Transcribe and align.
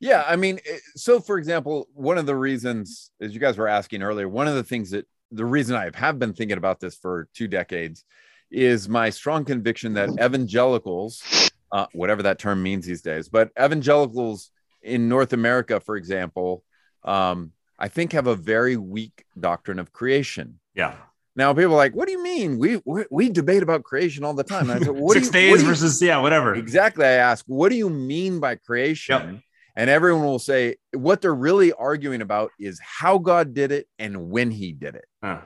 Yeah, 0.00 0.24
I 0.26 0.36
mean, 0.36 0.60
eh, 0.68 0.78
so 0.94 1.20
for 1.20 1.38
example, 1.38 1.88
one 1.94 2.18
of 2.18 2.26
the 2.26 2.36
reasons, 2.36 3.10
as 3.20 3.32
you 3.34 3.40
guys 3.40 3.56
were 3.56 3.68
asking 3.68 4.02
earlier, 4.02 4.28
one 4.28 4.46
of 4.48 4.54
the 4.54 4.62
things 4.64 4.90
that 4.90 5.06
the 5.30 5.44
reason 5.44 5.74
I 5.76 5.90
have 5.94 6.18
been 6.18 6.32
thinking 6.34 6.58
about 6.58 6.80
this 6.80 6.94
for 6.96 7.28
two 7.34 7.48
decades 7.48 8.04
is 8.50 8.88
my 8.88 9.10
strong 9.10 9.44
conviction 9.44 9.94
that 9.94 10.10
evangelicals, 10.22 11.50
uh, 11.72 11.86
whatever 11.92 12.22
that 12.22 12.38
term 12.38 12.62
means 12.62 12.86
these 12.86 13.02
days, 13.02 13.28
but 13.28 13.50
evangelicals 13.60 14.50
in 14.82 15.08
North 15.08 15.32
America, 15.32 15.80
for 15.80 15.96
example, 15.96 16.62
um, 17.04 17.52
I 17.78 17.88
think 17.88 18.12
have 18.12 18.26
a 18.26 18.36
very 18.36 18.76
weak 18.76 19.24
doctrine 19.38 19.78
of 19.78 19.92
creation. 19.92 20.60
Yeah. 20.74 20.94
Now 21.34 21.52
people 21.52 21.72
are 21.74 21.76
like, 21.76 21.94
what 21.94 22.06
do 22.06 22.12
you 22.12 22.22
mean? 22.22 22.58
We 22.58 22.80
we, 22.86 23.04
we 23.10 23.28
debate 23.28 23.62
about 23.62 23.82
creation 23.82 24.24
all 24.24 24.32
the 24.32 24.44
time. 24.44 24.70
And 24.70 24.82
I 24.82 24.86
said, 24.86 24.94
what 24.94 25.14
Six 25.14 25.26
you, 25.26 25.32
days 25.32 25.50
what 25.50 25.60
you- 25.60 25.66
versus 25.66 26.00
yeah, 26.00 26.18
whatever. 26.18 26.54
exactly. 26.54 27.04
I 27.04 27.12
ask, 27.12 27.44
what 27.46 27.68
do 27.70 27.76
you 27.76 27.90
mean 27.90 28.40
by 28.40 28.54
creation? 28.54 29.42
And 29.78 29.90
everyone 29.90 30.24
will 30.24 30.38
say 30.38 30.76
what 30.94 31.20
they're 31.20 31.34
really 31.34 31.70
arguing 31.74 32.22
about 32.22 32.50
is 32.58 32.80
how 32.80 33.18
God 33.18 33.52
did 33.52 33.72
it 33.72 33.86
and 33.98 34.30
when 34.30 34.50
He 34.50 34.72
did 34.72 34.94
it. 34.94 35.04
Huh. 35.22 35.42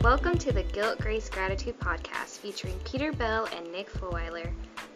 Welcome 0.00 0.38
to 0.38 0.52
the 0.52 0.62
Guilt, 0.72 1.00
Grace, 1.00 1.28
Gratitude 1.28 1.78
podcast 1.78 2.38
featuring 2.38 2.78
Peter 2.86 3.12
Bell 3.12 3.46
and 3.54 3.70
Nick 3.70 3.92
Fulweiler. 3.92 4.50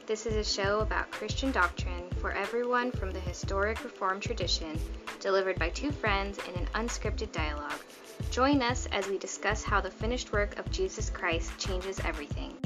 This 0.07 0.25
is 0.25 0.37
a 0.37 0.45
show 0.45 0.81
about 0.81 1.11
Christian 1.11 1.53
doctrine 1.53 2.09
for 2.19 2.33
everyone 2.33 2.93
from 2.93 3.11
the 3.11 3.21
historic 3.21 3.85
Reformed 3.85 4.23
tradition, 4.23 4.81
delivered 5.21 5.59
by 5.59 5.69
two 5.69 5.93
friends 5.93 6.39
in 6.49 6.55
an 6.55 6.67
unscripted 6.75 7.31
dialogue. 7.31 7.81
Join 8.31 8.63
us 8.63 8.89
as 8.91 9.07
we 9.07 9.19
discuss 9.19 9.63
how 9.63 9.83
the 9.83 9.91
finished 9.91 10.33
work 10.33 10.59
of 10.59 10.71
Jesus 10.71 11.11
Christ 11.11 11.53
changes 11.59 12.01
everything. 12.01 12.57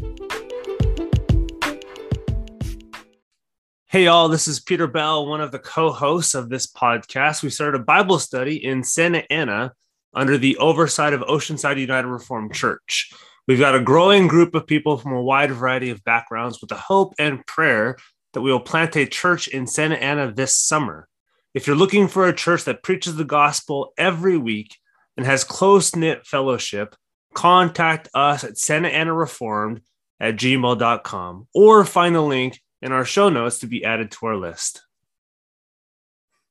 Hey, 3.97 4.05
y'all, 4.05 4.29
this 4.29 4.47
is 4.47 4.61
Peter 4.61 4.87
Bell, 4.87 5.27
one 5.27 5.41
of 5.41 5.52
the 5.52 5.59
co 5.59 5.91
hosts 5.91 6.35
of 6.35 6.51
this 6.51 6.71
podcast. 6.71 7.43
We 7.43 7.49
started 7.49 7.80
a 7.80 7.85
Bible 7.85 8.19
study 8.19 8.63
in 8.63 8.85
Santa 8.85 9.25
Ana 9.33 9.73
under 10.13 10.37
the 10.37 10.59
oversight 10.59 11.15
of 11.15 11.23
Oceanside 11.23 11.80
United 11.80 12.07
Reformed 12.07 12.53
Church. 12.53 13.11
We've 13.49 13.59
got 13.59 13.75
a 13.75 13.80
growing 13.80 14.29
group 14.29 14.55
of 14.55 14.66
people 14.66 14.99
from 14.99 15.13
a 15.13 15.23
wide 15.23 15.51
variety 15.51 15.88
of 15.88 16.05
backgrounds 16.05 16.61
with 16.61 16.69
the 16.69 16.77
hope 16.77 17.15
and 17.19 17.47
prayer 17.47 17.97
that 18.35 18.43
we 18.43 18.53
will 18.53 18.61
plant 18.61 18.95
a 18.97 19.07
church 19.07 19.49
in 19.49 19.66
Santa 19.66 19.97
Ana 19.97 20.31
this 20.31 20.55
summer. 20.55 21.09
If 21.55 21.66
you're 21.66 21.75
looking 21.75 22.07
for 22.07 22.29
a 22.29 22.37
church 22.37 22.65
that 22.65 22.83
preaches 22.83 23.16
the 23.16 23.25
gospel 23.25 23.95
every 23.97 24.37
week 24.37 24.77
and 25.16 25.25
has 25.25 25.43
close 25.43 25.97
knit 25.97 26.27
fellowship, 26.27 26.97
contact 27.33 28.10
us 28.13 28.45
at 28.45 28.59
Santa 28.59 28.88
Ana 28.88 29.15
Reformed 29.15 29.81
at 30.21 30.37
gmail.com 30.37 31.49
or 31.55 31.85
find 31.87 32.15
the 32.15 32.21
link 32.21 32.60
in 32.87 32.92
our 32.92 33.04
show 33.04 33.29
notes 33.29 33.59
to 33.59 33.66
be 33.66 33.84
added 33.84 34.12
to 34.12 34.26
our 34.26 34.37
list. 34.37 34.84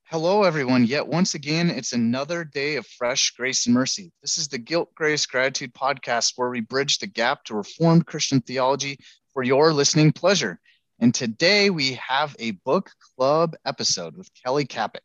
Hello, 0.04 0.44
everyone. 0.44 0.84
Yet 0.84 1.08
once 1.08 1.34
again, 1.34 1.70
it's 1.70 1.94
another 1.94 2.44
day 2.44 2.76
of 2.76 2.86
fresh 2.86 3.32
grace 3.32 3.66
and 3.66 3.74
mercy. 3.74 4.12
This 4.22 4.38
is 4.38 4.50
the 4.50 4.58
Guilt, 4.58 4.94
Grace, 4.96 5.26
Gratitude 5.26 5.74
podcast 5.74 6.34
where 6.36 6.50
we 6.50 6.60
bridge 6.60 7.00
the 7.00 7.08
gap 7.08 7.46
to 7.46 7.56
Reformed 7.56 8.06
Christian 8.06 8.42
theology 8.42 9.00
for 9.34 9.44
your 9.44 9.72
listening 9.72 10.12
pleasure. 10.12 10.60
And 11.00 11.16
today 11.16 11.70
we 11.70 11.94
have 11.94 12.36
a 12.38 12.52
book 12.52 12.92
club 13.16 13.56
episode 13.66 14.18
with 14.18 14.30
Kelly 14.44 14.66
Kapic, 14.66 15.04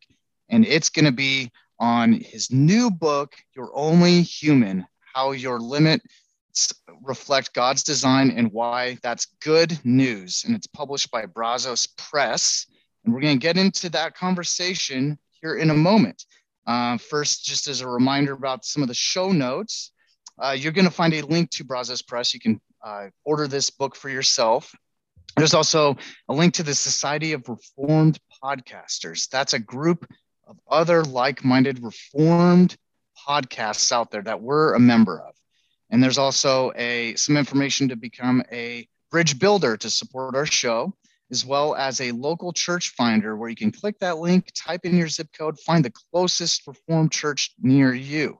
and 0.48 0.66
it's 0.66 0.88
going 0.88 1.04
to 1.04 1.12
be 1.12 1.52
on 1.78 2.12
his 2.12 2.50
new 2.50 2.90
book, 2.90 3.36
You're 3.54 3.70
Only 3.72 4.22
Human 4.22 4.84
How 5.14 5.30
Your 5.30 5.60
Limits 5.60 6.04
Reflect 7.02 7.52
God's 7.54 7.82
Design 7.82 8.30
and 8.30 8.52
Why 8.52 8.98
That's 9.02 9.26
Good 9.40 9.78
News. 9.84 10.44
And 10.46 10.54
it's 10.54 10.66
published 10.66 11.10
by 11.10 11.26
Brazos 11.26 11.86
Press. 11.96 12.66
And 13.04 13.14
we're 13.14 13.20
going 13.20 13.38
to 13.38 13.42
get 13.42 13.56
into 13.56 13.88
that 13.90 14.14
conversation 14.14 15.18
here 15.40 15.56
in 15.56 15.70
a 15.70 15.74
moment. 15.74 16.24
Uh, 16.66 16.98
first, 16.98 17.44
just 17.44 17.68
as 17.68 17.80
a 17.80 17.88
reminder 17.88 18.32
about 18.32 18.64
some 18.64 18.82
of 18.82 18.88
the 18.88 18.94
show 18.94 19.32
notes, 19.32 19.92
uh, 20.38 20.52
you're 20.52 20.72
going 20.72 20.84
to 20.84 20.90
find 20.90 21.14
a 21.14 21.22
link 21.22 21.50
to 21.50 21.64
Brazos 21.64 22.02
Press. 22.02 22.32
You 22.34 22.40
can 22.40 22.60
uh, 22.84 23.08
order 23.24 23.48
this 23.48 23.70
book 23.70 23.96
for 23.96 24.08
yourself. 24.08 24.74
There's 25.36 25.54
also 25.54 25.96
a 26.28 26.34
link 26.34 26.54
to 26.54 26.62
the 26.62 26.74
Society 26.74 27.32
of 27.32 27.48
Reformed 27.48 28.18
Podcasters. 28.42 29.28
That's 29.28 29.52
a 29.52 29.58
group 29.58 30.06
of 30.46 30.58
other 30.68 31.02
like 31.04 31.44
minded 31.44 31.82
Reformed 31.82 32.76
podcasts 33.28 33.92
out 33.92 34.10
there 34.10 34.22
that 34.22 34.40
we're 34.40 34.74
a 34.74 34.80
member 34.80 35.20
of. 35.20 35.34
And 35.90 36.02
there's 36.02 36.18
also 36.18 36.72
a 36.76 37.14
some 37.16 37.36
information 37.36 37.88
to 37.88 37.96
become 37.96 38.42
a 38.52 38.88
bridge 39.10 39.38
builder 39.38 39.76
to 39.76 39.90
support 39.90 40.36
our 40.36 40.46
show 40.46 40.94
as 41.30 41.44
well 41.44 41.74
as 41.76 42.00
a 42.00 42.12
local 42.12 42.52
church 42.52 42.90
finder 42.90 43.36
where 43.36 43.48
you 43.48 43.56
can 43.56 43.70
click 43.70 43.98
that 44.00 44.18
link, 44.18 44.50
type 44.54 44.80
in 44.84 44.96
your 44.96 45.08
zip 45.08 45.28
code, 45.36 45.58
find 45.60 45.84
the 45.84 45.92
closest 46.12 46.66
Reformed 46.66 47.12
church 47.12 47.54
near 47.60 47.94
you. 47.94 48.38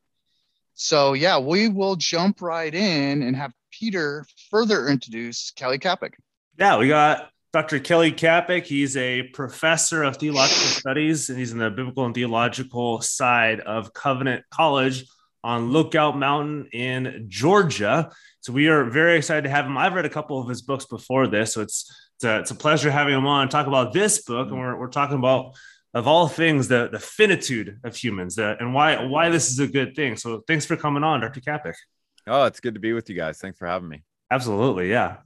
So, 0.75 1.13
yeah, 1.13 1.39
we 1.39 1.69
will 1.69 1.97
jump 1.97 2.43
right 2.43 2.75
in 2.75 3.23
and 3.23 3.37
have 3.37 3.53
Peter 3.71 4.27
further 4.51 4.89
introduce 4.89 5.53
Kelly 5.53 5.79
Kapic. 5.79 6.17
Yeah, 6.59 6.79
we 6.79 6.89
got 6.89 7.31
Dr. 7.53 7.79
Kelly 7.79 8.13
Kapic. 8.13 8.67
He's 8.67 8.97
a 8.97 9.25
professor 9.35 10.03
of 10.03 10.17
theological 10.17 10.67
studies, 10.67 11.29
and 11.29 11.39
he's 11.39 11.53
in 11.53 11.59
the 11.59 11.71
biblical 11.71 12.07
and 12.07 12.15
theological 12.15 13.01
side 13.03 13.61
of 13.61 13.93
Covenant 13.93 14.45
College 14.51 15.07
on 15.43 15.71
Lookout 15.71 16.17
Mountain 16.19 16.69
in 16.73 17.27
Georgia. 17.29 18.11
So 18.41 18.53
we 18.53 18.69
are 18.69 18.85
very 18.85 19.17
excited 19.17 19.45
to 19.45 19.51
have 19.51 19.67
him. 19.67 19.77
I've 19.79 19.95
read 19.95 20.05
a 20.05 20.11
couple 20.11 20.41
of 20.41 20.49
his 20.49 20.63
books 20.63 20.85
before 20.87 21.27
this, 21.27 21.53
so 21.55 21.61
it's 21.63 21.91
it's 22.17 22.25
a, 22.25 22.39
it's 22.41 22.51
a 22.51 22.55
pleasure 22.55 22.91
having 22.91 23.15
him 23.15 23.27
on 23.27 23.49
talk 23.49 23.67
about 23.67 23.95
this 23.95 24.23
book 24.23 24.49
and 24.51 24.59
we're, 24.59 24.79
we're 24.79 24.89
talking 24.89 25.17
about 25.17 25.55
of 25.95 26.07
all 26.07 26.29
things 26.29 26.69
the 26.69 26.89
the 26.93 26.99
finitude 26.99 27.79
of 27.83 27.97
humans 27.97 28.35
the, 28.37 28.57
and 28.61 28.75
why 28.75 29.03
why 29.07 29.31
this 29.31 29.51
is 29.51 29.59
a 29.59 29.67
good 29.67 29.97
thing 29.97 30.17
so 30.17 30.43
thanks 30.47 30.67
for 30.67 30.77
coming 30.77 31.03
on 31.03 31.21
dr 31.23 31.41
Kapic. 31.41 31.75
Oh, 32.27 32.45
it's 32.45 32.61
good 32.61 32.75
to 32.75 32.81
be 32.81 32.93
with 32.93 33.09
you 33.09 33.17
guys. 33.17 33.39
Thanks 33.39 33.59
for 33.59 33.67
having 33.67 33.89
me. 33.89 34.03
absolutely 34.31 34.91
yeah 34.91 35.17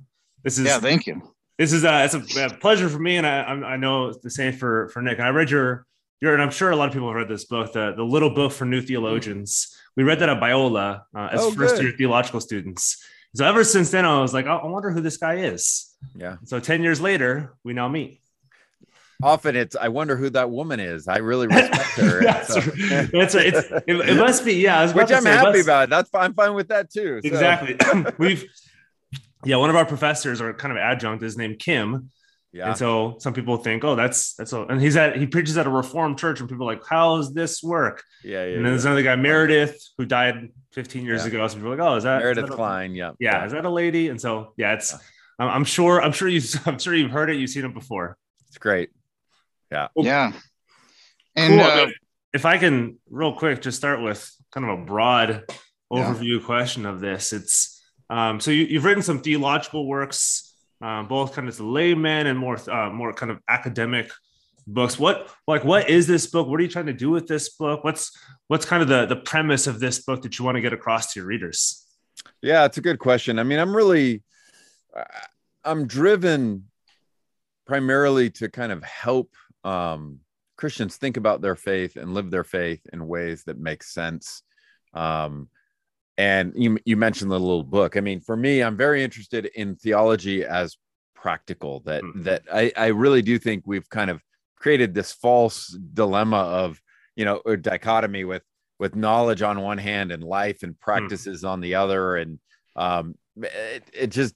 this 0.45 0.57
is 0.59 0.67
Yeah, 0.67 0.79
thank 0.79 1.09
you. 1.09 1.21
this 1.59 1.73
is 1.73 1.85
uh 1.85 2.07
it's 2.09 2.37
a, 2.37 2.45
a 2.47 2.51
pleasure 2.59 2.89
for 2.89 3.01
me 3.01 3.17
and 3.17 3.27
I, 3.27 3.41
I'm- 3.43 3.65
I 3.65 3.77
know 3.77 4.07
it's 4.11 4.19
the 4.23 4.31
same 4.31 4.53
for 4.53 4.89
for 4.91 5.03
nick 5.03 5.19
and 5.19 5.27
i 5.27 5.31
read 5.31 5.51
your 5.51 5.87
your 6.21 6.33
and 6.35 6.41
i'm 6.43 6.51
sure 6.53 6.71
a 6.71 6.77
lot 6.77 6.87
of 6.87 6.95
people 6.95 7.09
have 7.09 7.17
read 7.17 7.29
this 7.29 7.45
book 7.47 7.73
the, 7.73 7.93
the 7.97 8.05
little 8.05 8.31
book 8.31 8.53
for 8.53 8.65
new 8.67 8.81
theologians 8.81 9.77
we 9.97 10.03
read 10.03 10.19
that 10.21 10.29
at 10.29 10.41
biola 10.41 11.03
uh, 11.17 11.29
as 11.33 11.41
Oh, 11.41 11.51
first 11.53 11.81
year 11.83 11.93
theological 11.97 12.41
students 12.41 13.05
so 13.35 13.45
ever 13.45 13.65
since 13.65 13.91
then 13.91 14.05
i 14.05 14.21
was 14.21 14.33
like 14.35 14.47
oh, 14.47 14.59
i 14.63 14.67
wonder 14.67 14.91
who 14.91 15.01
this 15.01 15.17
guy 15.17 15.35
is 15.37 15.93
Yeah. 16.15 16.37
so 16.45 16.61
10 16.61 16.83
years 16.83 17.01
later 17.01 17.55
we 17.65 17.73
now 17.73 17.89
meet 17.89 18.21
Often 19.23 19.57
it's 19.57 19.77
I 19.77 19.89
wonder 19.89 20.17
who 20.17 20.29
that 20.31 20.51
woman 20.51 20.81
is. 20.81 21.07
I 21.09 21.19
really 21.19 21.47
respect 21.47 21.93
her. 21.97 22.23
that's, 22.25 22.53
So- 22.53 22.61
right. 22.61 23.09
that's 23.13 23.35
right. 23.35 23.47
It's, 23.47 23.69
it, 23.87 24.09
it 24.11 24.17
must 24.19 24.45
be, 24.45 24.55
yeah. 24.55 24.81
I 24.81 24.83
was 24.83 24.91
about 24.91 25.09
Which 25.09 25.17
I'm 25.17 25.23
say, 25.23 25.31
happy 25.31 25.51
must- 25.51 25.63
about. 25.65 25.89
That's 25.89 26.11
fine. 26.11 26.25
I'm 26.25 26.35
fine 26.35 26.55
with 26.55 26.69
that 26.69 26.91
too. 26.91 27.21
So- 27.23 27.29
Exactly. 27.29 27.77
We've, 28.19 28.45
yeah, 29.45 29.57
one 29.57 29.71
of 29.71 29.77
our 29.77 29.87
professors 29.87 30.41
or 30.43 30.53
kind 30.53 30.73
of 30.73 30.79
adjunct 30.79 31.23
is 31.23 31.39
named 31.39 31.59
Kim. 31.61 32.11
Yeah. 32.55 32.69
And 32.69 32.77
so 32.79 33.17
some 33.19 33.35
people 33.35 33.57
think, 33.57 33.83
oh, 33.83 33.97
that's, 33.97 34.35
that's, 34.35 34.53
a, 34.53 34.63
and 34.63 34.81
he's 34.81 34.97
at, 34.97 35.17
he 35.17 35.27
preaches 35.27 35.59
at 35.59 35.67
a 35.67 35.71
reformed 35.71 36.19
church 36.19 36.39
and 36.39 36.49
people 36.49 36.71
are 36.71 36.75
like, 36.75 36.87
how 36.89 37.17
does 37.17 37.35
this 37.35 37.63
work? 37.65 38.05
yeah. 38.23 38.31
Yeah. 38.33 38.43
and 38.45 38.55
then 38.59 38.63
yeah. 38.65 38.71
there's 38.71 38.85
another 38.85 39.03
guy, 39.03 39.17
Meredith, 39.17 39.77
who 39.99 40.07
died 40.07 40.51
15 40.73 41.05
years 41.05 41.23
Yeah. 41.23 41.29
ago. 41.29 41.49
So 41.49 41.57
people 41.57 41.73
are 41.73 41.77
like, 41.77 41.85
oh, 41.85 41.97
is 41.97 42.05
that, 42.05 42.19
is 42.19 42.23
Meredith 42.23 42.47
that 42.47 42.53
a- 42.53 42.57
Kline. 42.57 42.95
Yeah. 42.95 43.11
yeah, 43.19 43.45
is 43.45 43.51
that 43.53 43.65
a 43.65 43.71
lady? 43.71 44.09
And 44.09 44.21
so, 44.21 44.53
yeah, 44.57 44.75
it's, 44.75 44.93
Yeah. 44.93 44.99
I'm, 45.41 45.49
I'm 45.49 45.65
sure, 45.65 46.01
I'm 46.01 46.13
sure 46.13 46.29
you, 46.29 46.41
I'm 46.67 46.79
sure 46.79 46.95
you've 46.95 47.11
heard 47.11 47.29
it. 47.29 47.37
You've 47.39 47.51
seen 47.51 47.65
it 47.65 47.75
before. 47.75 48.17
It's 48.49 48.59
great. 48.59 48.91
Yeah. 49.73 49.89
Yeah. 49.97 50.33
And 51.35 51.61
Cool. 51.61 51.69
uh, 51.69 51.87
if 52.33 52.45
I 52.47 52.59
can 52.59 52.99
real 53.11 53.33
quick 53.35 53.63
just 53.63 53.77
start 53.79 54.01
with 54.01 54.31
kind 54.53 54.65
of 54.71 54.79
a 54.79 54.85
broad 54.85 55.43
Yeah. 55.91 56.05
overview 56.15 56.45
question 56.45 56.87
of 56.87 57.01
this, 57.01 57.33
it's 57.33 57.83
um, 58.09 58.39
so 58.39 58.53
you, 58.53 58.65
you've 58.67 58.85
written 58.85 59.03
some 59.03 59.21
theological 59.23 59.89
works, 59.89 60.54
um, 60.85 61.09
both 61.09 61.35
kind 61.35 61.49
of 61.49 61.57
to 61.57 61.65
laymen 61.65 62.27
and 62.27 62.39
more 62.39 62.59
uh, 62.71 62.91
more 62.91 63.13
kind 63.15 63.33
of 63.33 63.41
academic 63.49 64.11
books. 64.67 64.99
What 64.99 65.31
like 65.49 65.65
what 65.65 65.89
is 65.89 66.07
this 66.07 66.27
book? 66.27 66.47
What 66.47 66.61
are 66.61 66.63
you 66.63 66.69
trying 66.69 66.87
to 66.87 66.93
do 66.93 67.11
with 67.11 67.27
this 67.27 67.49
book? 67.57 67.85
What's 67.85 68.13
what's 68.49 68.67
kind 68.67 68.83
of 68.83 68.89
the 68.89 69.07
the 69.07 69.17
premise 69.17 69.67
of 69.67 69.81
this 69.81 70.05
book 70.05 70.23
that 70.23 70.39
you 70.39 70.45
want 70.45 70.57
to 70.57 70.61
get 70.61 70.75
across 70.75 71.13
to 71.13 71.21
your 71.21 71.27
readers? 71.27 71.87
Yeah, 72.43 72.67
it's 72.67 72.77
a 72.77 72.83
good 72.83 72.99
question. 72.99 73.39
I 73.39 73.43
mean, 73.45 73.59
I'm 73.59 73.75
really, 73.75 74.23
I'm 75.65 75.87
driven 75.87 76.65
primarily 77.67 78.31
to 78.31 78.51
kind 78.51 78.71
of 78.71 78.85
help 78.85 79.31
um, 79.65 80.21
Christians 80.57 80.97
think 80.97 81.17
about 81.17 81.41
their 81.41 81.57
faith 81.57 81.97
and 81.97 82.13
live 82.13 82.31
their 82.31 82.45
faith 82.45 82.87
in 82.93 83.09
ways 83.09 83.45
that 83.45 83.59
make 83.59 83.83
sense. 83.83 84.43
Um, 84.93 85.49
and 86.17 86.53
you, 86.57 86.79
you 86.85 86.97
mentioned 86.97 87.31
the 87.31 87.39
little 87.41 87.65
book. 87.65 87.97
I 87.97 88.01
mean, 88.01 88.21
for 88.21 88.37
me, 88.37 88.63
I'm 88.63 88.77
very 88.77 89.03
interested 89.03 89.47
in 89.47 89.77
theology 89.77 90.45
as 90.45 90.77
practical. 91.15 91.81
That 91.81 92.03
Mhm. 92.03 92.25
that 92.25 92.43
I, 92.53 92.73
I 92.77 92.87
really 92.89 93.23
do 93.23 93.39
think 93.39 93.65
we've 93.67 93.89
kind 93.89 94.11
of 94.11 94.23
created 94.57 94.95
this 94.95 95.13
false 95.13 95.69
dilemma 95.93 96.37
of 96.39 96.81
you 97.17 97.25
know 97.25 97.41
or 97.45 97.57
dichotomy 97.57 98.25
with 98.25 98.43
with 98.79 98.97
knowledge 98.97 99.43
on 99.43 99.61
one 99.61 99.79
hand 99.79 100.13
and 100.13 100.23
life 100.23 100.63
and 100.63 100.79
practices 100.81 101.45
on 101.45 101.61
the 101.61 101.75
other 101.77 102.17
and 102.17 102.39
um 102.77 103.15
it, 103.37 103.85
it 103.93 104.07
just 104.09 104.35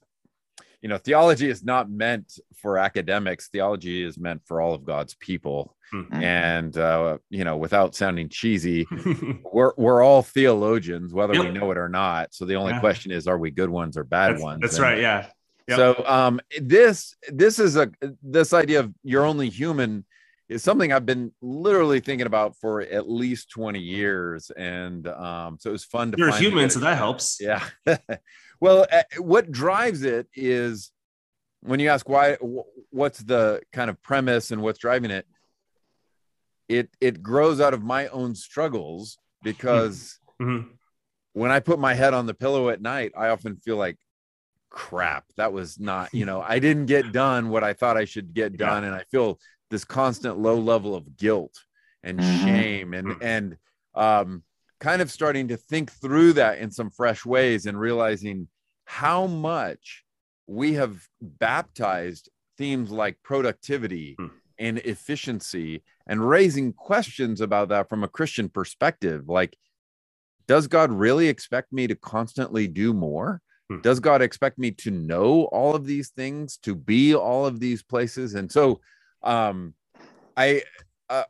you 0.81 0.89
know, 0.89 0.97
theology 0.97 1.49
is 1.49 1.63
not 1.63 1.89
meant 1.89 2.39
for 2.55 2.77
academics. 2.77 3.49
Theology 3.49 4.03
is 4.03 4.17
meant 4.17 4.41
for 4.45 4.61
all 4.61 4.73
of 4.73 4.85
God's 4.85 5.13
people. 5.15 5.75
Hmm. 5.91 6.13
And 6.13 6.77
uh, 6.77 7.17
you 7.29 7.43
know, 7.43 7.57
without 7.57 7.95
sounding 7.95 8.29
cheesy, 8.29 8.87
we're 9.51 9.73
we're 9.77 10.03
all 10.03 10.21
theologians, 10.21 11.13
whether 11.13 11.33
we 11.33 11.49
know 11.49 11.71
it 11.71 11.77
or 11.77 11.89
not. 11.89 12.33
So 12.33 12.45
the 12.45 12.55
only 12.55 12.73
Yeah. 12.73 12.79
question 12.79 13.11
is, 13.11 13.27
are 13.27 13.37
we 13.37 13.51
good 13.51 13.69
ones 13.69 13.97
or 13.97 14.03
bad 14.03 14.33
that's, 14.33 14.43
ones? 14.43 14.61
that's 14.61 14.75
And 14.75 14.83
right. 14.83 14.99
Yeah. 14.99 15.27
Yep. 15.67 15.77
So 15.77 16.03
um, 16.07 16.39
this 16.59 17.15
this 17.27 17.59
is 17.59 17.75
a 17.75 17.91
this 18.23 18.53
idea 18.53 18.79
of 18.81 18.93
you're 19.03 19.25
only 19.25 19.49
human 19.49 20.05
is 20.47 20.63
something 20.63 20.91
I've 20.91 21.05
been 21.05 21.31
literally 21.41 21.99
thinking 21.99 22.25
about 22.25 22.55
for 22.57 22.81
at 22.81 23.07
least 23.07 23.51
20 23.51 23.79
years. 23.79 24.49
And 24.57 25.07
um, 25.07 25.57
so 25.59 25.69
it 25.69 25.73
was 25.73 25.85
fun 25.85 26.11
to 26.11 26.17
You're 26.17 26.29
a 26.29 26.37
human, 26.37 26.71
so 26.71 26.79
that 26.79 26.97
helps. 26.97 27.39
Yeah. 27.39 27.63
well, 28.59 28.85
uh, 28.91 29.03
what 29.19 29.51
drives 29.51 30.03
it 30.03 30.27
is 30.33 30.91
when 31.61 31.79
you 31.79 31.89
ask 31.89 32.07
why, 32.07 32.37
what's 32.89 33.19
the 33.19 33.61
kind 33.73 33.89
of 33.89 34.01
premise 34.01 34.51
and 34.51 34.61
what's 34.61 34.79
driving 34.79 35.11
it. 35.11 35.25
It 36.67 36.89
it 37.01 37.23
grows 37.23 37.59
out 37.59 37.73
of 37.73 37.83
my 37.83 38.07
own 38.09 38.35
struggles 38.35 39.17
because 39.41 40.19
Mhm. 40.39 40.77
when 41.33 41.51
I 41.51 41.59
put 41.59 41.79
my 41.79 41.93
head 41.95 42.13
on 42.13 42.27
the 42.27 42.33
pillow 42.33 42.69
at 42.69 42.81
night, 42.81 43.11
I 43.17 43.29
often 43.29 43.57
feel 43.57 43.75
like 43.77 43.97
crap. 44.69 45.25
That 45.35 45.51
was 45.51 45.79
not, 45.79 46.13
you 46.13 46.25
know, 46.25 46.41
I 46.41 46.59
didn't 46.59 46.85
get 46.85 47.11
done 47.11 47.49
what 47.49 47.63
I 47.63 47.73
thought 47.73 47.97
I 47.97 48.05
should 48.05 48.33
get 48.33 48.53
Yeah. 48.53 48.57
done, 48.67 48.83
and 48.83 48.93
I 48.95 49.03
feel 49.05 49.39
this 49.71 49.83
constant 49.83 50.37
low 50.37 50.59
level 50.59 50.95
of 50.95 51.17
guilt 51.17 51.55
and 52.03 52.19
Mhm. 52.19 52.23
shame 52.23 52.93
and 52.93 53.07
Mhm. 53.09 53.17
and 53.21 53.57
um 53.95 54.43
kind 54.79 55.01
of 55.01 55.11
starting 55.11 55.47
to 55.49 55.57
think 55.57 55.91
through 55.91 56.33
that 56.33 56.59
in 56.59 56.71
some 56.71 56.89
fresh 56.89 57.25
ways 57.25 57.65
and 57.65 57.79
realizing 57.79 58.47
how 58.85 59.27
much 59.27 60.03
we 60.47 60.73
have 60.73 61.07
baptized 61.21 62.29
themes 62.57 62.91
like 62.91 63.17
productivity 63.23 64.15
Hmm. 64.17 64.27
and 64.57 64.77
efficiency 64.79 65.83
and 66.07 66.27
raising 66.27 66.73
questions 66.73 67.39
about 67.39 67.69
that 67.69 67.87
from 67.87 68.03
a 68.03 68.07
Christian 68.07 68.49
perspective. 68.49 69.29
Like, 69.29 69.55
does 70.47 70.67
God 70.67 70.91
really 70.91 71.27
expect 71.27 71.71
me 71.71 71.85
to 71.87 71.95
constantly 71.95 72.67
do 72.67 72.93
more? 72.93 73.41
Hmm. 73.69 73.81
Does 73.81 73.99
God 73.99 74.21
expect 74.21 74.57
me 74.57 74.71
to 74.71 74.91
know 74.91 75.43
all 75.51 75.75
of 75.75 75.85
these 75.85 76.09
things, 76.09 76.57
to 76.63 76.73
be 76.73 77.13
all 77.13 77.45
of 77.45 77.59
these 77.59 77.83
places? 77.83 78.33
And 78.33 78.51
so, 78.51 78.81
um, 79.21 79.75
I, 80.35 80.63
uh, 81.09 81.23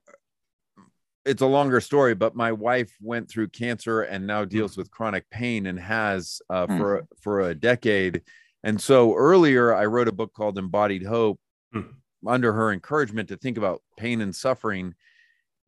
it's 1.30 1.42
a 1.42 1.48
longer 1.48 1.80
story, 1.82 2.16
but 2.16 2.36
my 2.36 2.52
wife 2.52 2.92
went 3.02 3.30
through 3.30 3.50
cancer 3.50 4.02
and 4.02 4.26
now 4.26 4.46
deals 4.46 4.76
with 4.78 4.92
chronic 4.92 5.30
pain 5.30 5.68
and 5.68 5.80
has 5.80 6.42
uh, 6.50 6.68
Hmm. 6.68 6.78
for 6.78 7.04
for 7.22 7.42
a 7.50 7.56
decade. 7.56 8.22
And 8.64 8.80
so 8.82 9.16
earlier, 9.16 9.74
I 9.74 9.86
wrote 9.86 10.08
a 10.10 10.12
book 10.12 10.34
called 10.34 10.58
Embodied 10.58 11.04
Hope 11.06 11.40
Hmm. 11.72 11.82
under 12.28 12.52
her 12.54 12.72
encouragement 12.74 13.30
to 13.30 13.38
think 13.38 13.58
about 13.58 13.82
pain 13.98 14.22
and 14.22 14.36
suffering. 14.36 14.96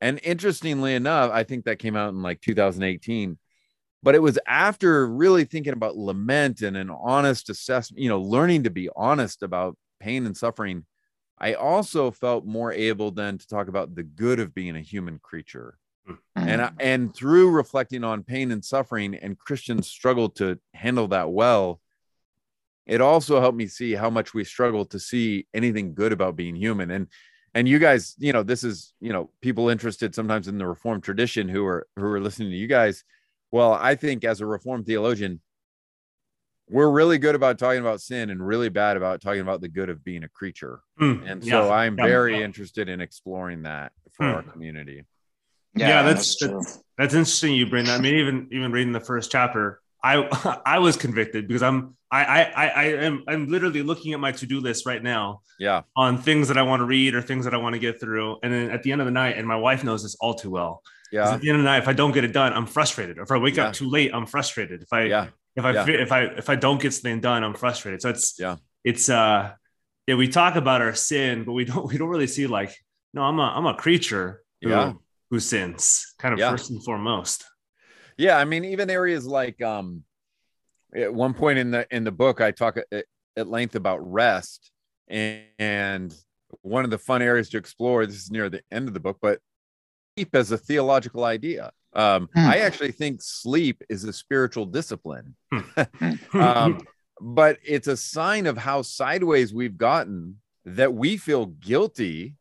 And 0.01 0.19
interestingly 0.23 0.95
enough, 0.95 1.31
I 1.31 1.43
think 1.43 1.65
that 1.65 1.79
came 1.79 1.95
out 1.95 2.09
in 2.09 2.21
like 2.23 2.41
2018. 2.41 3.37
But 4.03 4.15
it 4.15 4.21
was 4.21 4.39
after 4.47 5.07
really 5.07 5.45
thinking 5.45 5.73
about 5.73 5.95
lament 5.95 6.61
and 6.61 6.75
an 6.75 6.89
honest 6.89 7.49
assessment, 7.51 8.01
you 8.01 8.09
know, 8.09 8.19
learning 8.19 8.63
to 8.63 8.71
be 8.71 8.89
honest 8.95 9.43
about 9.43 9.77
pain 9.99 10.25
and 10.25 10.35
suffering. 10.35 10.85
I 11.41 11.55
also 11.55 12.11
felt 12.11 12.45
more 12.45 12.71
able 12.71 13.09
then 13.09 13.39
to 13.39 13.47
talk 13.47 13.67
about 13.67 13.95
the 13.95 14.03
good 14.03 14.39
of 14.39 14.53
being 14.53 14.75
a 14.75 14.81
human 14.81 15.17
creature. 15.17 15.79
Hmm. 16.05 16.13
And 16.35 16.61
I, 16.61 16.67
mm. 16.67 16.75
and 16.79 17.15
through 17.15 17.49
reflecting 17.49 18.03
on 18.03 18.23
pain 18.23 18.51
and 18.51 18.63
suffering 18.63 19.15
and 19.15 19.37
Christians 19.37 19.87
struggle 19.87 20.29
to 20.31 20.59
handle 20.75 21.07
that 21.07 21.31
well, 21.31 21.81
it 22.85 23.01
also 23.01 23.41
helped 23.41 23.57
me 23.57 23.65
see 23.65 23.93
how 23.93 24.11
much 24.11 24.35
we 24.35 24.43
struggle 24.43 24.85
to 24.85 24.99
see 24.99 25.47
anything 25.51 25.95
good 25.95 26.13
about 26.13 26.35
being 26.35 26.55
human. 26.55 26.91
And 26.91 27.07
and 27.55 27.67
you 27.67 27.79
guys, 27.79 28.15
you 28.19 28.33
know, 28.33 28.43
this 28.43 28.63
is, 28.63 28.93
you 29.01 29.11
know, 29.11 29.31
people 29.41 29.67
interested 29.67 30.13
sometimes 30.13 30.47
in 30.47 30.59
the 30.59 30.67
reformed 30.67 31.03
tradition 31.03 31.49
who 31.49 31.65
are 31.65 31.87
who 31.95 32.05
are 32.05 32.21
listening 32.21 32.51
to 32.51 32.55
you 32.55 32.67
guys. 32.67 33.03
Well, 33.51 33.73
I 33.73 33.95
think 33.95 34.23
as 34.23 34.41
a 34.41 34.45
reformed 34.45 34.85
theologian, 34.85 35.41
we're 36.71 36.89
really 36.89 37.17
good 37.17 37.35
about 37.35 37.59
talking 37.59 37.81
about 37.81 38.01
sin 38.01 38.29
and 38.29 38.45
really 38.45 38.69
bad 38.69 38.95
about 38.97 39.21
talking 39.21 39.41
about 39.41 39.61
the 39.61 39.67
good 39.67 39.89
of 39.89 40.03
being 40.03 40.23
a 40.23 40.29
creature. 40.29 40.79
Mm. 40.99 41.29
And 41.29 41.43
Yeah. 41.43 41.51
so 41.65 41.71
I'm 41.71 41.97
Yeah. 41.97 42.05
very 42.05 42.37
Yeah. 42.37 42.45
interested 42.45 42.89
in 42.89 43.01
exploring 43.01 43.63
that 43.63 43.91
for 44.13 44.25
Hmm. 44.27 44.35
our 44.35 44.43
community. 44.43 45.03
Yeah, 45.75 46.03
that's 46.03 46.37
true. 46.37 46.49
that's, 46.49 46.79
that's 46.97 47.13
interesting. 47.13 47.53
You 47.55 47.65
bring 47.67 47.85
that. 47.85 47.99
I 47.99 48.01
mean, 48.01 48.15
even 48.15 48.47
even 48.51 48.71
reading 48.71 48.93
the 48.93 48.99
first 48.99 49.31
chapter, 49.31 49.79
I 50.03 50.15
I 50.65 50.79
was 50.79 50.97
convicted 50.97 51.47
because 51.47 51.63
I'm 51.63 51.95
I 52.11 52.23
I 52.25 52.41
I 52.43 52.67
I 52.69 52.83
am 53.03 53.23
I'm 53.27 53.47
literally 53.47 53.81
looking 53.83 54.13
at 54.13 54.19
my 54.19 54.31
to 54.33 54.45
do 54.45 54.59
list 54.59 54.85
right 54.85 55.01
now 55.01 55.41
Yeah. 55.59 55.83
on 55.95 56.17
things 56.17 56.47
that 56.49 56.57
I 56.57 56.63
want 56.63 56.81
to 56.81 56.85
read 56.85 57.15
or 57.15 57.21
things 57.21 57.45
that 57.45 57.53
I 57.53 57.57
want 57.57 57.73
to 57.73 57.79
get 57.79 57.99
through, 58.01 58.37
and 58.43 58.51
then 58.53 58.69
at 58.71 58.83
the 58.83 58.91
end 58.91 58.99
of 59.01 59.05
the 59.05 59.11
night, 59.11 59.37
and 59.37 59.47
my 59.47 59.55
wife 59.55 59.83
knows 59.83 60.03
this 60.03 60.15
all 60.19 60.33
too 60.33 60.49
well. 60.49 60.81
Yeah. 61.11 61.33
At 61.33 61.41
the 61.41 61.49
end 61.49 61.57
of 61.57 61.63
the 61.63 61.69
night, 61.69 61.79
if 61.83 61.87
I 61.89 61.93
don't 61.93 62.13
get 62.13 62.23
it 62.23 62.31
done, 62.33 62.53
I'm 62.53 62.65
frustrated. 62.65 63.17
If 63.17 63.31
I 63.31 63.37
wake 63.37 63.57
Yeah. 63.57 63.67
up 63.67 63.73
too 63.73 63.89
late, 63.89 64.11
I'm 64.13 64.25
frustrated. 64.25 64.81
If 64.81 64.91
I 64.93 65.03
Yeah. 65.03 65.27
If 65.55 65.65
I 65.65 65.71
Yeah. 65.73 65.85
if 65.87 66.11
I 66.11 66.21
if 66.23 66.49
I 66.49 66.55
don't 66.55 66.81
get 66.81 66.93
something 66.93 67.21
done, 67.21 67.43
I'm 67.43 67.53
frustrated. 67.53 68.01
So 68.01 68.09
it's 68.09 68.39
Yeah. 68.39 68.57
it's 68.83 69.09
uh 69.09 69.53
yeah 70.07 70.15
we 70.15 70.27
talk 70.27 70.55
about 70.55 70.81
our 70.81 70.95
sin, 70.95 71.43
but 71.43 71.53
we 71.53 71.65
don't 71.65 71.87
we 71.87 71.97
don't 71.97 72.09
really 72.09 72.27
see 72.27 72.47
like 72.47 72.75
no 73.13 73.23
I'm 73.23 73.39
a 73.39 73.43
I'm 73.43 73.65
a 73.65 73.75
creature 73.75 74.43
who, 74.61 74.69
Yeah. 74.69 74.93
who 75.29 75.39
sins 75.39 76.13
kind 76.19 76.33
of 76.33 76.39
Yeah. 76.39 76.51
first 76.51 76.69
and 76.71 76.83
foremost. 76.83 77.45
Yeah, 78.17 78.37
I 78.37 78.45
mean, 78.45 78.65
even 78.65 78.89
areas 78.89 79.25
like 79.25 79.61
um, 79.61 80.03
at 80.93 81.13
one 81.13 81.33
point 81.33 81.57
in 81.57 81.71
the 81.71 81.87
in 81.89 82.03
the 82.03 82.11
book, 82.11 82.41
I 82.41 82.51
talk 82.51 82.77
at, 82.77 83.05
at 83.35 83.47
length 83.47 83.75
about 83.75 83.99
rest, 84.11 84.69
and, 85.07 85.43
and 85.57 86.13
one 86.61 86.83
of 86.83 86.91
the 86.91 86.97
fun 86.97 87.21
areas 87.21 87.49
to 87.49 87.57
explore. 87.57 88.05
This 88.05 88.17
is 88.17 88.29
near 88.29 88.49
the 88.49 88.61
end 88.71 88.87
of 88.87 88.93
the 88.93 88.99
book, 88.99 89.17
but 89.21 89.39
sleep 90.15 90.35
as 90.35 90.51
a 90.51 90.57
theological 90.57 91.23
idea. 91.23 91.71
Um, 91.93 92.29
Hmm. 92.33 92.39
I 92.47 92.57
actually 92.59 92.91
think 92.91 93.21
sleep 93.21 93.83
is 93.89 94.03
a 94.03 94.13
spiritual 94.13 94.65
discipline, 94.65 95.35
Hmm. 95.51 96.41
um, 96.41 96.81
but 97.19 97.57
it's 97.63 97.87
a 97.87 97.97
sign 97.97 98.47
of 98.47 98.57
how 98.57 98.81
sideways 98.81 99.53
we've 99.53 99.77
gotten 99.77 100.39
that 100.65 100.93
we 100.93 101.17
feel 101.17 101.47
guilty 101.47 102.35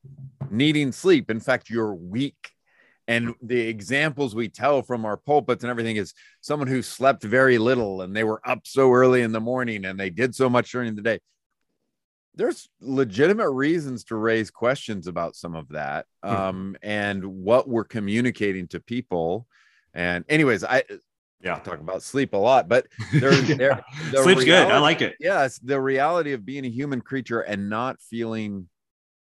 needing 0.50 0.93
sleep. 0.93 1.31
In 1.31 1.41
fact, 1.41 1.70
you're 1.70 1.94
weak. 1.94 2.50
And 3.08 3.35
the 3.43 3.58
examples 3.58 4.37
we 4.37 4.49
tell 4.49 4.82
from 4.82 5.05
our 5.05 5.17
pulpits 5.17 5.64
and 5.64 5.70
everything 5.70 5.96
is 5.96 6.14
someone 6.43 6.69
who 6.69 6.81
slept 6.81 7.25
very 7.25 7.58
little 7.58 8.03
and 8.03 8.14
they 8.14 8.23
were 8.23 8.41
up 8.49 8.61
so 8.67 8.93
early 8.93 9.23
in 9.23 9.32
the 9.32 9.41
morning 9.41 9.85
and 9.85 9.99
they 9.99 10.11
did 10.11 10.32
so 10.32 10.49
much 10.49 10.70
during 10.70 10.94
the 10.94 11.03
day. 11.03 11.19
There's 12.41 12.71
legitimate 12.81 13.51
reasons 13.51 14.03
to 14.05 14.17
raise 14.17 14.51
questions 14.51 15.06
about 15.06 15.37
some 15.37 15.55
of 15.55 15.69
that 15.69 16.06
Hmm. 16.25 16.31
um, 16.31 16.77
and 16.82 17.23
what 17.23 17.69
we're 17.69 17.85
communicating 17.85 18.67
to 18.69 18.81
people. 18.81 19.47
And, 19.93 20.25
anyways, 20.27 20.65
I, 20.65 20.85
yeah. 21.43 21.56
I 21.56 21.59
talk 21.59 21.81
about 21.81 22.03
sleep 22.03 22.32
a 22.32 22.39
lot, 22.39 22.67
but 22.67 22.87
there's 23.13 23.47
there, 23.59 23.85
the 24.11 24.23
Sleep's 24.23 24.44
good. 24.44 24.69
I 24.69 24.79
like 24.79 25.03
it. 25.03 25.17
yes, 25.20 25.59
the 25.59 25.79
reality 25.79 26.32
of 26.32 26.47
being 26.47 26.65
a 26.65 26.70
human 26.70 27.03
creature 27.03 27.41
and 27.43 27.69
not 27.69 28.01
feeling 28.01 28.70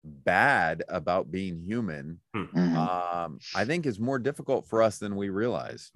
bad 0.03 0.83
about 0.89 1.31
being 1.31 1.61
human, 1.61 2.19
Mhm. 2.35 2.75
um, 2.75 3.39
I 3.55 3.63
think 3.63 3.85
is 3.85 3.97
more 3.99 4.19
difficult 4.19 4.67
for 4.67 4.81
us 4.83 4.97
than 4.99 5.15
we 5.15 5.29
realize. 5.29 5.89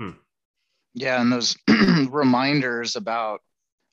Yeah, 0.94 1.22
and 1.22 1.32
those 1.34 1.58
reminders 2.10 2.96
about 2.96 3.42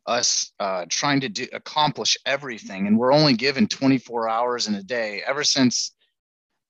us 0.06 0.52
uh, 0.60 0.86
trying 0.88 1.20
to 1.20 1.28
do 1.28 1.46
accomplish 1.52 2.16
everything, 2.24 2.86
and 2.86 2.98
we're 2.98 3.12
only 3.12 3.34
given 3.34 3.66
24 3.66 4.28
hours 4.28 4.68
in 4.68 4.74
a 4.74 4.82
day. 4.82 5.22
Ever 5.26 5.44
since 5.44 5.92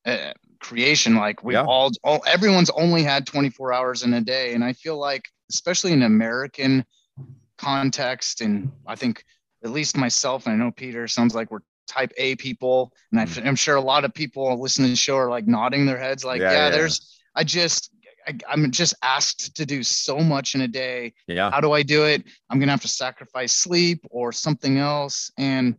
uh, 0.06 0.32
creation, 0.60 1.16
like 1.16 1.42
we 1.44 1.54
Yeah. 1.54 1.64
all, 1.64 1.90
all, 2.02 2.22
everyone's 2.26 2.70
only 2.70 3.02
had 3.02 3.26
24 3.26 3.72
hours 3.72 4.02
in 4.02 4.14
a 4.14 4.20
day, 4.20 4.54
and 4.54 4.64
I 4.64 4.72
feel 4.72 4.98
like, 4.98 5.24
especially 5.50 5.92
in 5.92 6.02
American 6.02 6.84
context, 7.58 8.40
and 8.40 8.70
I 8.86 8.94
think 8.96 9.24
at 9.64 9.70
least 9.70 9.96
myself, 9.96 10.46
and 10.46 10.54
I 10.54 10.64
know 10.64 10.70
Peter 10.70 11.08
sounds 11.08 11.34
like 11.34 11.50
we're 11.50 11.60
type 11.88 12.12
A 12.16 12.36
people, 12.36 12.92
and 13.12 13.20
I, 13.20 13.26
I'm 13.46 13.56
sure 13.56 13.76
a 13.76 13.80
lot 13.80 14.04
of 14.04 14.12
people 14.14 14.60
listening 14.60 14.86
to 14.88 14.92
the 14.92 14.96
show 14.96 15.16
are 15.16 15.30
like 15.30 15.46
nodding 15.46 15.86
their 15.86 15.98
heads, 15.98 16.24
like, 16.24 16.40
Yeah, 16.40 16.52
yeah, 16.52 16.64
yeah. 16.64 16.70
there's, 16.70 17.20
I 17.34 17.44
just, 17.44 17.90
I, 18.26 18.36
I'm 18.48 18.70
just 18.70 18.94
asked 19.02 19.56
to 19.56 19.66
do 19.66 19.82
so 19.82 20.18
much 20.18 20.54
in 20.54 20.62
a 20.62 20.68
day. 20.68 21.14
Yeah. 21.26 21.50
How 21.50 21.60
do 21.60 21.72
I 21.72 21.82
do 21.82 22.04
it? 22.04 22.24
I'm 22.50 22.58
gonna 22.58 22.72
have 22.72 22.82
to 22.82 22.88
sacrifice 22.88 23.52
sleep 23.52 24.04
or 24.10 24.32
something 24.32 24.78
else, 24.78 25.30
and 25.38 25.76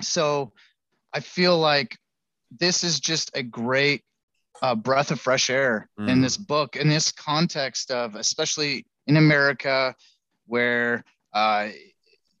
so 0.00 0.52
I 1.12 1.20
feel 1.20 1.58
like 1.58 1.98
this 2.58 2.84
is 2.84 3.00
just 3.00 3.30
a 3.34 3.42
great 3.42 4.02
uh, 4.62 4.74
breath 4.74 5.10
of 5.10 5.20
fresh 5.20 5.50
air 5.50 5.88
in 5.98 6.18
Mhm. 6.18 6.22
this 6.22 6.36
book, 6.36 6.76
in 6.76 6.88
this 6.88 7.10
context 7.10 7.90
of, 7.90 8.14
especially 8.14 8.86
in 9.06 9.16
America, 9.16 9.94
where 10.46 11.04
uh, 11.32 11.68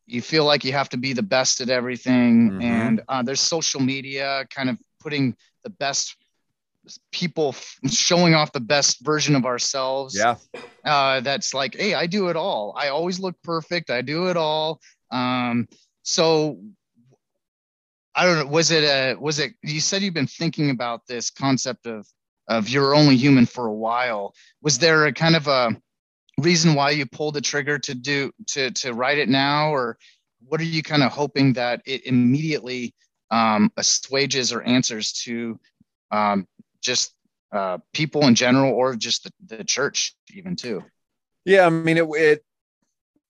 you 0.06 0.20
feel 0.22 0.44
like 0.44 0.64
you 0.64 0.72
have 0.72 0.88
to 0.90 0.96
be 0.96 1.12
the 1.12 1.22
best 1.22 1.60
at 1.60 1.68
everything, 1.68 2.50
Mhm. 2.52 2.62
and 2.62 3.00
uh, 3.08 3.22
there's 3.22 3.40
social 3.40 3.80
media 3.80 4.46
kind 4.50 4.68
of 4.70 4.78
putting 5.00 5.36
the 5.64 5.70
best 5.70 6.16
people 7.12 7.50
f- 7.50 7.78
showing 7.90 8.34
off 8.34 8.52
the 8.52 8.60
best 8.60 9.04
version 9.04 9.34
of 9.36 9.44
ourselves 9.44 10.16
Yeah. 10.16 10.36
uh, 10.84 11.20
that's 11.20 11.54
like, 11.54 11.76
hey, 11.76 11.94
I 11.94 12.06
do 12.06 12.28
it 12.28 12.36
all. 12.36 12.74
I 12.76 12.88
always 12.88 13.20
look 13.20 13.36
perfect. 13.42 13.90
I 13.90 14.02
do 14.02 14.28
it 14.28 14.36
all. 14.36 14.80
Um, 15.10 15.68
so 16.02 16.58
I 18.14 18.24
don't 18.26 18.38
know. 18.38 18.46
Was 18.46 18.70
it 18.70 18.84
a? 18.84 19.14
Was 19.18 19.38
it? 19.38 19.54
You 19.62 19.80
said 19.80 20.02
you've 20.02 20.12
been 20.14 20.26
thinking 20.26 20.70
about 20.70 21.06
this 21.06 21.30
concept 21.30 21.86
of 21.86 22.06
of 22.48 22.68
you're 22.68 22.94
only 22.94 23.16
human 23.16 23.46
for 23.46 23.66
a 23.66 23.72
while. 23.72 24.34
Was 24.60 24.78
there 24.78 25.06
a 25.06 25.12
kind 25.12 25.34
of 25.36 25.46
a 25.48 25.74
reason 26.38 26.74
why 26.74 26.90
you 26.90 27.06
pulled 27.06 27.34
the 27.34 27.40
trigger 27.40 27.78
to 27.78 27.94
do 27.94 28.30
to 28.48 28.70
to 28.72 28.92
write 28.92 29.18
it 29.18 29.28
now, 29.30 29.72
or 29.72 29.96
what 30.44 30.60
are 30.60 30.64
you 30.64 30.82
kind 30.82 31.02
of 31.02 31.10
hoping 31.12 31.54
that 31.54 31.80
it 31.86 32.04
immediately 32.06 32.94
um, 33.30 33.70
assuages 33.78 34.52
or 34.52 34.60
answers 34.62 35.12
to 35.24 35.58
um, 36.10 36.46
just 36.82 37.14
uh, 37.52 37.78
people 37.92 38.26
in 38.26 38.34
general, 38.34 38.72
or 38.72 38.94
just 38.96 39.24
the, 39.24 39.56
the 39.56 39.64
church 39.64 40.14
even 40.34 40.56
too? 40.56 40.84
Yeah, 41.44 41.66
I 41.66 41.70
mean 41.70 41.96
it, 41.96 42.08
it 42.14 42.44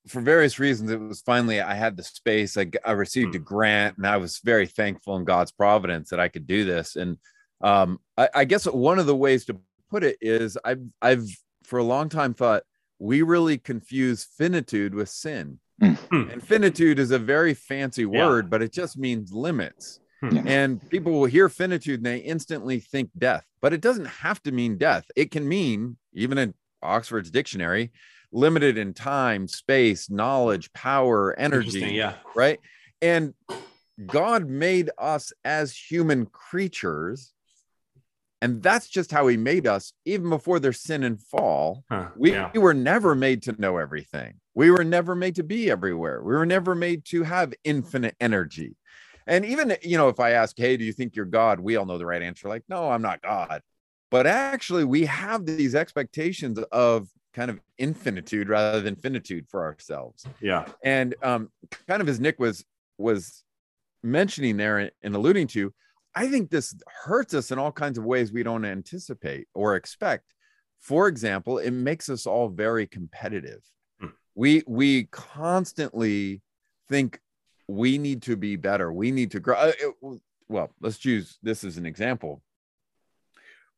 for 0.08 0.20
various 0.20 0.58
reasons, 0.58 0.90
it 0.90 1.00
was 1.00 1.20
finally 1.20 1.60
I 1.60 1.74
had 1.74 1.96
the 1.96 2.02
space. 2.02 2.56
I, 2.56 2.70
I 2.84 2.92
received 2.92 3.34
a 3.34 3.38
hmm. 3.38 3.44
grant, 3.44 3.96
and 3.96 4.06
I 4.06 4.16
was 4.16 4.40
very 4.44 4.66
thankful 4.66 5.16
in 5.16 5.24
God's 5.24 5.52
providence 5.52 6.10
that 6.10 6.20
I 6.20 6.28
could 6.28 6.46
do 6.46 6.64
this. 6.64 6.96
And 6.96 7.18
um, 7.60 8.00
I, 8.16 8.28
I, 8.34 8.44
guess 8.44 8.64
one 8.64 8.98
of 8.98 9.06
the 9.06 9.14
ways 9.14 9.44
to 9.44 9.56
put 9.88 10.02
it 10.02 10.16
is 10.20 10.58
I've 10.64 10.82
I've 11.00 11.28
for 11.62 11.78
a 11.78 11.84
long 11.84 12.08
time 12.08 12.34
thought 12.34 12.64
we 12.98 13.22
really 13.22 13.58
confuse 13.58 14.24
finitude 14.24 14.94
with 14.94 15.08
sin. 15.08 15.60
Mm. 15.80 16.32
And 16.32 16.42
finitude 16.42 16.98
is 16.98 17.10
a 17.10 17.18
very 17.18 17.54
fancy 17.54 18.04
word, 18.04 18.44
yeah. 18.44 18.48
but 18.48 18.62
it 18.62 18.72
just 18.72 18.96
means 18.96 19.32
limits. 19.32 20.00
Hmm. 20.22 20.36
Yeah. 20.36 20.42
And 20.46 20.90
people 20.90 21.12
will 21.12 21.26
hear 21.26 21.48
finitude 21.48 21.98
and 21.98 22.06
they 22.06 22.18
instantly 22.18 22.78
think 22.78 23.10
death, 23.18 23.44
but 23.60 23.72
it 23.72 23.80
doesn't 23.80 24.06
have 24.06 24.42
to 24.44 24.52
mean 24.52 24.78
death. 24.78 25.04
It 25.16 25.30
can 25.30 25.46
mean, 25.46 25.96
even 26.14 26.38
in 26.38 26.54
Oxford's 26.80 27.30
dictionary, 27.30 27.90
limited 28.30 28.78
in 28.78 28.94
time, 28.94 29.48
space, 29.48 30.08
knowledge, 30.08 30.72
power, 30.72 31.34
energy. 31.38 31.80
Yeah. 31.92 32.14
Right. 32.34 32.60
And 33.00 33.34
God 34.06 34.48
made 34.48 34.90
us 34.96 35.32
as 35.44 35.76
human 35.76 36.26
creatures. 36.26 37.32
And 38.40 38.62
that's 38.62 38.88
just 38.88 39.12
how 39.12 39.28
he 39.28 39.36
made 39.36 39.66
us, 39.66 39.92
even 40.04 40.28
before 40.28 40.58
their 40.58 40.72
sin 40.72 41.04
and 41.04 41.20
fall. 41.20 41.84
Huh, 41.88 42.08
we, 42.16 42.32
yeah. 42.32 42.50
we 42.52 42.58
were 42.58 42.74
never 42.74 43.14
made 43.14 43.42
to 43.42 43.60
know 43.60 43.76
everything. 43.76 44.34
We 44.54 44.70
were 44.70 44.84
never 44.84 45.14
made 45.14 45.36
to 45.36 45.44
be 45.44 45.70
everywhere. 45.70 46.22
We 46.22 46.34
were 46.34 46.46
never 46.46 46.74
made 46.74 47.04
to 47.06 47.22
have 47.22 47.54
infinite 47.64 48.16
energy. 48.20 48.76
And 49.26 49.44
even, 49.44 49.76
you 49.82 49.96
know, 49.96 50.08
if 50.08 50.20
I 50.20 50.30
ask, 50.30 50.56
hey, 50.56 50.76
do 50.76 50.84
you 50.84 50.92
think 50.92 51.16
you're 51.16 51.24
God? 51.24 51.60
We 51.60 51.76
all 51.76 51.86
know 51.86 51.98
the 51.98 52.06
right 52.06 52.22
answer. 52.22 52.48
Like, 52.48 52.64
no, 52.68 52.90
I'm 52.90 53.02
not 53.02 53.22
God. 53.22 53.62
But 54.10 54.26
actually, 54.26 54.84
we 54.84 55.06
have 55.06 55.46
these 55.46 55.74
expectations 55.74 56.58
of 56.70 57.08
kind 57.32 57.50
of 57.50 57.60
infinitude 57.78 58.48
rather 58.48 58.80
than 58.80 58.94
finitude 58.94 59.48
for 59.48 59.62
ourselves. 59.62 60.26
Yeah. 60.40 60.66
And 60.84 61.14
um, 61.22 61.50
kind 61.88 62.02
of 62.02 62.08
as 62.08 62.20
Nick 62.20 62.38
was 62.38 62.64
was 62.98 63.42
mentioning 64.02 64.56
there 64.56 64.90
and 65.02 65.14
alluding 65.14 65.46
to, 65.48 65.72
I 66.14 66.28
think 66.28 66.50
this 66.50 66.74
hurts 67.04 67.32
us 67.32 67.50
in 67.50 67.58
all 67.58 67.72
kinds 67.72 67.96
of 67.96 68.04
ways 68.04 68.32
we 68.32 68.42
don't 68.42 68.64
anticipate 68.64 69.48
or 69.54 69.76
expect. 69.76 70.34
For 70.80 71.08
example, 71.08 71.58
it 71.58 71.70
makes 71.70 72.10
us 72.10 72.26
all 72.26 72.48
very 72.48 72.86
competitive. 72.86 73.62
Hmm. 73.98 74.08
We 74.34 74.62
we 74.66 75.04
constantly 75.04 76.42
think 76.90 77.18
we 77.72 77.98
need 77.98 78.22
to 78.22 78.36
be 78.36 78.56
better. 78.56 78.92
We 78.92 79.10
need 79.10 79.30
to 79.32 79.40
grow. 79.40 79.56
Uh, 79.56 79.72
it, 79.78 80.20
well, 80.48 80.70
let's 80.80 80.98
choose 80.98 81.38
this 81.42 81.64
as 81.64 81.78
an 81.78 81.86
example. 81.86 82.42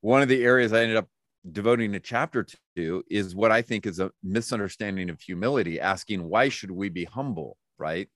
One 0.00 0.20
of 0.20 0.28
the 0.28 0.44
areas 0.44 0.72
I 0.72 0.82
ended 0.82 0.96
up 0.96 1.08
devoting 1.50 1.94
a 1.94 2.00
chapter 2.00 2.46
to 2.76 3.04
is 3.08 3.34
what 3.34 3.52
I 3.52 3.62
think 3.62 3.86
is 3.86 4.00
a 4.00 4.10
misunderstanding 4.22 5.10
of 5.10 5.20
humility, 5.20 5.78
asking 5.80 6.28
why 6.28 6.48
should 6.48 6.70
we 6.70 6.88
be 6.88 7.04
humble, 7.04 7.56
right? 7.78 8.08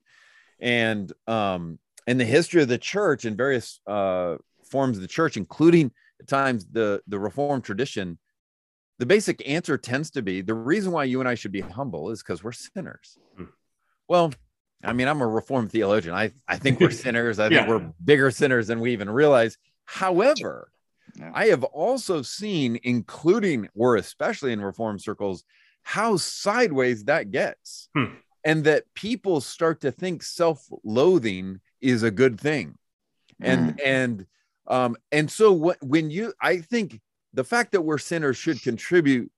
And 0.59 1.11
um, 1.27 1.79
in 2.05 2.17
the 2.17 2.25
history 2.25 2.61
of 2.61 2.67
the 2.67 2.77
church 2.77 3.23
and 3.23 3.37
various 3.37 3.79
uh, 3.87 4.35
forms 4.69 4.97
of 4.97 5.01
the 5.01 5.07
church, 5.07 5.37
including 5.37 5.91
at 6.19 6.27
times 6.27 6.65
the 6.69 7.01
the 7.07 7.19
Reformed 7.19 7.63
tradition, 7.63 8.19
the 8.97 9.05
basic 9.05 9.47
answer 9.47 9.77
tends 9.77 10.11
to 10.11 10.21
be 10.21 10.41
the 10.41 10.53
reason 10.53 10.91
why 10.91 11.05
you 11.05 11.21
and 11.21 11.29
I 11.29 11.35
should 11.35 11.53
be 11.53 11.61
humble 11.61 12.09
is 12.09 12.21
because 12.21 12.43
we're 12.43 12.51
sinners. 12.51 13.17
Hmm. 13.37 13.45
Well, 14.09 14.33
I 14.83 14.93
mean, 14.93 15.07
I'm 15.07 15.21
a 15.21 15.27
Reformed 15.27 15.71
theologian. 15.71 16.15
I 16.15 16.31
I 16.47 16.57
think 16.57 16.79
we're 16.79 16.91
sinners. 17.05 17.39
I 17.39 17.49
think 17.49 17.61
yeah. 17.61 17.67
we're 17.67 17.91
bigger 18.03 18.31
sinners 18.31 18.67
than 18.67 18.79
we 18.79 18.93
even 18.93 19.09
realize. 19.09 19.57
However, 19.85 20.71
yeah. 21.17 21.31
I 21.33 21.47
have 21.47 21.63
also 21.63 22.21
seen, 22.21 22.79
including 22.83 23.67
or 23.75 23.95
especially 23.95 24.53
in 24.53 24.61
reform 24.61 24.99
circles, 24.99 25.43
how 25.83 26.17
sideways 26.17 27.05
that 27.05 27.31
gets. 27.31 27.89
Hmm. 27.95 28.15
And 28.45 28.63
that 28.63 28.85
people 28.93 29.41
start 29.41 29.81
to 29.81 29.91
think 29.91 30.23
self-loathing 30.23 31.59
is 31.81 32.03
a 32.03 32.11
good 32.11 32.39
thing. 32.39 32.77
And 33.41 33.75
mm. 33.75 33.81
and 33.85 34.25
um 34.67 34.95
and 35.11 35.29
so 35.29 35.51
what 35.51 35.77
when 35.81 36.09
you 36.09 36.33
I 36.41 36.59
think 36.59 37.01
the 37.33 37.43
fact 37.43 37.73
that 37.73 37.81
we're 37.81 37.97
sinners 37.97 38.37
should 38.37 38.61
contribute 38.61 39.29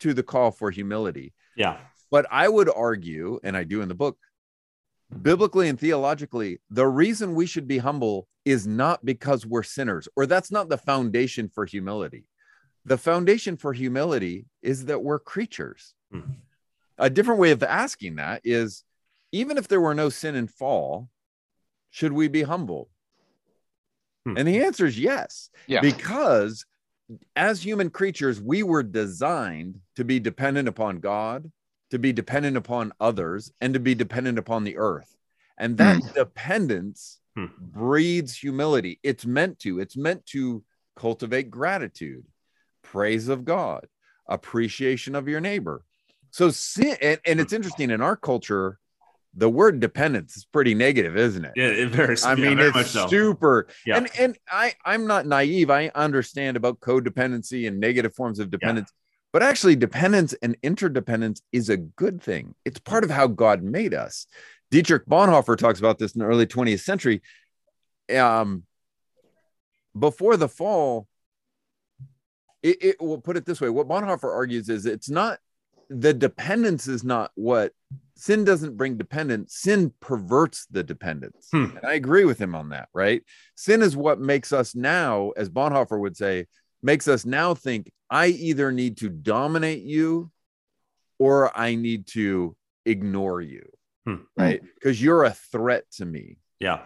to 0.00 0.14
the 0.14 0.22
call 0.22 0.50
for 0.50 0.70
humility. 0.70 1.32
Yeah. 1.56 1.78
But 2.10 2.26
I 2.30 2.48
would 2.48 2.70
argue, 2.74 3.40
and 3.42 3.56
I 3.56 3.64
do 3.64 3.80
in 3.80 3.88
the 3.88 3.94
book, 3.94 4.18
biblically 5.22 5.68
and 5.68 5.78
theologically, 5.78 6.60
the 6.70 6.86
reason 6.86 7.34
we 7.34 7.46
should 7.46 7.66
be 7.66 7.78
humble 7.78 8.28
is 8.44 8.66
not 8.66 9.04
because 9.04 9.46
we're 9.46 9.62
sinners, 9.62 10.08
or 10.16 10.26
that's 10.26 10.50
not 10.50 10.68
the 10.68 10.78
foundation 10.78 11.48
for 11.48 11.64
humility. 11.64 12.24
The 12.84 12.98
foundation 12.98 13.56
for 13.56 13.72
humility 13.72 14.46
is 14.62 14.86
that 14.86 15.02
we're 15.02 15.18
creatures. 15.18 15.94
Hmm. 16.12 16.20
A 16.98 17.10
different 17.10 17.40
way 17.40 17.50
of 17.50 17.62
asking 17.62 18.16
that 18.16 18.42
is 18.44 18.84
even 19.32 19.56
if 19.56 19.68
there 19.68 19.80
were 19.80 19.94
no 19.94 20.10
sin 20.10 20.34
and 20.34 20.50
fall, 20.50 21.08
should 21.90 22.12
we 22.12 22.28
be 22.28 22.42
humble? 22.42 22.90
Hmm. 24.24 24.36
And 24.36 24.46
the 24.48 24.62
answer 24.62 24.86
is 24.86 24.98
yes. 24.98 25.50
Yeah. 25.66 25.80
Because 25.80 26.66
as 27.36 27.64
human 27.64 27.90
creatures, 27.90 28.40
we 28.40 28.62
were 28.62 28.82
designed 28.82 29.80
to 29.96 30.04
be 30.04 30.20
dependent 30.20 30.68
upon 30.68 31.00
God, 31.00 31.50
to 31.94 31.98
be 31.98 32.12
dependent 32.12 32.56
upon 32.56 32.92
others, 33.00 33.52
and 33.60 33.72
to 33.74 33.80
be 33.80 33.94
dependent 33.94 34.38
upon 34.38 34.64
the 34.64 34.76
earth. 34.76 35.16
And 35.56 35.78
that 35.78 35.98
hmm. 35.98 36.08
dependence 36.14 37.20
hmm. 37.36 37.46
breeds 37.58 38.36
humility. 38.36 38.98
It's 39.02 39.24
meant 39.24 39.60
to, 39.60 39.80
it's 39.80 39.96
meant 39.96 40.26
to 40.26 40.62
cultivate 40.96 41.50
gratitude, 41.50 42.24
praise 42.82 43.28
of 43.28 43.44
God, 43.44 43.86
appreciation 44.28 45.14
of 45.14 45.28
your 45.28 45.40
neighbor. 45.40 45.84
So 46.30 46.50
sin, 46.50 46.96
and, 47.00 47.20
and 47.24 47.40
it's 47.40 47.52
interesting 47.52 47.90
in 47.90 48.00
our 48.00 48.16
culture, 48.16 48.78
the 49.36 49.48
word 49.48 49.80
dependence 49.80 50.36
is 50.36 50.44
pretty 50.44 50.74
negative, 50.74 51.16
isn't 51.16 51.44
it? 51.44 51.52
Yeah, 51.56 51.66
it 51.66 51.88
very. 51.90 52.16
I 52.24 52.34
mean, 52.34 52.58
yeah, 52.58 52.72
it's 52.74 53.10
super. 53.10 53.68
Yeah. 53.86 53.98
And 53.98 54.10
and 54.18 54.38
I 54.50 54.74
I'm 54.84 55.06
not 55.06 55.26
naive. 55.26 55.70
I 55.70 55.90
understand 55.94 56.56
about 56.56 56.80
codependency 56.80 57.66
and 57.66 57.80
negative 57.80 58.14
forms 58.14 58.38
of 58.38 58.50
dependence, 58.50 58.90
yeah. 58.92 59.03
But 59.34 59.42
actually, 59.42 59.74
dependence 59.74 60.32
and 60.42 60.56
interdependence 60.62 61.42
is 61.50 61.68
a 61.68 61.76
good 61.76 62.22
thing. 62.22 62.54
It's 62.64 62.78
part 62.78 63.02
of 63.02 63.10
how 63.10 63.26
God 63.26 63.64
made 63.64 63.92
us. 63.92 64.28
Dietrich 64.70 65.06
Bonhoeffer 65.06 65.58
talks 65.58 65.80
about 65.80 65.98
this 65.98 66.14
in 66.14 66.20
the 66.20 66.24
early 66.24 66.46
20th 66.46 66.84
century. 66.84 67.20
Um, 68.16 68.62
before 69.98 70.36
the 70.36 70.48
fall, 70.48 71.08
it, 72.62 72.76
it 72.80 73.02
will 73.02 73.20
put 73.20 73.36
it 73.36 73.44
this 73.44 73.60
way: 73.60 73.68
what 73.70 73.88
Bonhoeffer 73.88 74.32
argues 74.32 74.68
is 74.68 74.86
it's 74.86 75.10
not 75.10 75.40
the 75.90 76.14
dependence 76.14 76.86
is 76.86 77.02
not 77.02 77.32
what 77.34 77.72
sin 78.14 78.44
doesn't 78.44 78.76
bring 78.76 78.96
dependence. 78.96 79.56
Sin 79.56 79.92
perverts 79.98 80.66
the 80.70 80.84
dependence, 80.84 81.48
hmm. 81.50 81.76
and 81.76 81.84
I 81.84 81.94
agree 81.94 82.24
with 82.24 82.40
him 82.40 82.54
on 82.54 82.68
that. 82.68 82.88
Right? 82.94 83.24
Sin 83.56 83.82
is 83.82 83.96
what 83.96 84.20
makes 84.20 84.52
us 84.52 84.76
now, 84.76 85.30
as 85.30 85.50
Bonhoeffer 85.50 85.98
would 85.98 86.16
say, 86.16 86.46
makes 86.84 87.08
us 87.08 87.26
now 87.26 87.54
think 87.54 87.90
I 88.14 88.28
either 88.28 88.72
need 88.72 88.98
to 88.98 89.10
dominate 89.10 89.82
you 89.82 90.30
or 91.18 91.56
I 91.56 91.74
need 91.74 92.06
to 92.08 92.56
ignore 92.86 93.40
you 93.40 93.68
hmm. 94.04 94.16
right? 94.36 94.62
Because 94.74 95.02
you're 95.02 95.24
a 95.24 95.30
threat 95.30 95.84
to 95.92 96.04
me. 96.04 96.38
Yeah. 96.60 96.80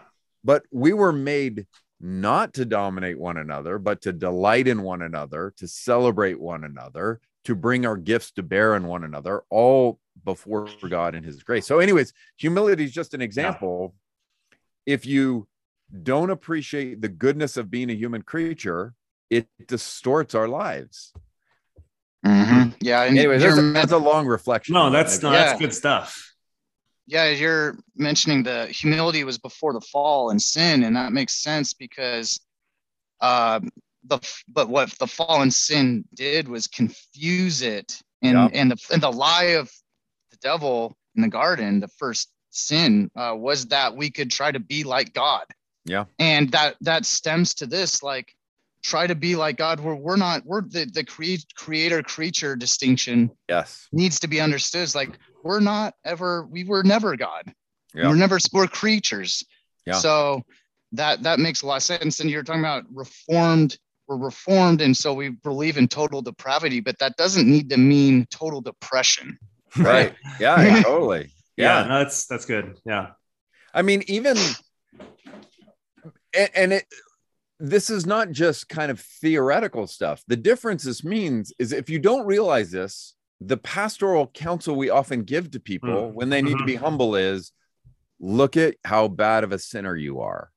But 0.44 0.64
we 0.70 0.92
were 0.92 1.12
made 1.12 1.66
not 2.00 2.54
to 2.54 2.64
dominate 2.64 3.18
one 3.18 3.36
another, 3.36 3.78
but 3.78 4.02
to 4.02 4.12
delight 4.12 4.68
in 4.68 4.82
one 4.82 5.02
another, 5.02 5.52
to 5.58 5.66
celebrate 5.66 6.40
one 6.40 6.64
another, 6.64 7.20
to 7.44 7.54
bring 7.54 7.86
our 7.86 7.96
gifts 7.96 8.30
to 8.32 8.42
bear 8.42 8.74
on 8.74 8.86
one 8.86 9.04
another, 9.04 9.42
all 9.50 9.98
before 10.24 10.68
God 10.88 11.14
and 11.14 11.24
His 11.24 11.42
grace. 11.42 11.66
So, 11.66 11.80
anyways, 11.80 12.12
humility 12.36 12.84
is 12.84 12.92
just 12.92 13.14
an 13.14 13.20
example. 13.22 13.94
Yeah. 14.50 14.94
If 14.94 15.06
you 15.06 15.48
don't 16.02 16.30
appreciate 16.30 17.00
the 17.00 17.08
goodness 17.08 17.56
of 17.56 17.70
being 17.70 17.90
a 17.90 17.94
human 17.94 18.22
creature, 18.22 18.94
it 19.30 19.48
distorts 19.66 20.34
our 20.34 20.48
lives. 20.48 21.12
Mm-hmm. 22.26 22.70
Yeah. 22.80 23.02
Anyways, 23.02 23.42
that's 23.42 23.58
a, 23.58 23.72
that's 23.72 23.92
a, 23.92 23.98
long 23.98 24.26
reflection. 24.26 24.74
No, 24.74 24.90
that's 24.90 25.22
no, 25.22 25.30
yeah. 25.32 25.46
that's 25.46 25.60
good 25.60 25.74
stuff 25.74 26.28
yeah, 27.08 27.30
you're 27.30 27.78
mentioning 27.96 28.42
the 28.42 28.66
humility 28.66 29.24
was 29.24 29.38
before 29.38 29.72
the 29.72 29.80
fall 29.80 30.28
and 30.28 30.40
sin, 30.40 30.84
and 30.84 30.94
that 30.94 31.10
makes 31.10 31.42
sense 31.42 31.72
because 31.72 32.38
uh, 33.22 33.60
the 34.04 34.18
but 34.46 34.68
what 34.68 34.90
the 34.98 35.06
fall 35.06 35.40
and 35.40 35.52
sin 35.52 36.04
did 36.12 36.48
was 36.48 36.66
confuse 36.66 37.62
it, 37.62 37.98
and 38.20 38.36
and 38.54 38.70
the 38.70 38.76
and 38.92 39.02
the 39.02 39.10
lie 39.10 39.56
of 39.56 39.70
the 40.30 40.36
devil 40.42 40.98
in 41.16 41.22
the 41.22 41.28
garden, 41.28 41.80
the 41.80 41.88
first 41.88 42.30
sin 42.50 43.10
uh, 43.16 43.34
was 43.34 43.68
that 43.68 43.96
we 43.96 44.10
could 44.10 44.30
try 44.30 44.52
to 44.52 44.60
be 44.60 44.84
like 44.84 45.14
God. 45.14 45.44
Yeah. 45.86 46.04
And 46.18 46.50
that 46.50 46.76
that 46.82 47.06
stems 47.06 47.54
to 47.54 47.66
this 47.66 48.02
like 48.02 48.34
try 48.82 49.06
to 49.06 49.14
be 49.14 49.36
like 49.36 49.56
God 49.56 49.80
where 49.80 49.94
we're 49.94 50.16
not 50.16 50.44
we're 50.44 50.62
the 50.62 50.84
the 50.92 51.04
create 51.04 51.44
creator 51.56 52.02
creature 52.02 52.56
distinction 52.56 53.30
Yes. 53.48 53.88
needs 53.92 54.20
to 54.20 54.28
be 54.28 54.40
understood. 54.40 54.82
It's 54.82 54.94
like 54.94 55.18
we're 55.42 55.60
not 55.60 55.94
ever 56.04 56.46
we 56.46 56.64
were 56.64 56.82
never 56.82 57.16
God. 57.16 57.52
Yeah. 57.94 58.08
We're 58.08 58.16
never 58.16 58.38
we're 58.52 58.66
creatures. 58.66 59.44
Yeah. 59.86 59.94
So 59.94 60.42
that 60.92 61.22
that 61.24 61.38
makes 61.38 61.62
a 61.62 61.66
lot 61.66 61.76
of 61.76 61.82
sense. 61.82 62.20
And 62.20 62.30
you're 62.30 62.42
talking 62.42 62.60
about 62.60 62.84
reformed. 62.92 63.76
We're 64.06 64.16
reformed, 64.16 64.80
and 64.80 64.96
so 64.96 65.12
we 65.12 65.28
believe 65.28 65.76
in 65.76 65.86
total 65.86 66.22
depravity, 66.22 66.80
but 66.80 66.98
that 66.98 67.16
doesn't 67.16 67.46
need 67.46 67.68
to 67.70 67.76
mean 67.76 68.26
total 68.30 68.60
depression. 68.60 69.38
Right. 69.76 70.14
Yeah, 70.40 70.80
totally. 70.82 71.30
Yeah, 71.58 71.82
Yeah. 71.82 71.88
no, 71.88 71.98
that's 71.98 72.24
that's 72.26 72.46
good. 72.46 72.78
Yeah. 72.86 73.08
I 73.74 73.82
mean, 73.82 74.02
even 74.08 74.38
and, 76.34 76.50
and 76.54 76.72
it 76.72 76.84
this 77.60 77.90
is 77.90 78.06
not 78.06 78.30
just 78.30 78.68
kind 78.68 78.90
of 78.90 79.00
theoretical 79.00 79.86
stuff. 79.86 80.22
The 80.28 80.36
difference 80.36 80.84
this 80.84 81.02
means 81.02 81.52
is 81.58 81.72
if 81.72 81.90
you 81.90 81.98
don't 81.98 82.26
realize 82.26 82.70
this, 82.70 83.14
the 83.40 83.56
pastoral 83.56 84.28
counsel 84.28 84.76
we 84.76 84.90
often 84.90 85.22
give 85.24 85.50
to 85.52 85.60
people 85.60 86.10
Mm. 86.10 86.14
when 86.14 86.28
they 86.30 86.42
need 86.42 86.58
to 86.58 86.64
be 86.64 86.74
humble 86.76 87.14
is 87.16 87.52
look 88.20 88.56
at 88.56 88.76
how 88.84 89.08
bad 89.08 89.44
of 89.44 89.52
a 89.52 89.58
sinner 89.58 89.94
you 89.96 90.20
are, 90.20 90.50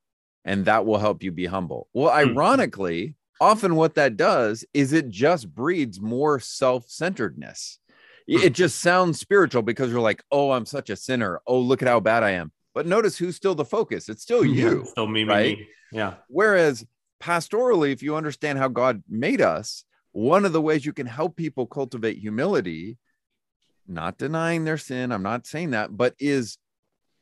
and 0.46 0.66
that 0.66 0.86
will 0.86 0.98
help 0.98 1.22
you 1.24 1.32
be 1.32 1.46
humble. 1.46 1.88
Well, 1.94 2.10
Mm. 2.12 2.32
ironically, 2.32 3.16
often 3.40 3.76
what 3.76 3.96
that 3.96 4.18
does 4.18 4.66
is 4.74 4.94
it 4.94 5.10
just 5.10 5.54
breeds 5.54 6.00
more 6.00 6.40
self-centeredness. 6.40 7.80
Mm. 8.30 8.44
It 8.44 8.54
just 8.54 8.80
sounds 8.80 9.20
spiritual 9.20 9.62
because 9.62 9.92
you're 9.92 10.02
like, 10.02 10.24
oh, 10.32 10.52
I'm 10.52 10.66
such 10.66 10.90
a 10.90 10.96
sinner. 10.96 11.42
Oh, 11.48 11.60
look 11.60 11.82
at 11.82 11.88
how 11.88 12.00
bad 12.00 12.24
I 12.24 12.32
am. 12.32 12.52
But 12.74 12.86
notice 12.88 13.18
who's 13.18 13.36
still 13.36 13.56
the 13.56 13.66
focus. 13.66 14.10
It's 14.10 14.22
still 14.24 14.46
you. 14.46 14.86
Still 14.86 15.08
me, 15.08 15.24
me, 15.24 15.30
right? 15.30 15.58
me. 15.58 15.68
Yeah. 15.92 16.16
Whereas 16.30 16.86
pastorally, 17.22 17.92
if 17.92 18.02
you 18.04 18.16
understand 18.16 18.58
how 18.60 18.68
God 18.68 19.04
made 19.08 19.42
us, 19.42 19.86
one 20.12 20.44
of 20.44 20.54
the 20.54 20.62
ways 20.62 20.86
you 20.86 20.94
can 20.94 21.08
help 21.08 21.36
people 21.38 21.66
cultivate 21.66 22.18
humility, 22.18 22.98
not 23.88 24.18
denying 24.18 24.66
their 24.66 24.78
sin, 24.78 25.12
I'm 25.12 25.24
not 25.24 25.48
saying 25.48 25.72
that, 25.72 25.96
but 25.96 26.16
is 26.20 26.58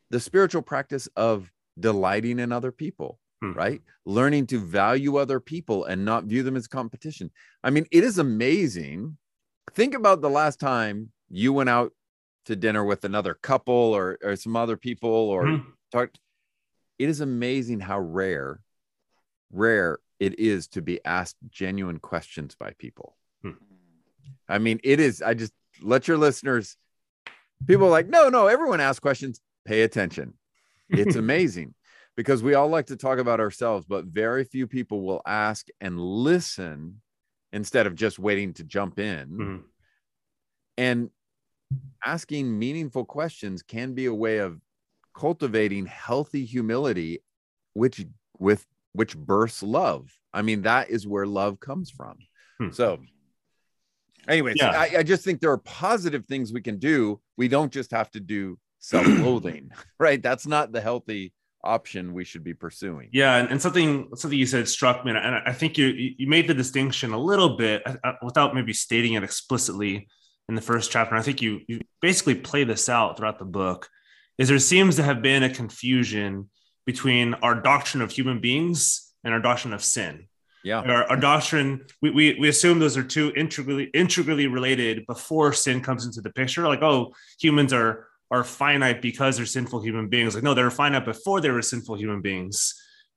the 0.10 0.20
spiritual 0.20 0.62
practice 0.62 1.08
of 1.16 1.52
delighting 1.80 2.40
in 2.40 2.52
other 2.52 2.72
people, 2.72 3.20
Hmm. 3.42 3.54
right? 3.54 3.82
Learning 4.06 4.48
to 4.48 4.60
value 4.60 5.18
other 5.18 5.40
people 5.40 5.86
and 5.86 6.04
not 6.04 6.26
view 6.26 6.44
them 6.44 6.56
as 6.56 6.68
competition. 6.68 7.32
I 7.64 7.70
mean, 7.70 7.86
it 7.92 8.04
is 8.04 8.18
amazing. 8.18 9.18
Think 9.74 9.94
about 9.94 10.22
the 10.22 10.30
last 10.30 10.60
time 10.60 11.12
you 11.30 11.54
went 11.54 11.70
out 11.70 11.94
to 12.46 12.56
dinner 12.56 12.84
with 12.84 13.06
another 13.06 13.36
couple 13.36 13.76
or, 13.76 14.18
or 14.24 14.36
some 14.36 14.56
other 14.56 14.78
people 14.78 15.10
or 15.10 15.44
Mhm. 15.46 15.66
talked. 15.92 16.20
It 16.98 17.08
is 17.08 17.22
amazing 17.22 17.82
how 17.82 18.00
rare, 18.00 18.62
rare 19.52 20.00
it 20.20 20.38
is 20.40 20.68
to 20.70 20.82
be 20.82 21.04
asked 21.06 21.38
genuine 21.50 22.00
questions 22.00 22.56
by 22.56 22.74
people. 22.78 23.16
Hmm. 23.42 23.52
I 24.48 24.58
mean, 24.60 24.80
it 24.84 25.00
is. 25.00 25.22
I 25.22 25.34
just 25.34 25.54
let 25.82 26.08
your 26.08 26.18
listeners, 26.18 26.76
people 27.68 27.86
are 27.88 27.92
like, 27.92 28.08
no, 28.08 28.30
no, 28.30 28.48
everyone 28.48 28.80
asks 28.82 29.00
questions. 29.00 29.40
Pay 29.66 29.84
attention. 29.84 30.34
It's 30.90 31.16
amazing 31.26 31.74
because 32.18 32.44
we 32.44 32.54
all 32.54 32.68
like 32.68 32.88
to 32.88 32.98
talk 32.98 33.18
about 33.20 33.40
ourselves, 33.40 33.86
but 33.88 34.06
very 34.06 34.44
few 34.44 34.68
people 34.68 35.02
will 35.02 35.22
ask 35.26 35.68
and 35.80 36.00
listen 36.00 37.02
instead 37.54 37.88
of 37.88 37.96
just 37.96 38.20
waiting 38.20 38.54
to 38.54 38.64
jump 38.64 39.00
in 39.00 39.30
Mhm. 39.30 39.64
and 40.78 41.10
asking 42.06 42.58
meaningful 42.58 43.06
questions 43.06 43.62
can 43.64 43.94
be 43.94 44.06
a 44.06 44.14
way 44.14 44.38
of 44.40 44.60
cultivating 45.16 45.86
healthy 45.86 46.46
humility 46.46 47.20
which 47.74 48.06
with 48.38 48.66
which 48.94 49.18
births 49.18 49.62
love 49.64 50.10
i 50.34 50.42
mean 50.42 50.64
that 50.64 50.90
is 50.90 51.08
where 51.08 51.26
love 51.26 51.60
comes 51.60 51.90
from 51.92 52.18
Hmm. 52.60 52.72
so 52.72 53.00
anyways 54.28 54.58
Yeah. 54.58 54.72
I, 54.72 54.98
I 55.00 55.04
just 55.04 55.24
think 55.24 55.40
there 55.40 55.52
are 55.52 55.58
positive 55.58 56.26
things 56.26 56.52
we 56.52 56.62
can 56.62 56.78
do 56.78 57.22
we 57.38 57.48
don't 57.48 57.72
just 57.72 57.92
have 57.92 58.12
to 58.12 58.20
do 58.20 58.58
self-loathing 58.80 59.72
right 60.00 60.22
that's 60.22 60.46
not 60.46 60.72
the 60.72 60.82
healthy 60.82 61.34
option 61.64 62.14
we 62.14 62.24
should 62.24 62.44
be 62.44 62.54
pursuing 62.54 63.10
Yeah, 63.12 63.36
and, 63.38 63.50
and 63.52 63.62
something 63.62 64.10
something 64.16 64.40
you 64.40 64.46
said 64.46 64.68
struck 64.70 65.04
me, 65.04 65.12
and 65.12 65.20
I, 65.20 65.42
I 65.48 65.54
think 65.54 65.78
you 65.78 65.88
you 66.18 66.28
made 66.28 66.48
the 66.48 66.54
distinction 66.54 67.12
a 67.12 67.18
little 67.20 67.58
bit 67.58 67.82
uh, 67.86 67.96
uh, 68.04 68.14
without 68.24 68.56
maybe 68.56 68.72
stating 68.72 69.14
it 69.14 69.24
explicitly 69.24 70.08
in 70.48 70.56
the 70.56 70.62
first 70.62 70.90
chapter. 70.90 71.16
I 71.16 71.22
think 71.22 71.42
you 71.42 71.60
you 71.68 71.82
basically 72.02 72.36
play 72.36 72.64
this 72.64 72.88
out 72.88 73.18
throughout 73.18 73.40
the 73.40 73.46
book. 73.46 73.90
Is 74.38 74.48
there 74.48 74.58
seems 74.60 74.96
to 74.96 75.04
have 75.04 75.22
been 75.22 75.44
a 75.44 75.50
confusion 75.54 76.50
between 76.92 77.34
our 77.46 77.56
doctrine 77.72 78.02
of 78.02 78.12
human 78.12 78.40
beings 78.40 78.80
and 79.24 79.34
our 79.34 79.44
doctrine 79.50 79.74
of 79.74 79.84
sin. 79.84 80.14
yeah 80.64 80.82
Our, 80.94 81.04
our 81.12 81.20
doctrine, 81.32 81.70
we, 82.02 82.10
we 82.18 82.26
we 82.42 82.48
assume 82.50 82.80
those 82.80 82.98
are 82.98 83.08
two 83.18 83.28
integrally 83.44 83.86
integrally 84.04 84.48
related 84.48 84.96
before 85.14 85.50
sin 85.54 85.78
comes 85.88 86.06
into 86.08 86.22
the 86.22 86.34
picture. 86.40 86.64
Like, 86.74 86.84
oh, 86.92 87.14
humans 87.40 87.72
are 87.74 87.92
are 88.32 88.44
finite 88.44 89.02
because 89.02 89.38
they're 89.38 89.56
sinful 89.58 89.80
human 89.82 90.08
beings. 90.14 90.36
Like, 90.36 90.44
no, 90.44 90.54
they're 90.54 90.78
finite 90.84 91.06
before 91.14 91.42
they 91.42 91.52
were 91.56 91.62
sinful 91.74 91.96
human 92.04 92.22
beings, 92.22 92.58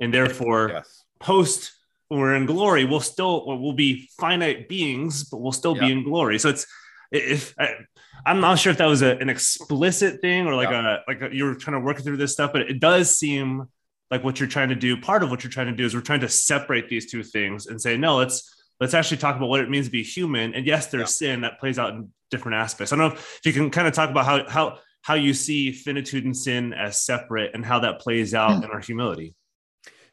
and 0.01 0.13
therefore, 0.13 0.63
yes 0.77 1.03
post 1.23 1.73
when 2.09 2.21
we're 2.21 2.35
in 2.35 2.45
glory, 2.45 2.85
we'll 2.85 3.01
still 3.01 3.47
we'll 3.47 3.73
be 3.73 4.11
finite 4.21 4.69
beings, 4.69 5.25
but 5.25 5.39
we'll 5.39 5.53
still 5.53 5.75
be 5.75 5.91
in 5.91 6.05
glory. 6.05 6.39
So 6.39 6.51
it's 6.51 6.67
if 7.12 7.55
I, 7.59 7.75
I'm 8.25 8.40
not 8.40 8.59
sure 8.59 8.70
if 8.70 8.79
that 8.79 8.87
was 8.87 9.03
a, 9.03 9.16
an 9.18 9.29
explicit 9.29 10.20
thing 10.20 10.46
or 10.46 10.55
like 10.55 10.70
a 10.70 11.01
like 11.07 11.22
a, 11.22 11.35
you're 11.35 11.55
trying 11.55 11.79
to 11.79 11.85
work 11.85 12.01
through 12.01 12.16
this 12.16 12.33
stuff, 12.33 12.53
but 12.53 12.62
it 12.62 12.81
does 12.81 13.16
seem 13.16 13.68
like 14.11 14.25
what 14.25 14.40
you're 14.40 14.48
trying 14.48 14.70
to 14.70 14.75
do. 14.75 14.96
Part 14.96 15.22
of 15.22 15.31
what 15.31 15.44
you're 15.44 15.51
trying 15.51 15.68
to 15.68 15.72
do 15.72 15.85
is 15.85 15.94
we're 15.94 16.01
trying 16.01 16.20
to 16.20 16.29
separate 16.29 16.88
these 16.88 17.11
two 17.11 17.22
things 17.22 17.66
and 17.66 17.81
say 17.81 17.96
no, 17.96 18.16
let's 18.16 18.70
let's 18.81 18.94
actually 18.94 19.18
talk 19.18 19.37
about 19.37 19.48
what 19.48 19.61
it 19.61 19.70
means 19.70 19.87
to 19.87 19.92
be 19.92 20.03
human. 20.03 20.55
And 20.55 20.66
yes, 20.66 20.87
there's 20.87 21.16
sin 21.16 21.42
that 21.42 21.61
plays 21.61 21.79
out 21.79 21.90
in 21.90 22.11
different 22.31 22.57
aspects. 22.57 22.92
I 22.92 22.96
don't 22.96 23.11
know 23.11 23.14
if 23.16 23.40
you 23.44 23.53
can 23.53 23.70
kind 23.70 23.87
of 23.87 23.92
talk 23.92 24.11
about 24.11 24.25
how 24.25 24.48
how 24.48 24.79
how 25.03 25.14
you 25.14 25.35
see 25.35 25.72
finitude 25.72 26.25
and 26.25 26.37
sin 26.37 26.72
as 26.72 27.03
separate 27.03 27.53
and 27.55 27.64
how 27.64 27.81
that 27.81 28.01
plays 28.01 28.35
out 28.35 28.64
in 28.64 28.70
our 28.70 28.81
humility. 28.81 29.35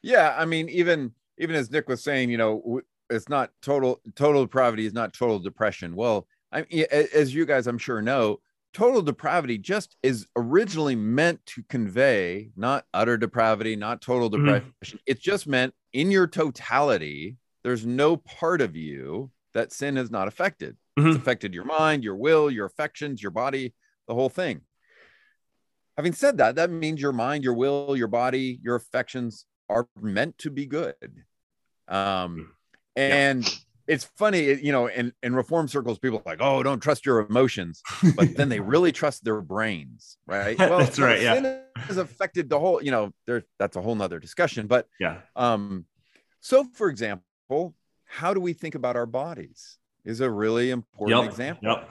Yeah, 0.01 0.35
I 0.37 0.45
mean, 0.45 0.67
even 0.69 1.13
even 1.37 1.55
as 1.55 1.71
Nick 1.71 1.87
was 1.87 2.03
saying, 2.03 2.29
you 2.29 2.37
know, 2.37 2.81
it's 3.09 3.29
not 3.29 3.51
total 3.61 4.01
total 4.15 4.43
depravity 4.43 4.85
is 4.85 4.93
not 4.93 5.13
total 5.13 5.39
depression. 5.39 5.95
Well, 5.95 6.27
I 6.51 6.65
a- 6.71 7.15
as 7.15 7.33
you 7.33 7.45
guys 7.45 7.67
I'm 7.67 7.77
sure 7.77 8.01
know, 8.01 8.39
total 8.73 9.01
depravity 9.01 9.57
just 9.57 9.97
is 10.03 10.27
originally 10.35 10.95
meant 10.95 11.45
to 11.47 11.63
convey 11.63 12.51
not 12.55 12.85
utter 12.93 13.17
depravity, 13.17 13.75
not 13.75 14.01
total 14.01 14.29
Mhm. 14.29 14.63
depression. 14.63 14.99
It's 15.05 15.21
just 15.21 15.47
meant 15.47 15.73
in 15.93 16.11
your 16.11 16.27
totality, 16.27 17.37
there's 17.63 17.85
no 17.85 18.17
part 18.17 18.61
of 18.61 18.75
you 18.75 19.31
that 19.53 19.71
sin 19.71 19.95
has 19.95 20.11
not 20.11 20.27
affected. 20.27 20.77
It's 20.97 21.07
Mhm. 21.07 21.15
affected 21.15 21.53
your 21.53 21.65
mind, 21.65 22.03
your 22.03 22.15
will, 22.15 22.51
your 22.51 22.65
affections, 22.65 23.21
your 23.21 23.31
body, 23.31 23.73
the 24.07 24.13
whole 24.13 24.29
thing. 24.29 24.61
Having 25.97 26.13
said 26.13 26.37
that, 26.37 26.55
that 26.55 26.69
means 26.69 27.01
your 27.01 27.11
mind, 27.11 27.43
your 27.43 27.53
will, 27.53 27.97
your 27.97 28.07
body, 28.07 28.59
your 28.63 28.75
affections 28.75 29.45
are 29.67 29.87
meant 29.99 30.37
to 30.39 30.49
be 30.49 30.65
good. 30.65 31.25
Um, 31.87 32.55
and 32.95 33.45
it's 33.89 34.03
funny, 34.17 34.53
you 34.61 34.71
know, 34.71 34.87
in, 34.87 35.11
in 35.23 35.33
reform 35.35 35.67
circles, 35.67 35.97
people 35.97 36.19
are 36.19 36.29
like, 36.31 36.41
oh, 36.41 36.61
don't 36.61 36.79
trust 36.79 37.05
your 37.07 37.19
emotions, 37.21 37.81
but 38.15 38.35
then 38.35 38.47
they 38.47 38.59
really 38.59 38.91
trust 38.91 39.25
their 39.25 39.41
brains, 39.41 40.17
right? 40.27 40.57
Well, 40.69 40.79
That's 40.79 40.99
right, 40.99 41.21
yeah. 41.21 41.63
Has 41.87 41.97
affected 41.97 42.49
the 42.49 42.59
whole, 42.59 42.83
you 42.83 42.91
know, 42.91 43.11
there 43.25 43.43
that's 43.57 43.75
a 43.75 43.81
whole 43.81 43.95
nother 43.95 44.19
discussion. 44.19 44.67
But 44.67 44.87
Yeah. 44.99 45.21
um, 45.35 45.85
so 46.39 46.65
for 46.73 46.87
example, 46.89 47.73
how 48.05 48.33
do 48.35 48.39
we 48.39 48.53
think 48.53 48.75
about 48.75 48.95
our 48.95 49.07
bodies 49.07 49.79
is 50.05 50.21
a 50.21 50.29
really 50.29 50.69
important 50.69 51.23
Yep. 51.23 51.31
example 51.31 51.67
Yep. 51.67 51.89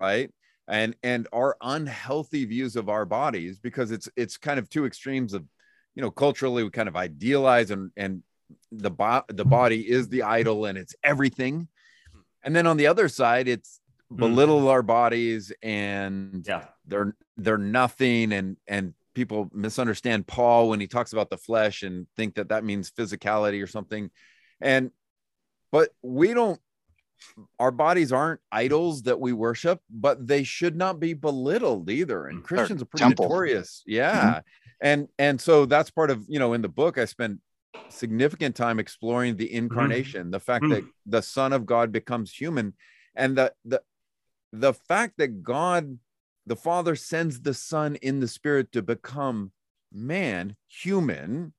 right 0.00 0.30
and 0.66 0.96
and 1.02 1.28
our 1.32 1.56
unhealthy 1.60 2.44
views 2.46 2.74
of 2.76 2.88
our 2.88 3.04
bodies 3.04 3.58
because 3.58 3.90
it's 3.90 4.08
it's 4.16 4.36
kind 4.38 4.58
of 4.58 4.68
two 4.68 4.86
extremes 4.86 5.34
of 5.34 5.44
you 5.94 6.02
know 6.02 6.10
culturally 6.10 6.64
we 6.64 6.70
kind 6.70 6.88
of 6.88 6.96
idealize 6.96 7.70
and 7.70 7.90
and 7.96 8.22
the 8.72 8.90
bo- 8.90 9.24
the 9.28 9.44
body 9.44 9.88
is 9.88 10.08
the 10.08 10.22
idol 10.22 10.64
and 10.66 10.76
it's 10.78 10.94
everything. 11.02 11.68
And 12.42 12.54
then 12.54 12.66
on 12.66 12.76
the 12.76 12.86
other 12.86 13.08
side 13.08 13.48
it's 13.48 13.80
belittle 14.14 14.68
our 14.68 14.82
bodies 14.82 15.52
and 15.62 16.44
Yeah. 16.46 16.66
they're 16.86 17.16
they're 17.36 17.58
nothing. 17.58 18.32
And 18.32 18.56
and 18.66 18.94
people 19.14 19.48
misunderstand 19.52 20.26
paul 20.26 20.68
when 20.68 20.80
he 20.80 20.86
talks 20.86 21.12
about 21.12 21.30
the 21.30 21.38
flesh 21.38 21.82
and 21.82 22.06
think 22.16 22.34
that 22.34 22.48
that 22.48 22.64
means 22.64 22.90
physicality 22.90 23.62
or 23.62 23.66
something. 23.66 24.10
And 24.60 24.90
but 25.72 25.90
we 26.02 26.34
don't 26.34 26.60
our 27.58 27.70
bodies 27.70 28.12
aren't 28.12 28.40
idols 28.52 29.02
that 29.04 29.18
we 29.18 29.32
worship 29.32 29.80
but 29.88 30.26
they 30.26 30.42
should 30.44 30.76
not 30.76 31.00
be 31.00 31.14
belittled 31.14 31.88
either. 31.88 32.26
And 32.26 32.40
Mm. 32.40 32.44
christians 32.44 32.82
are 32.82 32.86
pretty 32.86 33.04
temple. 33.04 33.24
notorious. 33.26 33.82
Yeah. 33.86 34.40
And 34.80 35.08
and 35.18 35.40
so 35.40 35.64
that's 35.64 35.90
part 35.90 36.10
of 36.10 36.24
you 36.28 36.38
know 36.38 36.52
in 36.52 36.60
the 36.60 36.68
book 36.68 36.98
i 36.98 37.04
spend 37.06 37.38
significant 37.88 38.56
time 38.56 38.78
exploring 38.78 39.36
the 39.36 39.52
incarnation 39.52 40.30
the 40.30 40.40
fact 40.40 40.64
Mm. 40.64 40.70
that 40.70 40.84
the 41.06 41.22
son 41.22 41.52
of 41.52 41.66
god 41.66 41.92
becomes 41.92 42.32
human 42.32 42.74
and 43.14 43.36
the 43.36 43.52
the 43.64 43.80
the 44.52 44.72
fact 44.72 45.14
that 45.18 45.42
god 45.42 45.98
the 46.46 46.56
Father 46.56 46.94
sends 46.94 47.40
the 47.40 47.54
Son 47.54 47.96
in 47.96 48.20
the 48.20 48.28
Spirit 48.28 48.72
to 48.72 48.82
become 48.82 49.52
man, 49.92 50.56
human, 50.68 51.52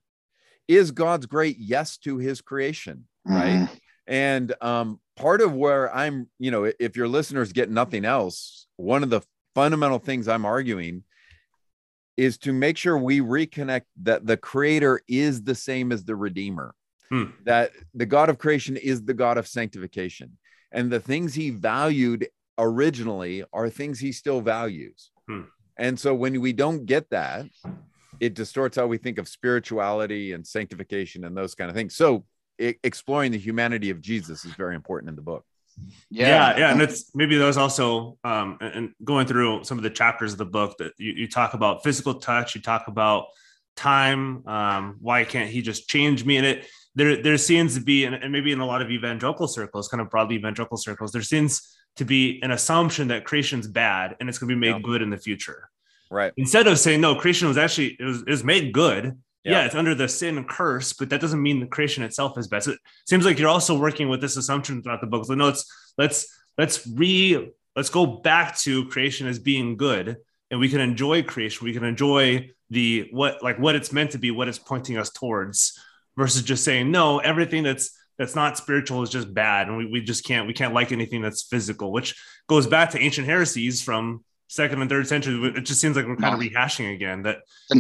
is 0.67 0.91
God's 0.91 1.25
great 1.25 1.58
yes 1.58 1.97
to 1.99 2.17
his 2.17 2.41
creation, 2.41 3.08
right? 3.25 3.62
Mhm. 3.62 3.80
And 4.08 4.54
um, 4.62 4.99
part 5.15 5.41
of 5.41 5.54
where 5.54 5.93
I'm, 5.95 6.30
you 6.38 6.51
know, 6.51 6.71
if 6.80 6.95
your 6.95 7.08
listeners 7.08 7.54
get 7.54 7.71
nothing 7.71 8.06
else, 8.06 8.67
one 8.75 9.04
of 9.04 9.10
the 9.10 9.21
fundamental 9.56 9.99
things 9.99 10.28
I'm 10.28 10.45
arguing 10.45 11.04
is 12.17 12.38
to 12.39 12.54
make 12.54 12.78
sure 12.78 12.97
we 12.97 13.19
reconnect 13.19 13.86
that 14.04 14.25
the 14.25 14.38
creator 14.38 15.01
is 15.08 15.43
the 15.43 15.56
same 15.56 15.91
as 15.91 16.04
the 16.06 16.15
redeemer, 16.15 16.73
Hmm. 17.10 17.25
that 17.43 17.71
the 17.93 18.06
God 18.06 18.30
of 18.30 18.38
creation 18.38 18.78
is 18.78 19.04
the 19.04 19.13
God 19.13 19.38
of 19.38 19.47
sanctification. 19.47 20.38
And 20.71 20.91
the 20.91 20.99
things 20.99 21.34
he 21.34 21.51
valued 21.51 22.28
originally 22.58 23.43
are 23.54 23.69
things 23.69 23.99
he 23.99 24.12
still 24.12 24.41
values. 24.41 25.12
Hmm. 25.28 25.41
And 25.78 25.99
so 25.99 26.15
when 26.15 26.39
we 26.41 26.54
don't 26.54 26.86
get 26.86 27.10
that, 27.10 27.45
it 28.19 28.34
distorts 28.34 28.78
how 28.78 28.88
we 28.88 28.97
think 28.97 29.17
of 29.17 29.28
spirituality 29.28 30.32
and 30.32 30.47
sanctification 30.47 31.25
and 31.25 31.36
those 31.36 31.54
kind 31.54 31.69
of 31.69 31.75
things. 31.75 31.95
So 31.95 32.25
exploring 32.58 33.34
the 33.34 33.38
humanity 33.38 33.89
of 33.89 33.99
Jesus 33.99 34.45
is 34.45 34.54
very 34.54 34.75
important 34.75 35.10
in 35.10 35.15
the 35.15 35.21
book. 35.21 35.45
Yeah 36.10 36.58
yeah 36.58 36.72
and 36.72 36.82
it's 36.82 37.14
maybe 37.16 37.38
there's 37.38 37.58
also 37.58 38.18
um 38.24 38.58
and 38.62 38.74
and 38.76 38.90
going 39.04 39.28
through 39.28 39.64
some 39.64 39.78
of 39.78 39.84
the 39.84 39.90
chapters 39.90 40.32
of 40.32 40.38
the 40.38 40.46
book 40.46 40.78
that 40.78 40.94
you, 40.98 41.12
you 41.14 41.28
talk 41.28 41.54
about 41.54 41.84
physical 41.84 42.14
touch 42.16 42.56
you 42.56 42.62
talk 42.62 42.88
about 42.88 43.26
time 43.76 44.46
um 44.48 44.96
why 45.02 45.24
can't 45.26 45.50
he 45.50 45.62
just 45.62 45.90
change 45.90 46.24
me 46.26 46.38
and 46.38 46.46
it 46.46 46.66
there 46.96 47.22
there 47.22 47.38
seems 47.38 47.76
to 47.76 47.82
be 47.82 48.06
and, 48.06 48.16
and 48.16 48.32
maybe 48.32 48.52
in 48.52 48.60
a 48.62 48.66
lot 48.66 48.82
of 48.82 48.90
evangelical 48.90 49.48
circles 49.48 49.88
kind 49.90 50.00
of 50.00 50.10
broadly 50.10 50.36
evangelical 50.36 50.78
circles 50.78 51.12
there 51.12 51.22
seems 51.22 51.76
to 51.98 52.06
be 52.06 52.40
an 52.44 52.52
assumption 52.52 53.10
that 53.10 53.26
creation's 53.26 53.68
bad 53.68 54.16
and 54.20 54.30
it's 54.30 54.38
going 54.38 54.50
to 54.50 54.56
be 54.56 54.60
made 54.60 54.76
Yeah. 54.78 54.80
good 54.82 55.02
in 55.02 55.10
the 55.10 55.18
future 55.18 55.70
Right. 56.12 56.32
instead 56.38 56.68
of 56.68 56.80
saying 56.80 57.02
no 57.02 57.16
creation 57.16 57.48
was 57.48 57.58
actually 57.58 57.98
it 58.00 58.04
was, 58.04 58.22
it 58.22 58.30
was 58.30 58.44
made 58.44 58.72
good 58.72 59.18
yeah. 59.45 59.51
Yeah. 59.51 59.65
it's 59.65 59.75
under 59.75 59.95
the 59.95 60.08
sin 60.08 60.43
curse 60.45 60.93
but 60.93 61.10
that 61.10 61.21
doesn't 61.21 61.41
mean 61.41 61.60
the 61.60 61.67
creation 61.67 62.03
itself 62.03 62.38
is 62.38 62.47
bad 62.47 62.67
it 62.67 62.79
seems 63.08 63.25
like 63.25 63.39
you're 63.39 63.49
also 63.49 63.77
working 63.77 64.10
with 64.10 64.21
this 64.21 64.38
assumption 64.38 64.81
throughout 64.81 65.01
the 65.01 65.08
book 65.08 65.25
so 65.25 65.36
no 65.36 65.45
let's 65.45 65.93
let's 65.97 66.27
let's 66.58 66.88
re 66.88 67.51
let's 67.75 67.89
go 67.89 68.05
back 68.05 68.58
to 68.58 68.86
creation 68.86 69.27
as 69.27 69.39
being 69.39 69.77
good 69.77 70.17
and 70.51 70.60
we 70.60 70.69
can 70.69 70.81
enjoy 70.81 71.23
creation 71.23 71.65
we 71.65 71.73
can 71.73 71.84
enjoy 71.84 72.49
the 72.69 73.08
what 73.12 73.43
like 73.43 73.60
what 73.60 73.75
it's 73.75 73.93
meant 73.93 74.12
to 74.12 74.17
be 74.17 74.31
what 74.31 74.47
it's 74.47 74.60
pointing 74.60 74.97
us 74.97 75.10
towards 75.12 75.79
versus 76.17 76.41
just 76.41 76.63
saying 76.63 76.91
no 76.91 77.19
everything 77.19 77.63
that's 77.63 77.91
that's 78.17 78.36
not 78.36 78.58
spiritual 78.58 79.03
is 79.03 79.10
just 79.10 79.34
bad 79.34 79.67
and 79.67 79.77
we, 79.77 79.86
we 79.86 80.01
just 80.01 80.25
can't 80.25 80.47
we 80.47 80.53
can't 80.53 80.73
like 80.73 80.91
anything 80.91 81.21
that's 81.21 81.43
physical 81.43 81.91
which 81.91 82.15
goes 82.47 82.65
back 82.65 82.91
to 82.91 82.99
ancient 82.99 83.27
heresies 83.27 83.81
from 83.81 84.23
second 84.47 84.79
and 84.81 84.89
third 84.89 85.08
century 85.08 85.36
it 85.55 85.62
just 85.62 85.81
seems 85.81 85.95
like 85.95 86.05
we're 86.05 86.15
kind 86.15 86.34
of 86.34 86.39
rehashing 86.39 86.93
again 86.93 87.23
that, 87.23 87.39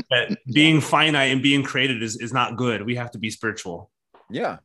that 0.09 0.37
being 0.53 0.81
finite 0.81 1.31
and 1.31 1.41
being 1.43 1.63
created 1.63 2.01
is, 2.01 2.19
is 2.19 2.33
not 2.33 2.57
good 2.57 2.85
we 2.85 2.95
have 2.95 3.11
to 3.11 3.19
be 3.19 3.29
spiritual 3.29 3.91
Yeah. 4.29 4.57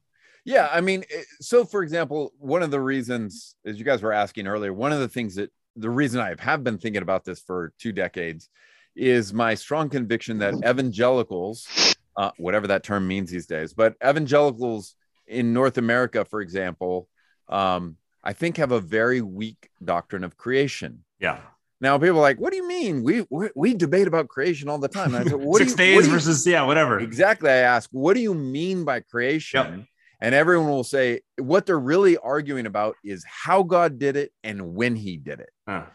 Yeah. 0.44 0.68
I 0.72 0.80
mean, 0.80 1.04
so 1.40 1.64
for 1.64 1.82
example, 1.82 2.32
one 2.38 2.62
of 2.62 2.70
the 2.70 2.80
reasons, 2.80 3.56
as 3.64 3.78
you 3.78 3.84
guys 3.84 4.02
were 4.02 4.12
asking 4.12 4.46
earlier, 4.46 4.72
one 4.72 4.92
of 4.92 5.00
the 5.00 5.08
things 5.08 5.34
that 5.34 5.52
the 5.76 5.90
reason 5.90 6.20
I 6.20 6.34
have 6.38 6.64
been 6.64 6.78
thinking 6.78 7.02
about 7.02 7.24
this 7.24 7.40
for 7.40 7.72
two 7.78 7.92
decades 7.92 8.48
is 8.96 9.32
my 9.32 9.54
strong 9.54 9.88
conviction 9.88 10.38
that 10.38 10.54
evangelicals, 10.66 11.94
uh, 12.16 12.30
whatever 12.38 12.66
that 12.68 12.82
term 12.82 13.06
means 13.06 13.30
these 13.30 13.46
days, 13.46 13.72
but 13.72 13.94
evangelicals 14.02 14.96
in 15.26 15.52
North 15.52 15.78
America, 15.78 16.24
for 16.24 16.40
example, 16.40 17.08
um, 17.48 17.96
I 18.24 18.32
think 18.32 18.56
have 18.56 18.72
a 18.72 18.80
very 18.80 19.20
weak 19.20 19.70
doctrine 19.84 20.24
of 20.24 20.36
creation. 20.36 21.04
yeah 21.20 21.40
Now, 21.80 21.96
people 21.98 22.18
are 22.18 22.20
like, 22.22 22.38
what 22.38 22.50
do 22.50 22.56
you 22.56 22.68
mean? 22.68 23.02
We 23.02 23.24
we, 23.30 23.48
we 23.56 23.74
debate 23.74 24.06
about 24.06 24.28
creation 24.28 24.68
all 24.68 24.78
the 24.78 24.88
time. 24.88 25.14
And 25.14 25.26
I 25.26 25.30
said, 25.30 25.40
what 25.40 25.58
six 25.58 25.70
you, 25.72 25.76
days 25.76 25.96
what 25.96 26.04
you- 26.06 26.10
versus 26.12 26.46
yeah 26.46 26.62
whatever 26.64 27.00
Exactly. 27.00 27.50
I 27.50 27.56
ask, 27.56 27.88
what 27.92 28.14
do 28.14 28.20
you 28.20 28.34
mean 28.34 28.84
by 28.84 29.00
creation? 29.00 29.86
And 30.22 30.34
everyone 30.34 30.68
will 30.68 30.84
say, 30.84 31.22
what 31.38 31.64
they're 31.64 31.78
really 31.80 32.18
arguing 32.18 32.66
about 32.66 32.96
is 33.02 33.24
how 33.26 33.62
God 33.62 33.98
did 33.98 34.16
it 34.16 34.32
and 34.44 34.74
when 34.74 34.94
he 34.94 35.16
did 35.16 35.40
it, 35.40 35.48
Huh. 35.66 35.86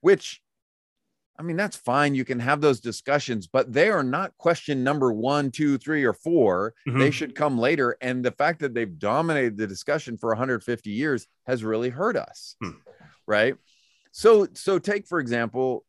which, 0.00 0.40
I 1.38 1.42
mean, 1.42 1.58
that's 1.58 1.76
fine. 1.76 2.14
You 2.14 2.24
can 2.24 2.40
have 2.40 2.62
those 2.62 2.80
discussions, 2.80 3.46
but 3.46 3.70
they 3.74 3.90
are 3.90 4.02
not 4.02 4.34
question 4.38 4.84
number 4.84 5.12
one, 5.12 5.50
two, 5.50 5.76
three, 5.76 6.02
or 6.04 6.14
4 6.14 6.72
Mhm. 6.88 6.98
They 6.98 7.10
should 7.10 7.34
come 7.34 7.58
later. 7.58 7.98
And 8.00 8.24
the 8.24 8.30
fact 8.30 8.60
that 8.60 8.72
they've 8.72 8.98
dominated 8.98 9.58
the 9.58 9.66
discussion 9.66 10.16
for 10.16 10.30
150 10.30 10.88
years 10.88 11.26
has 11.46 11.62
really 11.62 11.90
hurt 11.90 12.16
us. 12.16 12.56
Hmm. 12.62 12.70
Right. 13.26 13.56
So, 14.16 14.46
so 14.52 14.78
take, 14.78 15.08
for 15.08 15.18
example, 15.18 15.84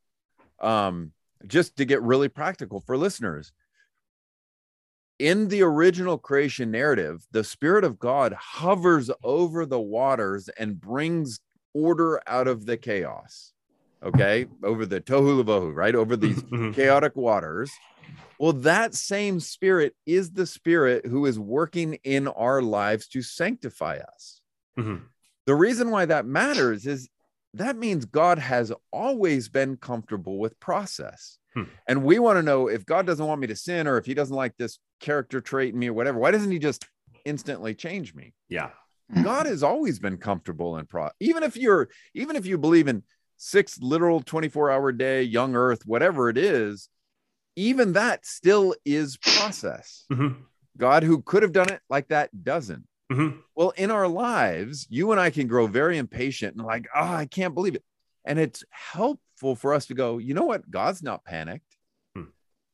um, 0.59 1.11
just 1.45 1.75
to 1.75 1.85
get 1.85 2.01
really 2.01 2.27
practical 2.27 2.81
for 2.81 2.97
listeners, 2.97 3.53
in 5.19 5.47
the 5.47 5.61
original 5.61 6.17
creation 6.17 6.71
narrative, 6.71 7.23
the 7.29 7.43
Spirit 7.43 7.83
of 7.83 7.99
God 7.99 8.33
hovers 8.33 9.11
over 9.23 9.67
the 9.67 9.79
waters 9.79 10.49
and 10.57 10.81
brings 10.81 11.39
order 11.75 12.19
out 12.25 12.47
of 12.47 12.65
the 12.65 12.77
chaos. 12.77 13.53
Okay, 14.03 14.47
over 14.63 14.87
the 14.87 14.99
tohu 14.99 15.43
vavohu, 15.43 15.71
right? 15.75 15.93
Over 15.93 16.17
these 16.17 16.41
Mhm. 16.41 16.73
chaotic 16.73 17.15
waters. 17.15 17.71
Well, 18.39 18.53
that 18.53 18.95
same 18.95 19.39
Spirit 19.39 19.95
is 20.07 20.31
the 20.31 20.47
Spirit 20.47 21.05
who 21.05 21.27
is 21.27 21.37
working 21.37 21.99
in 22.03 22.27
our 22.27 22.63
lives 22.63 23.07
to 23.09 23.21
sanctify 23.21 23.97
us. 23.97 24.41
Mhm. 24.79 25.03
The 25.45 25.55
reason 25.55 25.91
why 25.91 26.05
that 26.05 26.25
matters 26.25 26.87
is 26.87 27.07
that 27.55 27.77
means 27.77 28.05
God 28.05 28.39
has 28.39 28.71
always 28.91 29.49
been 29.49 29.77
comfortable 29.77 30.37
with 30.37 30.59
process. 30.59 31.37
Hmm. 31.53 31.63
And 31.87 32.03
we 32.03 32.19
want 32.19 32.37
to 32.37 32.43
know 32.43 32.67
if 32.67 32.85
God 32.85 33.05
doesn't 33.05 33.25
want 33.25 33.41
me 33.41 33.47
to 33.47 33.55
sin 33.55 33.87
or 33.87 33.97
if 33.97 34.05
he 34.05 34.13
doesn't 34.13 34.35
like 34.35 34.55
this 34.57 34.79
character 34.99 35.41
trait 35.41 35.73
in 35.73 35.79
me 35.79 35.87
or 35.87 35.93
whatever, 35.93 36.19
why 36.19 36.31
doesn't 36.31 36.51
he 36.51 36.59
just 36.59 36.85
instantly 37.25 37.73
change 37.73 38.13
me? 38.13 38.33
yeah 38.49 38.69
God 39.23 39.45
has 39.45 39.61
always 39.61 39.99
been 39.99 40.17
comfortable 40.17 40.77
in 40.77 40.87
pro 40.87 41.09
even 41.19 41.43
if 41.43 41.55
you're 41.55 41.89
even 42.15 42.35
if 42.35 42.45
you 42.45 42.57
believe 42.57 42.87
in 42.87 43.03
six 43.37 43.79
literal 43.79 44.21
24 44.21 44.71
hour 44.71 44.91
day, 44.91 45.23
young 45.23 45.55
earth, 45.55 45.85
whatever 45.85 46.29
it 46.29 46.37
is, 46.37 46.89
even 47.55 47.93
that 47.93 48.25
still 48.25 48.75
is 48.85 49.17
process. 49.17 50.05
Mhm. 50.11 50.43
God 50.77 51.03
who 51.03 51.21
could 51.21 51.43
have 51.43 51.51
done 51.51 51.69
it 51.69 51.81
like 51.89 52.07
that 52.09 52.43
doesn't. 52.43 52.85
Mhm. 53.11 53.43
Well, 53.55 53.69
in 53.71 53.91
our 53.91 54.07
lives, 54.07 54.87
you 54.89 55.11
and 55.11 55.19
I 55.19 55.29
can 55.29 55.47
grow 55.47 55.67
very 55.67 55.97
impatient 55.97 56.55
and 56.55 56.65
like, 56.65 56.87
oh, 56.95 57.01
I 57.01 57.25
can't 57.25 57.53
believe 57.53 57.75
it. 57.75 57.83
And 58.25 58.39
it's 58.39 58.63
helpful 58.71 59.55
for 59.55 59.73
us 59.73 59.85
to 59.87 59.93
go, 59.93 60.17
you 60.17 60.33
know 60.33 60.45
what? 60.45 60.69
God's 60.69 61.03
not 61.03 61.23
panicked. 61.23 61.77
Hmm. 62.15 62.23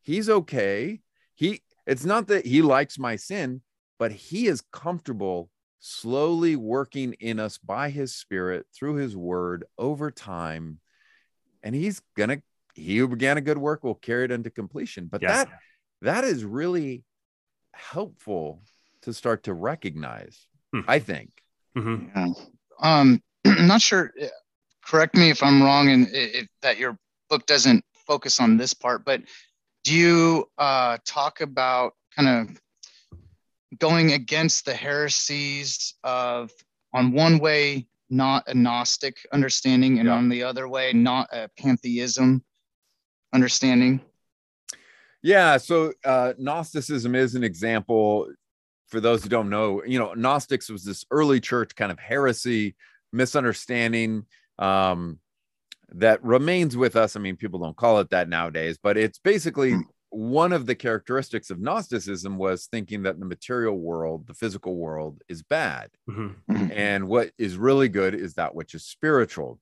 He's 0.02 0.30
okay. 0.30 1.02
He 1.36 1.62
it's 1.86 2.06
not 2.06 2.28
that 2.28 2.46
he 2.46 2.62
likes 2.62 2.98
my 2.98 3.16
sin, 3.16 3.62
but 4.00 4.12
he 4.12 4.48
is 4.48 4.62
comfortable 4.72 5.50
slowly 5.80 6.56
working 6.56 7.14
in 7.14 7.40
us 7.40 7.58
by 7.58 7.90
his 7.90 8.16
spirit 8.16 8.68
through 8.74 8.96
his 8.96 9.18
word 9.18 9.66
over 9.78 10.12
time. 10.12 10.80
And 11.64 11.76
he's 11.76 12.02
gonna 12.16 12.42
he 12.74 12.98
who 12.98 13.08
began 13.08 13.38
a 13.38 13.42
good 13.42 13.58
work 13.58 13.84
will 13.84 13.96
carry 13.96 14.26
it 14.26 14.32
into 14.32 14.50
completion. 14.50 15.08
But 15.08 15.22
Yeah. 15.22 15.34
that 15.34 15.50
that 16.02 16.24
is 16.24 16.46
really 16.46 17.04
helpful 17.74 18.64
to 19.04 19.14
start 19.14 19.44
to 19.44 19.54
recognize, 19.54 20.48
Hmm. 20.74 20.82
I 20.88 21.00
think. 21.00 21.32
Mhm. 21.78 22.12
Yeah. 22.16 22.34
Um, 22.82 23.22
I'm 23.46 23.68
not 23.68 23.82
sure. 23.82 24.14
uh, 24.22 24.28
Correct 24.86 25.16
me 25.16 25.30
if 25.30 25.44
I'm 25.44 25.62
wrong, 25.62 25.90
and 25.90 26.08
that 26.62 26.78
your 26.78 26.98
book 27.30 27.46
doesn't 27.46 27.86
focus 28.08 28.40
on 28.40 28.58
this 28.58 28.74
part, 28.74 29.06
but 29.06 29.22
do 29.84 29.94
you 29.94 30.50
uh, 30.58 30.98
talk 31.06 31.40
about 31.42 31.94
kind 32.16 32.50
of 32.50 32.60
going 33.80 34.12
against 34.14 34.66
the 34.66 34.74
heresies 34.74 35.94
of, 36.04 36.52
on 36.94 37.14
one 37.14 37.38
way, 37.40 37.88
not 38.10 38.44
a 38.48 38.54
Gnostic 38.56 39.18
understanding, 39.32 40.00
and 40.00 40.08
Yeah. 40.08 40.16
on 40.16 40.30
the 40.30 40.44
other 40.44 40.68
way, 40.68 40.94
not 40.94 41.30
a 41.32 41.48
pantheism 41.58 42.44
understanding? 43.34 44.02
Yeah. 45.22 45.58
So 45.58 45.94
uh, 46.04 46.34
Gnosticism 46.40 47.14
is 47.16 47.36
an 47.36 47.44
example. 47.44 48.34
For 48.92 49.00
those 49.00 49.24
who 49.24 49.30
don't 49.30 49.50
know, 49.50 49.84
you 49.86 49.98
know, 49.98 50.14
Gnostics 50.14 50.70
was 50.70 50.84
this 50.84 51.06
early 51.12 51.40
church 51.40 51.76
kind 51.76 51.92
of 51.92 51.98
heresy, 52.00 52.76
misunderstanding 53.14 54.26
um, 54.60 55.20
that 55.94 56.22
remains 56.24 56.76
with 56.76 56.96
us. 56.98 57.16
I 57.16 57.20
mean, 57.22 57.38
people 57.38 57.60
don't 57.62 57.76
call 57.76 58.00
it 58.00 58.10
that 58.10 58.28
nowadays, 58.30 58.78
but 58.82 58.98
it's 58.98 59.18
basically 59.18 59.72
Hmm. 59.72 59.82
one 60.10 60.52
of 60.52 60.66
the 60.66 60.76
characteristics 60.76 61.50
of 61.50 61.62
Gnosticism 61.62 62.38
was 62.38 62.68
thinking 62.68 63.04
that 63.04 63.18
the 63.18 63.26
material 63.26 63.78
world, 63.80 64.28
the 64.28 64.34
physical 64.34 64.76
world, 64.76 65.22
is 65.30 65.42
bad. 65.42 65.90
Mhm. 66.10 66.36
and 66.76 67.08
what 67.08 67.32
is 67.38 67.56
really 67.56 67.88
good 67.88 68.14
is 68.14 68.34
that 68.34 68.54
which 68.54 68.76
is 68.76 68.86
spiritual 68.86 69.60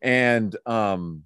and 0.00 0.56
um 0.66 1.22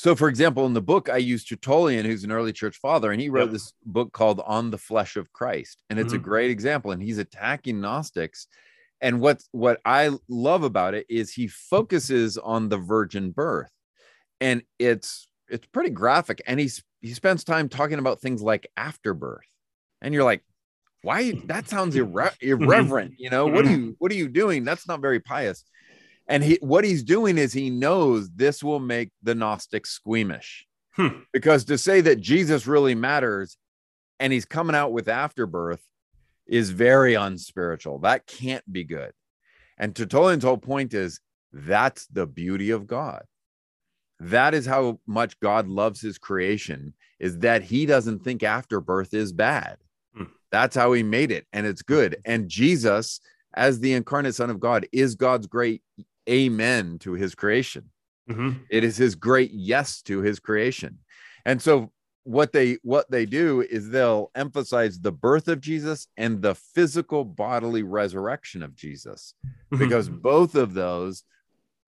so 0.00 0.16
for 0.16 0.28
example 0.28 0.64
in 0.64 0.72
the 0.72 0.80
book 0.80 1.10
i 1.10 1.18
use 1.18 1.44
tertullian 1.44 2.06
who's 2.06 2.24
an 2.24 2.32
early 2.32 2.52
church 2.54 2.78
father 2.78 3.12
and 3.12 3.20
he 3.20 3.28
wrote 3.28 3.44
Yep. 3.48 3.52
this 3.52 3.72
book 3.84 4.12
called 4.12 4.40
on 4.46 4.70
the 4.70 4.78
flesh 4.78 5.16
of 5.16 5.30
christ 5.32 5.82
and 5.90 5.98
it's 5.98 6.14
a 6.14 6.18
Mhm. 6.18 6.22
great 6.22 6.50
example 6.50 6.90
and 6.92 7.02
he's 7.02 7.18
attacking 7.18 7.80
gnostics. 7.80 8.46
And 9.02 9.20
what 9.20 9.42
what 9.52 9.80
i 9.84 10.10
love 10.28 10.62
about 10.62 10.94
it 10.94 11.04
is 11.08 11.32
he 11.32 11.48
focuses 11.48 12.38
on 12.38 12.68
the 12.70 12.78
virgin 12.78 13.30
birth 13.30 13.70
and 14.40 14.62
it's 14.78 15.28
it's 15.48 15.66
pretty 15.66 15.90
graphic 15.90 16.40
and 16.46 16.58
he's 16.60 16.82
he 17.02 17.12
spends 17.12 17.44
time 17.44 17.68
talking 17.68 17.98
about 17.98 18.20
things 18.20 18.40
like 18.42 18.70
afterbirth 18.76 19.48
and 20.00 20.14
you're 20.14 20.24
like 20.24 20.42
why? 21.02 21.32
That 21.46 21.66
sounds 21.66 21.96
irre- 21.96 22.36
irreverent 22.42 23.14
you 23.18 23.30
know? 23.30 23.46
What 23.46 23.64
are 23.66 23.70
you 23.70 23.96
what 23.98 24.12
are 24.12 24.16
you 24.22 24.28
doing? 24.28 24.64
That's 24.64 24.86
not 24.86 25.00
very 25.00 25.20
pious 25.20 25.64
and 26.30 26.44
he 26.44 26.58
what 26.62 26.84
he's 26.84 27.02
doing 27.02 27.36
is 27.36 27.52
he 27.52 27.68
knows 27.68 28.30
this 28.30 28.62
will 28.64 28.80
make 28.80 29.10
the 29.22 29.34
gnostics 29.34 29.90
squeamish. 29.90 30.66
Hmm. 30.94 31.20
because 31.32 31.66
to 31.66 31.78
say 31.78 32.00
that 32.00 32.20
jesus 32.20 32.66
really 32.66 32.96
matters 32.96 33.56
and 34.18 34.32
he's 34.32 34.44
coming 34.44 34.74
out 34.74 34.92
with 34.92 35.08
afterbirth 35.08 35.82
is 36.48 36.70
very 36.70 37.14
unspiritual. 37.14 38.00
That 38.00 38.26
can't 38.26 38.70
be 38.70 38.82
good. 38.82 39.12
And 39.78 39.94
tertullian's 39.94 40.42
whole 40.42 40.58
point 40.58 40.92
is 40.92 41.20
that's 41.52 42.06
the 42.08 42.26
beauty 42.26 42.70
of 42.70 42.88
god. 42.88 43.22
That 44.18 44.52
is 44.52 44.66
how 44.66 44.98
much 45.06 45.38
god 45.38 45.68
loves 45.68 46.00
his 46.00 46.18
creation 46.18 46.94
is 47.20 47.38
that 47.38 47.62
he 47.62 47.86
doesn't 47.86 48.24
think 48.24 48.42
afterbirth 48.42 49.14
is 49.14 49.32
bad. 49.32 49.76
Hmm. 50.16 50.24
that's 50.50 50.74
how 50.74 50.92
he 50.92 51.04
made 51.04 51.30
it 51.30 51.46
and 51.52 51.66
it's 51.66 51.82
good. 51.82 52.16
And 52.24 52.48
jesus 52.48 53.20
as 53.54 53.78
the 53.78 53.92
incarnate 53.92 54.34
son 54.34 54.50
of 54.50 54.60
god 54.60 54.86
is 54.92 55.14
god's 55.14 55.46
great 55.46 55.82
amen 56.28 56.98
to 56.98 57.12
his 57.14 57.34
creation 57.34 57.90
Mhm. 58.28 58.60
it 58.70 58.84
is 58.84 58.96
his 58.96 59.14
great 59.14 59.50
yes 59.52 60.02
to 60.02 60.20
his 60.20 60.38
creation 60.38 60.98
and 61.44 61.60
so 61.60 61.92
what 62.24 62.52
they 62.52 62.74
what 62.82 63.10
they 63.10 63.24
do 63.26 63.62
is 63.62 63.88
they'll 63.88 64.30
emphasize 64.34 65.00
the 65.00 65.10
birth 65.12 65.48
of 65.48 65.60
jesus 65.60 66.06
and 66.16 66.42
the 66.42 66.54
physical 66.54 67.24
bodily 67.24 67.82
resurrection 67.82 68.62
of 68.62 68.74
jesus 68.74 69.34
Mhm. 69.72 69.78
because 69.78 70.08
both 70.08 70.54
of 70.54 70.74
those 70.74 71.24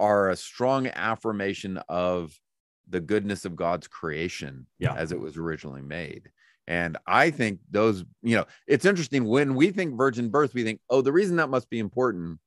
are 0.00 0.30
a 0.30 0.36
strong 0.36 0.86
affirmation 0.88 1.76
of 1.88 2.36
the 2.88 3.00
goodness 3.00 3.44
of 3.44 3.54
God's 3.54 3.86
creation 3.86 4.66
Yeah. 4.80 4.94
as 4.94 5.12
it 5.12 5.20
was 5.20 5.36
originally 5.36 5.82
made. 5.82 6.30
And 6.66 6.96
I 7.06 7.30
think 7.30 7.60
those, 7.70 8.04
you 8.22 8.34
know, 8.36 8.46
it's 8.66 8.84
interesting 8.84 9.24
when 9.24 9.54
we 9.54 9.70
think 9.70 9.96
virgin 9.96 10.28
birth, 10.30 10.54
we 10.54 10.64
think, 10.64 10.80
oh, 10.90 11.00
the 11.00 11.12
reason 11.12 11.36
that 11.36 11.48
must 11.50 11.70
be 11.70 11.78
important 11.78 12.40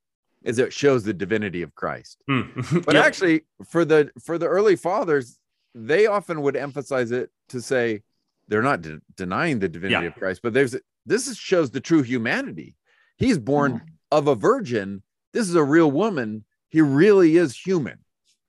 is 0.45 0.59
it 0.59 0.71
shows 0.71 1.03
the 1.03 1.13
divinity 1.13 1.61
of 1.63 1.73
Christ. 1.75 2.21
Hmm. 2.27 2.41
But 2.85 2.95
Yep. 2.95 3.05
actually, 3.05 3.41
for 3.69 3.83
the 3.83 4.11
for 4.23 4.37
the 4.37 4.47
early 4.47 4.75
fathers, 4.77 5.37
they 5.73 6.05
often 6.05 6.41
would 6.43 6.55
emphasize 6.55 7.11
it 7.11 7.29
to 7.49 7.61
say 7.61 8.03
they're 8.47 8.61
not 8.61 8.81
de- 8.81 9.01
denying 9.17 9.59
the 9.59 9.67
divinity 9.67 10.03
Yeah. 10.05 10.09
of 10.11 10.15
Christ, 10.15 10.41
but 10.43 10.53
there's 10.53 10.75
this 11.05 11.27
is, 11.27 11.37
shows 11.37 11.71
the 11.71 11.81
true 11.81 12.01
humanity. 12.03 12.77
He's 13.17 13.37
born 13.37 13.81
of 14.11 14.27
a 14.27 14.35
virgin. 14.35 15.03
This 15.33 15.49
is 15.49 15.55
a 15.55 15.63
real 15.63 15.91
woman. 15.91 16.45
He 16.69 16.81
really 16.81 17.37
is 17.37 17.55
human, 17.57 17.99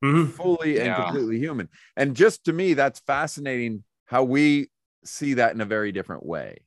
Mhm. 0.04 0.30
fully 0.32 0.76
and 0.78 0.86
Yeah. 0.86 1.04
completely 1.04 1.38
human. 1.38 1.68
And 1.96 2.14
just 2.16 2.44
to 2.44 2.52
me, 2.52 2.74
that's 2.74 3.00
fascinating 3.00 3.84
how 4.06 4.22
we 4.24 4.70
see 5.04 5.34
that 5.34 5.54
in 5.54 5.60
a 5.60 5.64
very 5.66 5.92
different 5.92 6.24
way. 6.26 6.58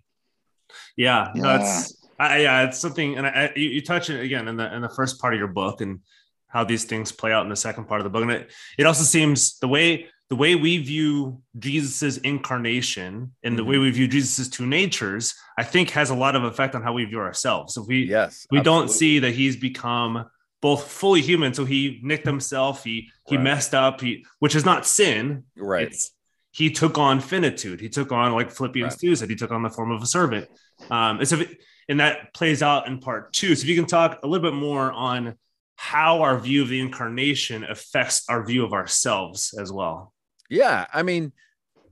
Yeah, 0.96 1.32
no, 1.36 1.44
Yeah. 1.50 1.60
it's 1.62 1.99
I, 2.19 2.39
yeah, 2.39 2.63
it's 2.63 2.77
something, 2.79 3.17
and 3.17 3.25
I, 3.25 3.51
you, 3.55 3.69
you 3.69 3.82
touch 3.82 4.10
it 4.10 4.19
again 4.21 4.47
in 4.47 4.58
the 4.58 4.73
in 4.75 4.82
the 4.82 4.89
first 4.89 5.19
part 5.21 5.34
of 5.34 5.39
your 5.39 5.47
book, 5.47 5.82
and 5.82 5.99
how 6.47 6.63
these 6.63 6.84
things 6.84 7.12
play 7.12 7.32
out 7.32 7.43
in 7.43 7.49
the 7.49 7.55
second 7.55 7.86
part 7.86 8.01
of 8.01 8.03
the 8.03 8.10
book, 8.10 8.23
and 8.23 8.32
it 8.32 8.51
it 8.77 8.86
also 8.86 9.03
seems 9.03 9.58
the 9.60 9.67
way 9.67 10.08
the 10.29 10.36
way 10.36 10.55
we 10.55 10.77
view 10.77 11.41
Jesus's 11.58 12.17
incarnation 12.19 13.32
and 13.43 13.58
the 13.58 13.63
way 13.63 13.77
Mhm. 13.77 13.82
we 13.82 13.91
view 13.91 14.08
Jesus's 14.08 14.47
two 14.49 14.65
natures, 14.67 15.34
I 15.58 15.63
think, 15.63 15.89
has 15.91 16.12
a 16.12 16.15
lot 16.15 16.36
of 16.36 16.43
effect 16.43 16.75
on 16.75 16.84
how 16.84 16.93
we 16.93 17.05
view 17.05 17.19
ourselves. 17.19 17.77
If 17.77 17.88
we 17.88 18.03
Yes, 18.05 18.45
we 18.51 18.62
don't 18.62 18.89
see 18.91 19.17
that 19.19 19.32
he's 19.34 19.55
become 19.55 20.25
both 20.62 20.91
fully 20.91 21.21
human, 21.21 21.53
so 21.53 21.65
he 21.65 21.99
nicked 22.03 22.25
himself, 22.27 22.84
he 22.84 23.10
he 23.27 23.38
Right. 23.38 23.43
messed 23.43 23.73
up, 23.73 24.01
he 24.01 24.25
which 24.39 24.55
is 24.55 24.65
not 24.65 24.86
sin, 24.86 25.45
right. 25.58 25.88
it's 25.88 26.12
he 26.51 26.69
took 26.71 26.97
on 26.97 27.19
finitude. 27.21 27.79
He 27.79 27.89
took 27.89 28.12
on 28.12 28.34
like 28.34 28.51
Philippians 28.51 28.93
Right. 28.93 28.99
2 28.99 29.15
said, 29.15 29.29
he 29.29 29.36
took 29.36 29.51
on 29.51 29.62
the 29.63 29.69
form 29.69 29.91
of 29.91 30.01
a 30.01 30.08
servant. 30.08 30.47
Um, 30.89 31.23
so 31.23 31.38
if- 31.38 31.53
and 31.89 31.99
that 31.99 32.34
plays 32.34 32.62
out 32.63 32.88
in 32.88 32.99
part 32.99 33.34
two. 33.34 33.56
So 33.56 33.63
if 33.63 33.67
you 33.67 33.75
can 33.75 33.88
talk 33.88 34.19
a 34.23 34.28
little 34.28 34.49
bit 34.49 34.56
more 34.56 34.91
on 34.91 35.36
how 35.75 36.21
our 36.21 36.39
view 36.39 36.62
of 36.62 36.69
the 36.69 36.80
incarnation 36.80 37.63
affects 37.63 38.23
our 38.30 38.45
view 38.45 38.63
of 38.63 38.73
ourselves 38.73 39.54
as 39.60 39.71
well. 39.71 40.13
Yeah, 40.49 40.86
I 40.93 41.04
mean, 41.04 41.34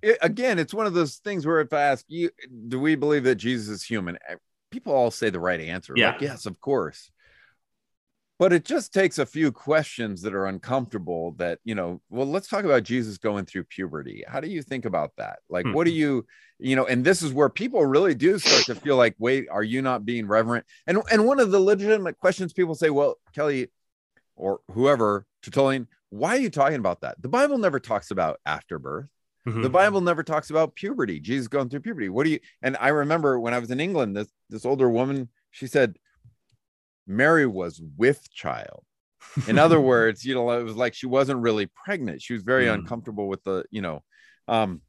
it, 0.02 0.18
again, 0.22 0.60
it's 0.60 0.74
one 0.74 0.86
of 0.86 0.94
those 0.94 1.16
things 1.18 1.46
where 1.46 1.62
if 1.62 1.74
I 1.74 1.82
ask 1.82 2.06
you, 2.08 2.30
do 2.68 2.80
we 2.80 2.96
believe 2.96 3.24
that 3.24 3.36
Jesus 3.36 3.70
is 3.70 3.84
human? 3.84 4.18
People 4.72 4.94
all 4.94 5.10
say 5.10 5.30
the 5.30 5.40
right 5.40 5.60
answer. 5.60 5.94
Yeah. 5.96 6.12
Like, 6.12 6.22
yes, 6.22 6.46
of 6.46 6.60
course. 6.62 7.10
But 8.40 8.54
it 8.54 8.66
just 8.66 8.94
takes 8.94 9.18
a 9.18 9.26
few 9.26 9.52
questions 9.52 10.22
that 10.22 10.36
are 10.36 10.46
uncomfortable. 10.46 11.32
That 11.38 11.60
you 11.64 11.74
know, 11.74 12.02
well, 12.10 12.28
let's 12.28 12.48
talk 12.48 12.66
about 12.66 12.84
Jesus 12.84 13.18
going 13.18 13.46
through 13.46 13.64
puberty. 13.66 14.24
How 14.28 14.40
do 14.40 14.48
you 14.48 14.62
think 14.62 14.86
about 14.86 15.12
that? 15.18 15.40
Like, 15.50 15.66
Hmm. 15.66 15.74
what 15.74 15.86
do 15.86 15.92
you, 15.92 16.26
you 16.60 16.76
know? 16.76 16.86
And 16.86 17.04
this 17.04 17.24
is 17.24 17.34
where 17.34 17.50
people 17.50 17.84
really 17.86 18.14
do 18.14 18.38
start 18.38 18.66
to 18.66 18.76
feel 18.76 18.96
like, 18.96 19.16
wait, 19.18 19.48
are 19.50 19.64
you 19.64 19.82
not 19.82 20.06
being 20.06 20.28
reverent? 20.28 20.66
And 20.86 21.02
and 21.12 21.26
one 21.26 21.40
of 21.40 21.50
the 21.52 21.60
legitimate 21.60 22.18
questions 22.20 22.54
people 22.54 22.76
say, 22.76 22.92
well, 22.92 23.16
Kelly, 23.34 23.70
or 24.36 24.60
whoever, 24.72 25.26
Tertullian, 25.42 25.88
why 26.10 26.36
are 26.38 26.40
you 26.40 26.52
talking 26.52 26.78
about 26.78 27.02
that? 27.02 27.20
The 27.22 27.30
Bible 27.30 27.58
never 27.58 27.80
talks 27.80 28.12
about 28.12 28.40
afterbirth. 28.46 29.08
Mhm. 29.48 29.64
The 29.64 29.70
Bible 29.70 30.02
never 30.02 30.22
talks 30.24 30.52
about 30.52 30.76
puberty. 30.76 31.20
Jesus 31.20 31.48
going 31.48 31.70
through 31.70 31.80
puberty. 31.80 32.10
What 32.10 32.26
do 32.26 32.30
you? 32.32 32.40
And 32.62 32.78
I 32.80 32.90
remember 32.90 33.40
when 33.40 33.56
I 33.56 33.60
was 33.60 33.72
in 33.72 33.80
England, 33.80 34.16
this 34.16 34.28
this 34.50 34.64
older 34.66 34.90
woman, 34.92 35.30
she 35.50 35.66
said, 35.66 35.98
Mary 37.08 37.46
was 37.46 37.82
with 37.98 38.30
child. 38.32 38.84
In 39.48 39.58
other 39.58 39.80
words, 39.94 40.24
you 40.26 40.36
know, 40.36 40.50
it 40.52 40.64
was 40.64 40.76
like 40.76 40.94
she 40.94 41.06
wasn't 41.08 41.40
really 41.42 41.68
pregnant. 41.86 42.22
She 42.22 42.34
was 42.34 42.44
very 42.44 42.66
Mm. 42.66 42.76
uncomfortable 42.76 43.28
with 43.28 43.44
the, 43.44 43.64
you 43.72 43.82
know, 43.82 44.04
um, 44.48 44.82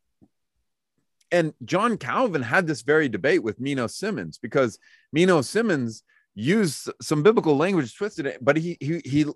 and 1.31 1.53
John 1.65 1.99
Calvin 1.99 2.43
had 2.43 2.67
this 2.67 2.83
very 2.83 3.09
debate 3.09 3.43
with 3.43 3.61
Menno 3.61 3.91
Simons 3.91 4.39
because 4.39 4.79
Menno 5.15 5.45
Simons 5.45 6.03
used 6.35 6.89
some 7.03 7.23
biblical 7.23 7.57
language, 7.57 7.95
twisted 7.97 8.25
it, 8.27 8.39
but 8.43 8.57
he 8.57 8.77
he 8.81 9.03
he 9.05 9.27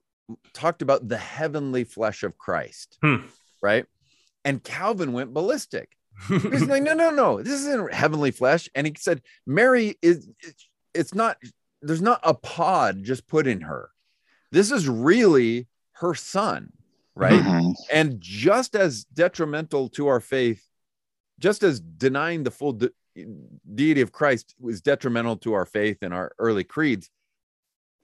talked 0.55 0.81
about 0.81 1.09
the 1.09 1.19
heavenly 1.19 1.85
flesh 1.85 2.23
of 2.23 2.39
Christ, 2.39 2.97
Hmm. 3.03 3.27
right? 3.61 3.85
And 4.45 4.63
Calvin 4.65 5.13
went 5.13 5.35
ballistic. 5.35 5.91
He's 6.29 6.65
like, 6.67 6.83
no, 6.83 6.95
no, 6.95 7.11
no, 7.11 7.43
this 7.43 7.61
isn't 7.61 7.93
heavenly 7.93 8.31
flesh. 8.31 8.69
And 8.75 8.87
he 8.87 8.95
said, 8.99 9.21
Mary 9.47 9.97
is, 10.01 10.29
it's 10.95 11.15
not, 11.15 11.37
there's 11.83 12.03
not 12.03 12.21
a 12.23 12.35
pod 12.35 13.03
just 13.03 13.27
put 13.27 13.47
in 13.47 13.63
her. 13.63 13.91
This 14.51 14.71
is 14.71 14.89
really 14.89 15.67
her 15.95 16.15
son, 16.15 16.73
right? 17.15 17.43
Mhm. 17.43 17.75
And 17.93 18.21
just 18.21 18.75
as 18.75 19.05
detrimental 19.05 19.89
to 19.91 20.07
our 20.07 20.21
faith, 20.21 20.67
just 21.39 21.63
as 21.63 21.81
denying 21.81 22.45
the 22.45 22.51
full 22.51 22.73
de- 22.75 22.93
deity 23.75 24.01
of 24.01 24.13
Christ 24.13 24.55
was 24.59 24.81
detrimental 24.81 25.37
to 25.39 25.53
our 25.53 25.67
faith 25.67 26.03
in 26.03 26.13
our 26.13 26.33
early 26.39 26.65
creeds, 26.65 27.11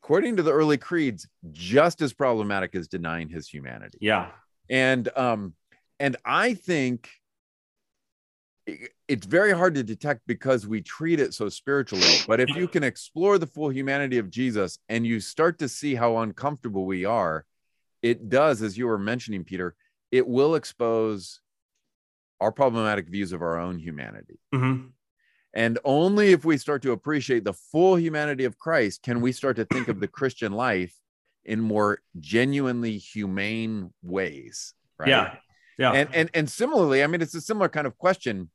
according 0.03 0.37
to 0.37 0.43
the 0.43 0.53
early 0.53 0.77
creeds, 0.77 1.27
just 1.51 2.03
as 2.03 2.13
problematic 2.13 2.75
as 2.75 2.89
denying 2.89 3.29
his 3.29 3.49
humanity 3.49 3.99
yeah. 4.01 4.31
and 4.69 5.09
um 5.17 5.55
and 6.01 6.17
i 6.25 6.55
think 6.55 7.11
it's 9.09 9.27
very 9.27 9.53
hard 9.53 9.75
to 9.75 9.83
detect 9.83 10.21
because 10.27 10.67
we 10.67 10.81
treat 10.83 11.19
it 11.21 11.33
so 11.35 11.49
spiritually 11.49 12.05
but 12.27 12.41
if 12.41 12.51
you 12.55 12.69
can 12.69 12.83
explore 12.85 13.39
the 13.39 13.47
full 13.47 13.71
humanity 13.73 14.19
of 14.19 14.31
jesus 14.31 14.79
and 14.89 15.07
you 15.07 15.21
start 15.21 15.59
to 15.59 15.69
see 15.69 15.95
how 15.95 16.19
uncomfortable 16.19 16.85
we 16.85 17.05
are 17.05 17.45
it 18.03 18.29
does 18.29 18.61
as 18.63 18.77
you 18.77 18.87
were 18.87 18.99
mentioning 18.99 19.43
peter 19.45 19.75
it 20.11 20.27
will 20.27 20.55
expose 20.55 21.41
our 22.41 22.53
problematic 22.53 23.09
views 23.09 23.33
of 23.33 23.43
our 23.43 23.59
own 23.59 23.79
humanity 23.79 24.39
Mhm. 24.55 24.91
and 25.55 25.79
only 25.85 26.33
if 26.33 26.45
we 26.45 26.57
start 26.59 26.83
to 26.83 26.93
appreciate 26.93 27.45
the 27.45 27.55
full 27.55 27.99
humanity 27.99 28.45
of 28.45 28.59
Christ 28.59 29.03
can 29.03 29.21
we 29.21 29.33
start 29.33 29.57
to 29.57 29.65
think 29.65 29.89
of 29.89 29.99
the 30.01 30.09
Christian 30.09 30.53
life 30.53 30.95
in 31.45 31.61
more 31.61 32.01
genuinely 32.21 32.99
humane 32.99 33.93
ways. 34.03 34.75
Right. 34.99 35.09
Yeah. 35.09 35.37
Yeah. 35.79 35.93
And 35.93 36.15
and 36.15 36.31
and 36.35 36.51
similarly, 36.51 37.03
I 37.03 37.07
mean, 37.07 37.23
it's 37.23 37.35
a 37.35 37.41
similar 37.41 37.69
kind 37.71 37.87
of 37.87 37.97
question. 37.97 38.51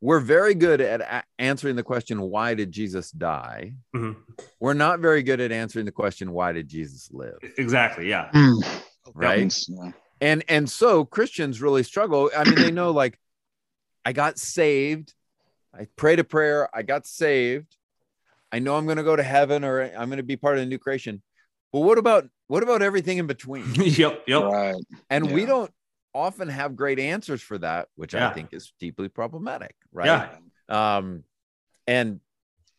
We're 0.00 0.20
very 0.20 0.54
good 0.54 0.80
at 0.80 1.00
a- 1.00 1.24
answering 1.38 1.76
the 1.76 1.82
question, 1.82 2.20
why 2.22 2.54
did 2.54 2.72
Jesus 2.72 3.10
die? 3.10 3.74
Mhm. 3.94 4.16
We're 4.58 4.74
not 4.74 5.00
very 5.00 5.22
good 5.22 5.40
at 5.40 5.52
answering 5.52 5.84
the 5.84 5.92
question, 5.92 6.32
why 6.32 6.52
did 6.52 6.68
Jesus 6.68 7.10
live? 7.12 7.36
Exactly. 7.58 8.08
Yeah. 8.08 8.30
Mm. 8.32 8.82
Right. 9.14 9.54
Yeah. 9.68 9.92
and 10.20 10.44
and 10.48 10.70
so 10.70 11.04
christians 11.04 11.60
really 11.62 11.82
struggle 11.82 12.30
i 12.36 12.44
mean 12.44 12.54
they 12.56 12.70
know 12.70 12.90
like 12.90 13.18
i 14.04 14.12
got 14.12 14.38
saved 14.38 15.14
i 15.74 15.86
prayed 15.96 16.18
a 16.20 16.24
prayer 16.24 16.68
i 16.76 16.82
got 16.82 17.06
saved 17.06 17.76
i 18.52 18.58
know 18.58 18.76
i'm 18.76 18.84
going 18.84 18.98
to 18.98 19.02
go 19.02 19.16
to 19.16 19.22
heaven 19.22 19.64
or 19.64 19.80
i'm 19.82 20.08
going 20.10 20.18
to 20.18 20.22
be 20.22 20.36
part 20.36 20.58
of 20.58 20.60
the 20.60 20.66
new 20.66 20.78
creation 20.78 21.22
but 21.72 21.80
what 21.80 21.96
about 21.98 22.28
what 22.48 22.62
about 22.62 22.82
everything 22.82 23.16
in 23.18 23.26
between 23.26 23.64
yep. 23.74 24.22
Yep. 24.28 24.42
Right. 24.44 24.74
and 25.08 25.32
we 25.32 25.44
don't 25.46 25.72
often 26.14 26.48
have 26.48 26.74
great 26.76 26.98
answers 26.98 27.40
for 27.42 27.58
that 27.58 27.88
which 27.94 28.14
Yeah. 28.14 28.28
i 28.28 28.32
think 28.32 28.52
is 28.52 28.72
deeply 28.80 29.08
problematic 29.08 29.74
right 29.92 30.06
Yeah. 30.06 30.96
um 30.96 31.24
and 31.86 32.20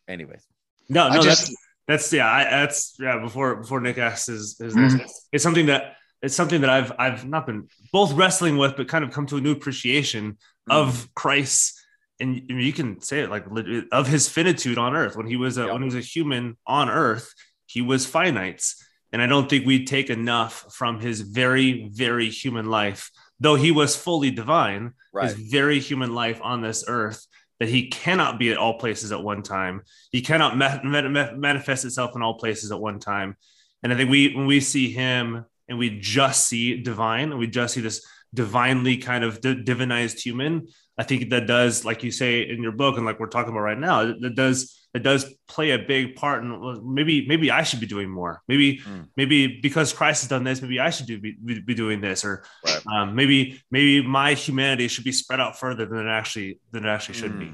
anyways 0.08 0.44
No, 0.88 1.08
I 1.08 1.16
no, 1.16 1.22
just 1.22 1.46
that's 1.48 1.56
that's 1.88 2.12
yeah, 2.12 2.30
I, 2.30 2.44
that's 2.44 2.94
yeah. 3.00 3.18
Before 3.18 3.56
before 3.56 3.80
Nick 3.80 3.98
asks 3.98 4.26
his, 4.26 4.56
his 4.58 4.74
Mhm. 4.74 5.08
it's 5.32 5.42
something 5.42 5.66
that 5.66 5.96
it's 6.22 6.34
something 6.34 6.60
that 6.60 6.70
I've 6.70 6.92
I've 6.98 7.24
not 7.26 7.44
been 7.46 7.66
both 7.92 8.12
wrestling 8.12 8.56
with, 8.56 8.76
but 8.76 8.86
kind 8.88 9.04
of 9.04 9.10
come 9.10 9.26
to 9.26 9.36
a 9.36 9.40
new 9.40 9.52
appreciation 9.52 10.38
Mm. 10.70 10.74
of 10.80 11.12
Christ. 11.14 11.80
And 12.20 12.40
you 12.48 12.72
can 12.72 13.00
say 13.00 13.20
it 13.22 13.30
like 13.30 13.46
of 13.90 14.06
his 14.06 14.28
finitude 14.28 14.78
on 14.78 14.94
earth 14.94 15.16
when 15.16 15.26
he 15.26 15.36
was 15.36 15.58
a, 15.58 15.64
Yeah. 15.66 15.72
when 15.72 15.82
he 15.82 15.86
was 15.86 15.96
a 15.96 16.00
human 16.14 16.56
on 16.66 16.88
earth, 16.88 17.34
he 17.66 17.82
was 17.82 18.06
finite. 18.06 18.64
And 19.12 19.20
I 19.20 19.26
don't 19.26 19.48
think 19.48 19.66
we 19.66 19.84
take 19.84 20.08
enough 20.10 20.66
from 20.72 20.98
his 21.00 21.20
very, 21.20 21.88
very 21.92 22.30
human 22.30 22.66
life, 22.66 23.10
though 23.40 23.56
he 23.56 23.70
was 23.70 23.94
fully 23.94 24.30
divine, 24.30 24.92
Right. 25.12 25.24
his 25.28 25.34
very 25.50 25.78
human 25.80 26.14
life 26.14 26.40
on 26.42 26.62
this 26.62 26.84
earth, 26.88 27.26
that 27.60 27.68
he 27.68 27.88
cannot 27.88 28.38
be 28.38 28.50
at 28.50 28.56
all 28.56 28.78
places 28.78 29.12
at 29.12 29.22
one 29.22 29.42
time. 29.42 29.82
He 30.10 30.22
cannot 30.22 30.56
ma- 30.56 30.80
ma- 30.82 31.08
ma- 31.08 31.32
manifest 31.32 31.84
itself 31.84 32.16
in 32.16 32.22
all 32.22 32.38
places 32.38 32.72
at 32.72 32.80
one 32.80 32.98
time. 32.98 33.36
And 33.82 33.92
I 33.92 33.96
think 33.96 34.10
we, 34.10 34.34
when 34.34 34.46
we 34.46 34.60
see 34.60 34.90
him 34.90 35.44
and 35.68 35.78
we 35.78 36.00
just 36.00 36.46
see 36.48 36.80
divine 36.82 37.30
and 37.30 37.38
we 37.38 37.46
just 37.46 37.74
see 37.74 37.80
this 37.80 38.04
divinely 38.34 38.96
kind 38.96 39.22
of 39.24 39.40
di- 39.40 39.62
divinized 39.62 40.20
human, 40.20 40.68
I 41.02 41.04
think 41.04 41.30
that 41.30 41.48
does, 41.48 41.84
like 41.84 42.04
you 42.04 42.12
say 42.12 42.48
in 42.48 42.62
your 42.62 42.70
book, 42.70 42.96
and 42.96 43.04
like 43.04 43.18
we're 43.18 43.26
talking 43.26 43.50
about 43.50 43.62
right 43.62 43.78
now, 43.78 44.04
that 44.20 44.34
does 44.36 44.78
that 44.94 45.02
does 45.02 45.24
play 45.48 45.72
a 45.72 45.78
big 45.80 46.14
part. 46.14 46.44
And 46.44 46.94
maybe 46.94 47.26
maybe 47.26 47.50
I 47.50 47.64
should 47.64 47.80
be 47.80 47.86
doing 47.88 48.08
more. 48.08 48.40
Maybe 48.46 48.78
Mm. 48.78 49.08
maybe 49.16 49.58
because 49.60 49.92
Christ 49.92 50.22
has 50.22 50.28
done 50.28 50.44
this, 50.44 50.62
maybe 50.62 50.78
I 50.78 50.90
should 50.90 51.06
do 51.06 51.18
be, 51.18 51.32
be 51.44 51.58
be 51.60 51.74
doing 51.74 52.00
this, 52.00 52.24
or 52.24 52.44
Right. 52.64 52.86
um, 52.86 53.16
maybe 53.16 53.60
maybe 53.68 54.06
my 54.06 54.34
humanity 54.34 54.86
should 54.86 55.02
be 55.02 55.10
spread 55.10 55.40
out 55.40 55.58
further 55.58 55.86
than 55.86 56.06
it 56.06 56.10
actually 56.10 56.60
than 56.70 56.84
it 56.84 56.88
actually 56.88 57.18
should 57.18 57.36
be. 57.36 57.50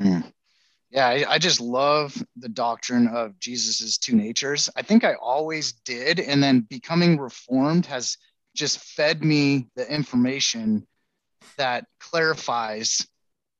Mm. 0.00 0.32
Yeah, 0.90 1.08
I, 1.08 1.24
I 1.34 1.38
just 1.38 1.60
love 1.60 2.16
the 2.36 2.48
doctrine 2.48 3.06
of 3.08 3.38
Jesus's 3.38 3.98
two 3.98 4.16
natures. 4.16 4.70
I 4.74 4.80
think 4.80 5.04
I 5.04 5.14
always 5.20 5.72
did, 5.84 6.20
and 6.20 6.42
then 6.42 6.60
becoming 6.60 7.18
reformed 7.18 7.84
has 7.86 8.16
just 8.54 8.78
fed 8.78 9.22
me 9.22 9.68
the 9.76 9.84
information 9.92 10.86
that 11.56 11.86
clarifies 12.00 13.06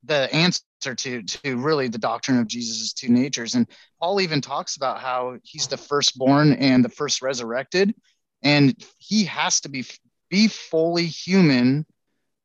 the 0.04 0.32
answer 0.32 0.62
to 0.94 1.22
to 1.22 1.56
really 1.56 1.88
the 1.88 1.98
doctrine 1.98 2.38
of 2.38 2.46
Jesus's 2.46 2.92
two 2.92 3.08
natures. 3.08 3.54
And 3.54 3.66
Paul 4.00 4.20
even 4.20 4.40
talks 4.40 4.76
about 4.76 5.00
how 5.00 5.38
he's 5.42 5.66
the 5.66 5.76
firstborn 5.76 6.52
and 6.54 6.84
the 6.84 6.88
first 6.88 7.22
resurrected, 7.22 7.94
and 8.42 8.76
he 8.98 9.24
has 9.24 9.60
to 9.62 9.68
be 9.68 9.84
be 10.30 10.48
fully 10.48 11.06
human 11.06 11.86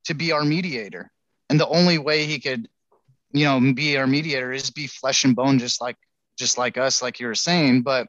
to 0.06 0.14
be 0.14 0.32
our 0.32 0.44
mediator. 0.44 1.12
And 1.50 1.60
the 1.60 1.68
only 1.68 1.98
way 1.98 2.26
he 2.26 2.40
could 2.40 2.68
you 3.34 3.46
know 3.46 3.74
be 3.74 3.98
our 3.98 4.08
mediator 4.08 4.52
is 4.52 4.70
be 4.70 4.88
flesh 4.88 5.24
and 5.24 5.36
bone 5.36 5.60
just 5.60 5.82
like 5.82 5.98
just 6.38 6.58
like 6.58 6.78
us 6.78 7.02
like 7.02 7.20
you 7.20 7.28
were 7.28 7.36
saying 7.36 7.82
but 7.82 8.08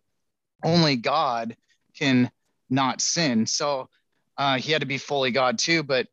only 0.65 0.97
god 0.97 1.57
can 1.95 2.31
not 2.71 3.01
sin 3.01 3.47
so 3.47 3.89
uh, 4.39 4.57
he 4.57 4.73
had 4.73 4.81
to 4.81 4.87
be 4.87 4.99
fully 4.99 5.31
god 5.31 5.59
too 5.59 5.83
but 5.83 6.07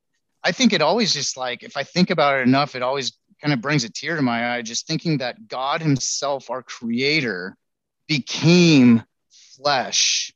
i 0.44 0.52
think 0.52 0.74
it 0.74 0.82
always 0.82 1.14
just 1.14 1.38
like 1.38 1.64
if 1.64 1.78
i 1.78 1.84
think 1.84 2.10
about 2.10 2.40
it 2.40 2.48
enough 2.48 2.76
it 2.76 2.82
always 2.82 3.18
kind 3.42 3.54
of 3.54 3.62
brings 3.62 3.84
a 3.84 3.90
tear 3.90 4.16
to 4.16 4.22
my 4.22 4.56
eye 4.56 4.62
just 4.62 4.88
thinking 4.88 5.18
that 5.18 5.48
god 5.48 5.82
himself 5.82 6.50
our 6.50 6.62
creator 6.62 7.56
became 8.08 9.04
flesh. 9.62 10.34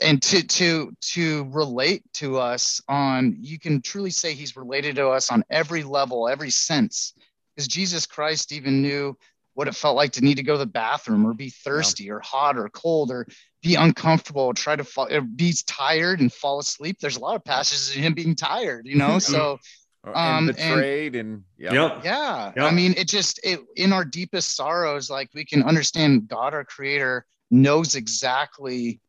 And 0.00 0.22
to 0.22 0.46
to 0.46 0.92
to 1.14 1.48
relate 1.50 2.04
to 2.14 2.38
us 2.38 2.80
on 2.88 3.36
you 3.40 3.58
can 3.58 3.82
truly 3.82 4.10
say 4.10 4.32
he's 4.32 4.56
related 4.56 4.94
to 4.96 5.08
us 5.08 5.32
on 5.32 5.42
every 5.50 5.82
level 5.82 6.28
every 6.28 6.50
sense. 6.50 7.14
Because 7.56 7.66
Jesus 7.66 8.06
Christ 8.06 8.52
even 8.52 8.80
knew 8.80 9.18
what 9.54 9.66
it 9.66 9.74
felt 9.74 9.96
like 9.96 10.12
to 10.12 10.20
need 10.20 10.36
to 10.36 10.44
go 10.44 10.52
to 10.52 10.58
the 10.58 10.66
bathroom 10.66 11.26
or 11.26 11.34
be 11.34 11.50
thirsty 11.50 12.10
or 12.12 12.20
hot 12.20 12.56
or 12.56 12.68
cold 12.68 13.10
or 13.10 13.26
be 13.62 13.74
uncomfortable 13.76 14.52
try 14.54 14.76
to 14.76 14.84
fall, 14.84 15.08
be 15.36 15.54
tired 15.66 16.20
and 16.20 16.32
fall 16.32 16.58
asleep. 16.58 16.98
There's 17.00 17.16
a 17.16 17.20
lot 17.20 17.36
of 17.36 17.44
passages 17.44 17.90
of 17.90 17.94
him 17.96 18.12
being 18.14 18.34
tired, 18.34 18.86
you 18.86 18.96
know? 18.96 19.18
So, 19.20 19.58
and 20.04 20.16
Um, 20.16 20.48
and- 20.48 20.56
betrayed 20.56 21.14
and, 21.16 21.44
yeah. 21.56 21.72
Yep. 21.72 22.00
yeah, 22.04 22.52
Yeah. 22.56 22.64
I 22.66 22.72
mean, 22.72 22.94
it 22.96 23.06
just, 23.08 23.38
it, 23.44 23.60
in 23.76 23.92
our 23.92 24.04
deepest 24.04 24.56
sorrows, 24.56 25.08
like 25.08 25.30
we 25.32 25.44
can 25.44 25.62
understand 25.62 26.26
God, 26.28 26.54
our 26.54 26.64
creator, 26.64 27.24
knows 27.52 27.94
exactly 27.94 29.00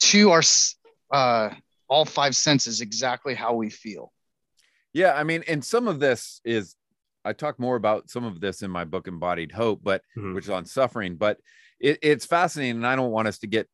to 0.00 0.30
our, 0.30 0.42
uh, 1.12 1.50
all 1.88 2.04
five 2.04 2.36
senses 2.36 2.80
exactly 2.80 3.34
how 3.34 3.54
we 3.54 3.68
feel. 3.70 4.12
Yeah, 4.92 5.14
I 5.14 5.24
mean, 5.24 5.42
and 5.48 5.64
some 5.64 5.88
of 5.88 5.98
this 6.00 6.40
is 6.44 6.76
I 7.24 7.32
talk 7.32 7.58
more 7.58 7.74
about 7.76 8.08
some 8.10 8.24
of 8.24 8.40
this 8.40 8.62
in 8.62 8.70
my 8.70 8.84
book 8.84 9.08
Embodied 9.08 9.50
Hope, 9.52 9.80
but 9.82 10.02
Mhm. 10.16 10.34
which 10.34 10.44
is 10.44 10.50
on 10.50 10.64
suffering, 10.66 11.16
but 11.16 11.38
it, 11.80 11.98
it's 12.00 12.24
fascinating, 12.26 12.76
and 12.76 12.86
I 12.86 12.94
don't 12.94 13.10
want 13.10 13.26
us 13.28 13.38
to 13.38 13.46
get 13.48 13.68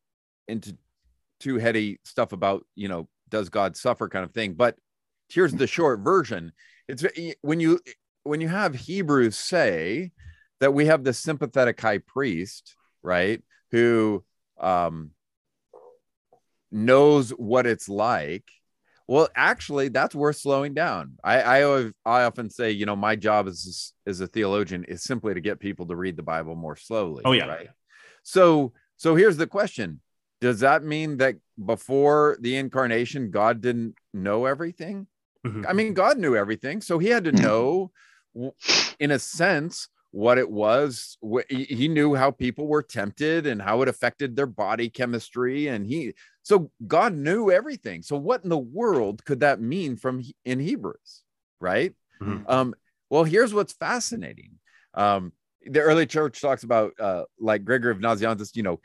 into 0.47 0.77
too 1.39 1.57
heady 1.57 1.99
stuff 2.03 2.31
about 2.31 2.65
you 2.75 2.87
know 2.87 3.07
does 3.29 3.49
God 3.49 3.75
suffer 3.75 4.07
kind 4.09 4.25
of 4.25 4.31
thing. 4.31 4.53
But 4.53 4.77
here's 5.29 5.53
the 5.53 5.67
short 5.67 5.99
version: 5.99 6.51
it's 6.87 7.03
when 7.41 7.59
you 7.59 7.79
when 8.23 8.41
you 8.41 8.47
have 8.47 8.75
Hebrews 8.75 9.37
say 9.37 10.11
that 10.59 10.73
we 10.73 10.85
have 10.85 11.03
the 11.03 11.13
sympathetic 11.13 11.79
high 11.79 11.99
priest, 11.99 12.75
right, 13.03 13.41
who 13.71 14.23
um, 14.59 15.11
knows 16.71 17.29
what 17.31 17.65
it's 17.65 17.89
like 17.89 18.45
well, 19.07 19.29
actually, 19.35 19.89
that's 19.89 20.15
worth 20.15 20.37
slowing 20.37 20.73
down. 20.73 21.17
I 21.23 21.41
I, 21.41 21.61
always, 21.63 21.91
I 22.05 22.23
often 22.23 22.49
say, 22.49 22.71
you 22.71 22.85
know, 22.85 22.95
my 22.95 23.15
job 23.15 23.47
as 23.47 23.93
as 24.07 24.19
a 24.19 24.27
theologian 24.27 24.83
is 24.85 25.03
simply 25.03 25.33
to 25.33 25.41
get 25.41 25.59
people 25.59 25.85
to 25.87 25.95
read 25.95 26.17
the 26.17 26.23
Bible 26.23 26.55
more 26.55 26.75
slowly. 26.75 27.21
Oh, 27.23 27.31
yeah. 27.31 27.45
Right. 27.45 27.69
So 28.23 28.73
so 28.97 29.15
here's 29.15 29.37
the 29.37 29.47
question: 29.47 30.01
Does 30.41 30.59
that 30.59 30.83
mean 30.83 31.17
that 31.17 31.35
before 31.63 32.37
the 32.41 32.55
incarnation, 32.57 33.31
God 33.31 33.61
didn't 33.61 33.95
know 34.13 34.45
everything? 34.45 35.07
Mhm. 35.45 35.65
I 35.67 35.73
mean, 35.73 35.93
God 35.93 36.17
knew 36.17 36.35
everything, 36.35 36.81
so 36.81 36.99
He 36.99 37.07
had 37.07 37.23
to 37.25 37.31
know, 37.31 37.91
in 38.99 39.11
a 39.11 39.19
sense, 39.19 39.87
what 40.11 40.37
it 40.37 40.49
was. 40.49 41.17
Wh- 41.21 41.47
He 41.49 41.65
he 41.65 41.87
knew 41.87 42.15
how 42.15 42.31
people 42.31 42.67
were 42.67 42.81
tempted 42.81 43.45
and 43.45 43.61
how 43.61 43.81
it 43.81 43.89
affected 43.89 44.35
their 44.35 44.45
body 44.47 44.89
chemistry, 44.89 45.67
and 45.67 45.85
he 45.85 46.13
so 46.41 46.71
God 46.87 47.13
knew 47.13 47.51
everything. 47.51 48.01
So 48.01 48.15
what 48.17 48.43
in 48.43 48.49
the 48.49 48.57
world 48.57 49.25
could 49.25 49.41
that 49.41 49.59
mean 49.59 49.97
from 49.97 50.23
in 50.45 50.59
Hebrews, 50.59 51.23
right? 51.59 51.93
Mhm. 52.21 52.49
Um, 52.49 52.75
well, 53.09 53.23
here's 53.25 53.53
what's 53.53 53.73
fascinating. 53.73 54.59
Um, 54.93 55.33
the 55.65 55.81
early 55.81 56.05
church 56.05 56.39
talks 56.41 56.63
about 56.63 56.93
uh, 56.99 57.25
like 57.39 57.65
Gregory 57.65 57.91
of 57.91 57.99
Nazianzus, 57.99 58.55
you 58.55 58.63
know, 58.63 58.79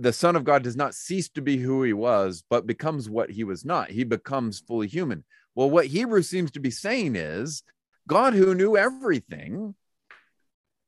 the 0.00 0.12
Son 0.14 0.34
of 0.34 0.44
God 0.44 0.62
does 0.62 0.76
not 0.76 0.94
cease 0.94 1.28
to 1.28 1.42
be 1.42 1.58
who 1.58 1.82
he 1.82 1.92
was, 1.92 2.42
but 2.48 2.66
becomes 2.66 3.10
what 3.10 3.30
he 3.30 3.44
was 3.44 3.66
not. 3.66 3.90
He 3.90 4.02
becomes 4.04 4.58
fully 4.58 4.88
human. 4.88 5.24
Well, 5.54 5.68
what 5.68 5.86
Hebrews 5.86 6.28
seems 6.28 6.50
to 6.52 6.60
be 6.60 6.70
saying 6.70 7.16
is 7.16 7.62
God, 8.08 8.32
who 8.32 8.54
knew 8.54 8.76
everything, 8.78 9.74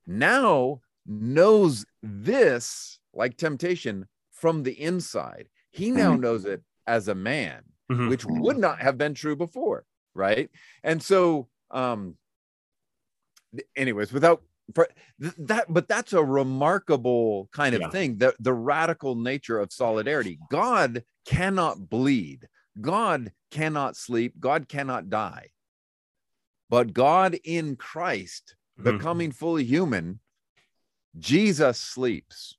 now 0.06 0.80
knows 1.06 1.84
this, 2.02 2.98
like 3.12 3.36
temptation, 3.36 4.08
from 4.32 4.62
the 4.62 4.72
inside. 4.80 5.48
He 5.70 5.90
now 5.90 6.14
knows 6.16 6.46
it 6.46 6.62
as 6.86 7.08
a 7.08 7.14
man, 7.14 7.62
Mhm. 7.90 8.08
which 8.08 8.24
would 8.24 8.56
not 8.56 8.80
have 8.80 8.96
been 8.96 9.14
true 9.14 9.36
before, 9.36 9.84
right? 10.14 10.50
And 10.82 11.02
so, 11.02 11.48
um, 11.70 12.16
anyways, 13.76 14.12
without 14.12 14.42
for 14.74 14.88
that, 15.18 15.66
but 15.68 15.88
that's 15.88 16.12
a 16.12 16.24
remarkable 16.24 17.48
kind 17.52 17.74
of 17.74 17.80
Yeah. 17.82 17.90
thing. 17.90 18.18
The 18.18 18.34
the 18.40 18.52
radical 18.52 19.14
nature 19.14 19.58
of 19.58 19.72
solidarity. 19.72 20.38
God 20.50 21.04
cannot 21.26 21.88
bleed. 21.88 22.48
God 22.80 23.32
cannot 23.50 23.96
sleep. 23.96 24.40
God 24.40 24.68
cannot 24.68 25.10
die. 25.10 25.50
But 26.70 26.92
God 26.94 27.38
in 27.44 27.76
Christ, 27.76 28.56
Mhm. 28.78 28.84
becoming 28.84 29.30
fully 29.32 29.64
human, 29.64 30.20
Jesus 31.18 31.78
sleeps 31.78 32.56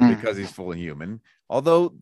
Mm. 0.00 0.16
because 0.16 0.36
he's 0.36 0.52
fully 0.52 0.78
human. 0.78 1.20
Although 1.48 1.96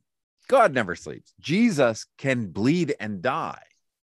God 0.48 0.74
never 0.74 0.94
sleeps, 0.94 1.33
Jesus 1.40 2.07
can 2.18 2.48
bleed 2.48 2.94
and 3.00 3.23
die, 3.23 3.62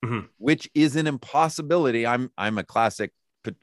Mhm. 0.05 0.29
which 0.39 0.71
is 0.75 0.95
an 0.97 1.07
impossibility. 1.07 2.07
I'm 2.07 2.31
I'm 2.39 2.59
a 2.59 2.65
classic, 2.65 3.13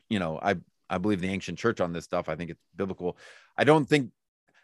you 0.10 0.20
know, 0.20 0.40
I 0.42 0.56
I 0.90 0.98
believe 0.98 1.22
the 1.22 1.30
ancient 1.30 1.60
church 1.60 1.82
on 1.82 1.94
this 1.94 2.06
stuff. 2.06 2.30
I 2.30 2.36
think 2.36 2.52
it's 2.52 2.62
biblical. 2.76 3.18
I 3.58 3.64
don't 3.64 3.88
think 3.88 4.12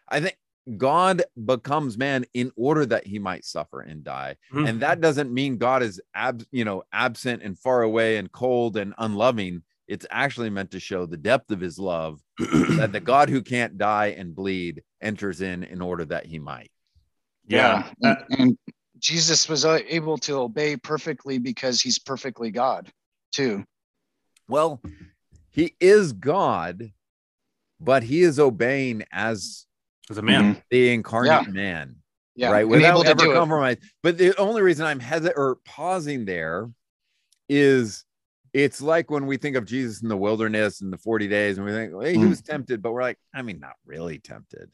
I 0.08 0.20
think 0.20 0.36
God 0.78 1.22
becomes 1.44 1.98
man 1.98 2.24
in 2.32 2.50
order 2.56 2.86
that 2.86 3.06
he 3.06 3.18
might 3.18 3.44
suffer 3.44 3.80
and 3.80 4.02
die. 4.02 4.36
Mhm. 4.52 4.68
And 4.68 4.80
that 4.80 5.00
doesn't 5.00 5.32
mean 5.32 5.58
God 5.58 5.82
is 5.82 6.00
ab, 6.14 6.42
you 6.50 6.64
know, 6.64 6.84
absent 6.92 7.42
and 7.42 7.58
far 7.58 7.82
away 7.82 8.16
and 8.16 8.32
cold 8.32 8.76
and 8.78 8.94
unloving. 8.96 9.62
It's 9.88 10.06
actually 10.10 10.48
meant 10.48 10.70
to 10.70 10.80
show 10.80 11.04
the 11.04 11.18
depth 11.18 11.50
of 11.50 11.60
his 11.60 11.78
love 11.78 12.20
that 12.38 12.92
the 12.92 13.00
God 13.00 13.28
who 13.28 13.42
can't 13.42 13.76
die 13.76 14.14
and 14.16 14.34
bleed 14.34 14.82
enters 15.02 15.42
in 15.42 15.64
in 15.64 15.82
order 15.82 16.06
that 16.06 16.24
he 16.24 16.38
might. 16.38 16.70
yeah. 17.46 17.90
And, 18.02 18.16
and 18.30 18.58
Jesus 18.98 19.46
was 19.50 19.66
uh, 19.66 19.80
able 19.86 20.16
to 20.18 20.38
obey 20.38 20.78
perfectly 20.78 21.36
because 21.36 21.82
he's 21.82 21.98
perfectly 21.98 22.50
God, 22.50 22.90
too. 23.32 23.64
Well, 24.48 24.80
he 25.54 25.76
is 25.80 26.12
God, 26.12 26.92
but 27.80 28.02
he 28.02 28.22
is 28.22 28.38
obeying 28.38 29.04
as 29.12 29.66
as 30.10 30.18
a 30.18 30.22
man. 30.22 30.60
the 30.70 30.92
incarnate 30.92 31.48
man. 31.52 31.96
Yeah, 32.36 32.50
right 32.50 32.62
and 32.62 32.70
without 32.70 32.90
able 32.90 33.04
to 33.04 33.10
ever 33.10 33.24
do 33.26 33.30
it. 33.30 33.34
compromise 33.34 33.76
but 34.02 34.18
the 34.18 34.36
only 34.38 34.60
reason 34.60 34.84
i'm 34.84 34.98
hesitant 34.98 35.38
or 35.38 35.58
pausing 35.64 36.24
there 36.24 36.68
is 37.48 38.04
it's 38.52 38.82
like 38.82 39.08
when 39.08 39.26
we 39.26 39.36
think 39.36 39.54
of 39.54 39.64
jesus 39.64 40.02
in 40.02 40.08
the 40.08 40.16
wilderness 40.16 40.80
and 40.80 40.92
the 40.92 40.98
40 40.98 41.28
days 41.28 41.58
and 41.58 41.64
we 41.64 41.70
think 41.72 41.92
well, 41.94 42.04
he 42.08 42.18
Mm. 42.18 42.28
was 42.30 42.42
tempted 42.42 42.82
but 42.82 42.90
we're 42.92 43.02
like 43.02 43.18
i 43.32 43.40
mean 43.40 43.60
not 43.60 43.76
really 43.86 44.18
tempted 44.18 44.68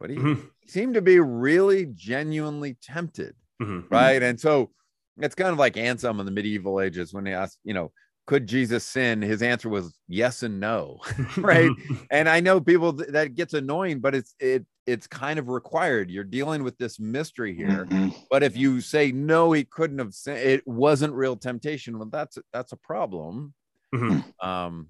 but 0.00 0.08
he 0.08 0.16
Mhm, 0.16 0.48
seemed 0.66 0.94
to 0.94 1.02
be 1.02 1.20
really 1.20 1.84
genuinely 1.94 2.78
tempted 2.82 3.34
mhm. 3.60 3.84
right 3.90 4.22
and 4.22 4.40
so 4.40 4.70
it's 5.18 5.34
kind 5.34 5.50
of 5.50 5.58
like 5.58 5.76
anselm 5.76 6.20
in 6.20 6.26
the 6.26 6.32
medieval 6.32 6.80
ages 6.80 7.12
when 7.12 7.26
he 7.26 7.32
asked 7.34 7.58
you 7.64 7.74
know 7.74 7.92
could 8.26 8.46
jesus 8.46 8.84
sin 8.84 9.20
his 9.20 9.42
answer 9.42 9.68
was 9.68 9.98
yes 10.08 10.42
and 10.42 10.58
no 10.60 10.98
Right. 11.36 11.70
and 12.10 12.28
i 12.28 12.40
know 12.40 12.60
people 12.60 12.92
th- 12.94 13.10
that 13.10 13.34
gets 13.34 13.54
annoying 13.54 14.00
but 14.00 14.14
it's 14.14 14.34
it 14.40 14.64
it's 14.86 15.06
kind 15.06 15.38
of 15.38 15.48
required 15.48 16.10
you're 16.10 16.24
dealing 16.24 16.62
with 16.62 16.76
this 16.78 16.98
mystery 17.00 17.54
here 17.54 17.86
Mhm. 17.90 18.14
but 18.30 18.42
if 18.42 18.56
you 18.56 18.80
say 18.80 19.12
no 19.12 19.52
he 19.52 19.64
couldn't 19.64 19.98
have 19.98 20.14
sin- 20.14 20.36
it 20.36 20.66
wasn't 20.66 21.12
real 21.14 21.36
temptation 21.36 21.98
well 21.98 22.08
that's 22.10 22.38
that's 22.52 22.72
a 22.72 22.76
problem 22.76 23.52
Mhm. 23.94 24.24
um 24.42 24.88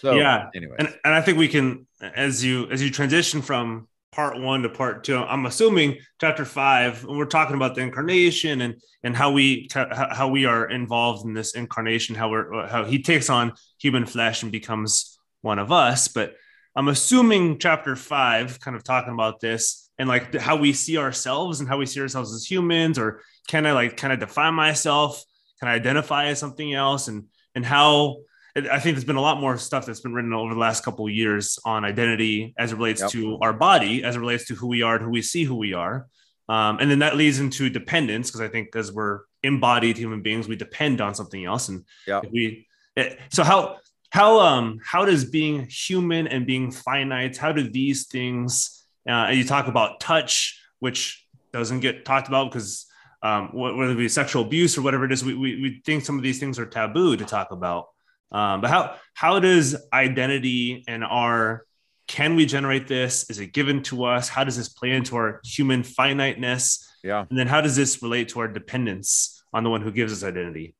so 0.00 0.14
Yeah. 0.14 0.48
anyway 0.54 0.76
and 0.78 0.88
and 1.04 1.14
I 1.14 1.20
think 1.20 1.36
we 1.38 1.48
can 1.48 1.86
as 2.00 2.44
you 2.44 2.66
as 2.70 2.82
you 2.82 2.90
transition 2.90 3.42
from 3.42 3.88
part 4.16 4.40
one 4.40 4.62
to 4.62 4.68
part 4.70 5.04
two. 5.04 5.18
I'm 5.18 5.44
assuming 5.44 5.98
chapter 6.18 6.46
five. 6.46 7.04
When 7.04 7.18
we're 7.18 7.26
talking 7.26 7.54
about 7.54 7.74
the 7.74 7.82
incarnation 7.82 8.62
and 8.62 8.80
and 9.04 9.14
how 9.14 9.30
we 9.30 9.68
how 9.74 10.28
we 10.28 10.46
are 10.46 10.68
involved 10.70 11.26
in 11.26 11.34
this 11.34 11.54
incarnation, 11.54 12.14
how 12.16 12.30
we're 12.30 12.66
how 12.66 12.84
he 12.84 13.02
takes 13.02 13.28
on 13.28 13.52
human 13.78 14.06
flesh 14.06 14.42
and 14.42 14.50
becomes 14.50 15.18
one 15.42 15.58
of 15.58 15.70
us. 15.70 16.08
But 16.08 16.34
I'm 16.74 16.88
assuming 16.88 17.58
chapter 17.58 17.94
five, 17.94 18.58
kind 18.58 18.74
of 18.74 18.82
talking 18.82 19.12
about 19.12 19.38
this 19.40 19.90
and 19.98 20.08
like 20.08 20.34
how 20.34 20.56
we 20.56 20.72
see 20.72 20.96
ourselves 20.96 21.60
and 21.60 21.68
how 21.68 21.76
we 21.76 21.86
see 21.86 22.00
ourselves 22.00 22.34
as 22.34 22.50
humans, 22.50 22.98
or 22.98 23.20
can 23.48 23.66
I 23.66 23.72
like 23.72 23.98
kind 23.98 24.14
of 24.14 24.18
define 24.18 24.54
myself? 24.54 25.22
Can 25.60 25.68
I 25.68 25.74
identify 25.74 26.26
as 26.26 26.38
something 26.38 26.72
else? 26.72 27.08
And 27.08 27.24
and 27.54 27.66
how 27.66 28.16
I 28.56 28.78
think 28.80 28.96
there's 28.96 29.04
been 29.04 29.16
a 29.16 29.20
lot 29.20 29.38
more 29.38 29.58
stuff 29.58 29.84
that's 29.84 30.00
been 30.00 30.14
written 30.14 30.32
over 30.32 30.54
the 30.54 30.60
last 30.60 30.82
couple 30.82 31.06
of 31.06 31.12
years 31.12 31.58
on 31.66 31.84
identity 31.84 32.54
as 32.56 32.72
it 32.72 32.76
relates 32.76 33.02
Yep. 33.02 33.10
to 33.10 33.38
our 33.42 33.52
body, 33.52 34.02
as 34.02 34.16
it 34.16 34.18
relates 34.20 34.46
to 34.46 34.54
who 34.54 34.66
we 34.66 34.80
are 34.82 34.94
and 34.96 35.04
who 35.04 35.10
we 35.10 35.20
see 35.22 35.44
who 35.44 35.56
we 35.56 35.74
are. 35.74 36.06
Um, 36.48 36.78
and 36.80 36.90
then 36.90 37.00
that 37.00 37.16
leads 37.16 37.38
into 37.38 37.68
dependence, 37.68 38.30
because 38.30 38.40
I 38.40 38.48
think 38.48 38.74
as 38.74 38.90
we're 38.92 39.20
embodied 39.42 39.98
human 39.98 40.22
beings, 40.22 40.48
we 40.48 40.56
depend 40.56 41.00
on 41.00 41.14
something 41.14 41.44
else. 41.44 41.68
And 41.68 41.84
if 42.22 42.32
we, 42.32 42.66
it- 42.96 43.18
so 43.30 43.44
how, 43.44 43.78
how, 44.10 44.40
um, 44.40 44.78
how 44.82 45.04
does 45.04 45.24
being 45.24 45.66
human 45.68 46.26
and 46.26 46.46
being 46.46 46.70
finite, 46.70 47.36
how 47.36 47.52
do 47.52 47.68
these 47.68 48.06
things, 48.06 48.86
uh, 49.06 49.26
and 49.28 49.36
you 49.36 49.44
talk 49.44 49.66
about 49.66 50.00
touch, 50.00 50.58
which 50.78 51.26
doesn't 51.52 51.80
get 51.80 52.04
talked 52.04 52.28
about 52.28 52.50
because 52.50 52.86
um, 53.22 53.48
whether 53.52 53.90
it 53.92 53.96
be 53.96 54.08
sexual 54.08 54.42
abuse 54.44 54.78
or 54.78 54.82
whatever 54.82 55.04
it 55.04 55.12
is, 55.12 55.24
we, 55.24 55.34
we, 55.34 55.60
we 55.60 55.82
think 55.84 56.04
some 56.04 56.16
of 56.16 56.22
these 56.22 56.38
things 56.38 56.58
are 56.58 56.66
taboo 56.66 57.16
to 57.16 57.24
talk 57.24 57.50
about. 57.50 57.88
Um, 58.32 58.60
but 58.60 58.70
how 58.70 58.96
how 59.14 59.38
does 59.40 59.76
identity 59.92 60.84
and 60.88 61.04
our 61.04 61.64
can 62.08 62.36
we 62.36 62.46
generate 62.46 62.86
this? 62.86 63.28
Is 63.30 63.40
it 63.40 63.52
given 63.52 63.82
to 63.84 64.04
us? 64.04 64.28
How 64.28 64.44
does 64.44 64.56
this 64.56 64.68
play 64.68 64.92
into 64.92 65.16
our 65.16 65.40
human 65.44 65.82
finiteness? 65.82 66.88
yeah 67.02 67.24
And 67.28 67.38
then 67.38 67.46
how 67.46 67.60
does 67.60 67.76
this 67.76 68.02
relate 68.02 68.28
to 68.30 68.40
our 68.40 68.48
dependence 68.48 69.42
on 69.52 69.64
the 69.64 69.70
one 69.70 69.82
who 69.82 69.90
gives 69.90 70.12
us 70.12 70.22
identity? 70.22 70.74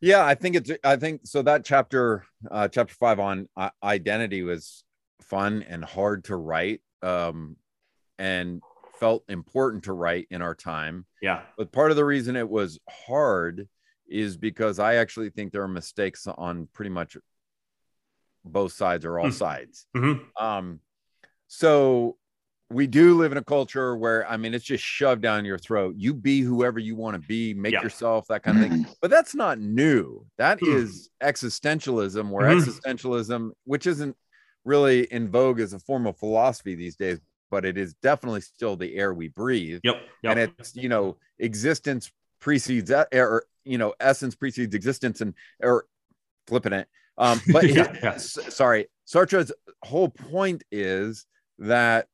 Yeah, 0.00 0.24
I 0.24 0.34
think 0.34 0.54
it's. 0.54 0.70
I 0.84 0.96
think 0.96 1.22
so. 1.24 1.42
That 1.42 1.64
chapter, 1.64 2.24
uh, 2.48 2.68
chapter 2.68 2.94
five 2.94 3.18
on 3.18 3.48
uh, 3.56 3.70
identity, 3.82 4.42
was 4.42 4.84
fun 5.22 5.64
and 5.68 5.84
hard 5.84 6.24
to 6.24 6.36
write, 6.36 6.80
um, 7.02 7.56
and 8.16 8.62
felt 9.00 9.24
important 9.28 9.84
to 9.84 9.92
write 9.92 10.28
in 10.30 10.40
our 10.40 10.54
time. 10.54 11.04
Yeah. 11.20 11.42
But 11.56 11.72
part 11.72 11.90
of 11.90 11.96
the 11.96 12.04
reason 12.04 12.36
it 12.36 12.48
was 12.48 12.78
hard 12.88 13.68
is 14.08 14.36
because 14.36 14.78
I 14.78 14.96
actually 14.96 15.30
think 15.30 15.52
there 15.52 15.62
are 15.62 15.68
mistakes 15.68 16.26
on 16.26 16.68
pretty 16.72 16.90
much 16.90 17.16
both 18.44 18.72
sides 18.72 19.04
or 19.04 19.18
all 19.18 19.26
Hmm. 19.26 19.32
sides. 19.32 19.86
Mhm. 19.96 20.26
Um, 20.40 20.80
so 21.48 22.16
we 22.70 22.86
do 22.86 23.16
live 23.16 23.32
in 23.32 23.38
a 23.38 23.44
culture 23.44 23.96
where 23.96 24.28
I 24.28 24.36
mean 24.36 24.52
it's 24.54 24.64
just 24.64 24.84
shoved 24.84 25.22
down 25.22 25.44
your 25.44 25.58
throat. 25.58 25.94
You 25.96 26.12
be 26.14 26.40
whoever 26.42 26.78
you 26.78 26.96
want 26.96 27.14
to 27.20 27.26
be, 27.26 27.54
make 27.54 27.72
Yeah. 27.74 27.82
yourself 27.82 28.26
that 28.28 28.42
kind 28.42 28.58
of 28.58 28.70
thing. 28.70 28.84
But 29.00 29.10
that's 29.10 29.34
not 29.34 29.58
new. 29.58 30.26
That 30.36 30.60
Hmm. 30.60 30.66
is 30.66 31.10
existentialism, 31.22 32.30
where 32.30 32.46
Mhm. 32.46 32.58
existentialism, 32.58 33.50
which 33.64 33.86
isn't 33.86 34.16
really 34.64 35.04
in 35.04 35.30
vogue 35.30 35.60
as 35.60 35.72
a 35.72 35.78
form 35.78 36.06
of 36.06 36.18
philosophy 36.18 36.74
these 36.74 36.96
days, 36.96 37.20
but 37.50 37.64
it 37.64 37.78
is 37.78 37.94
definitely 37.94 38.42
still 38.42 38.76
the 38.76 38.96
air 38.96 39.14
we 39.14 39.28
breathe. 39.28 39.80
Yep. 39.82 39.96
Yep. 40.22 40.36
And 40.36 40.52
it's 40.58 40.76
you 40.76 40.88
know, 40.88 41.16
existence 41.38 42.12
precedes 42.40 42.90
that 42.90 43.08
or 43.12 43.44
you 43.68 43.78
know, 43.78 43.94
essence 44.00 44.34
precedes 44.34 44.74
existence 44.74 45.20
and 45.20 45.34
or 45.62 45.84
flipping 46.46 46.72
it. 46.72 46.88
Um, 47.16 47.40
but 47.52 47.68
Yeah, 47.68 47.92
yeah. 48.02 48.14
s- 48.14 48.38
sorry, 48.48 48.86
Sartre's 49.04 49.52
whole 49.84 50.08
point 50.08 50.62
is 50.72 51.26
that 51.58 52.06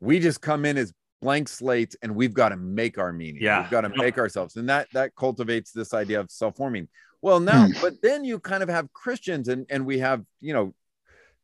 we 0.00 0.18
just 0.20 0.40
come 0.40 0.64
in 0.64 0.76
as 0.76 0.92
blank 1.22 1.48
slates 1.48 1.96
and 2.02 2.14
we've 2.14 2.34
got 2.34 2.50
to 2.50 2.56
make 2.56 2.98
our 2.98 3.12
meaning. 3.12 3.42
Yeah. 3.42 3.62
We've 3.62 3.70
got 3.70 3.82
to 3.82 3.88
make 3.88 4.18
ourselves. 4.18 4.56
And 4.56 4.68
that 4.68 4.88
that 4.92 5.14
cultivates 5.16 5.72
this 5.72 5.94
idea 5.94 6.20
of 6.20 6.30
self-forming. 6.30 6.88
Well, 7.22 7.40
now, 7.40 7.66
Hmm. 7.66 7.72
but 7.80 7.94
then 8.02 8.24
you 8.24 8.38
kind 8.38 8.62
of 8.62 8.68
have 8.68 8.92
Christians 8.92 9.48
and 9.48 9.64
and 9.70 9.86
we 9.86 9.98
have, 10.00 10.22
you 10.42 10.52
know, 10.52 10.74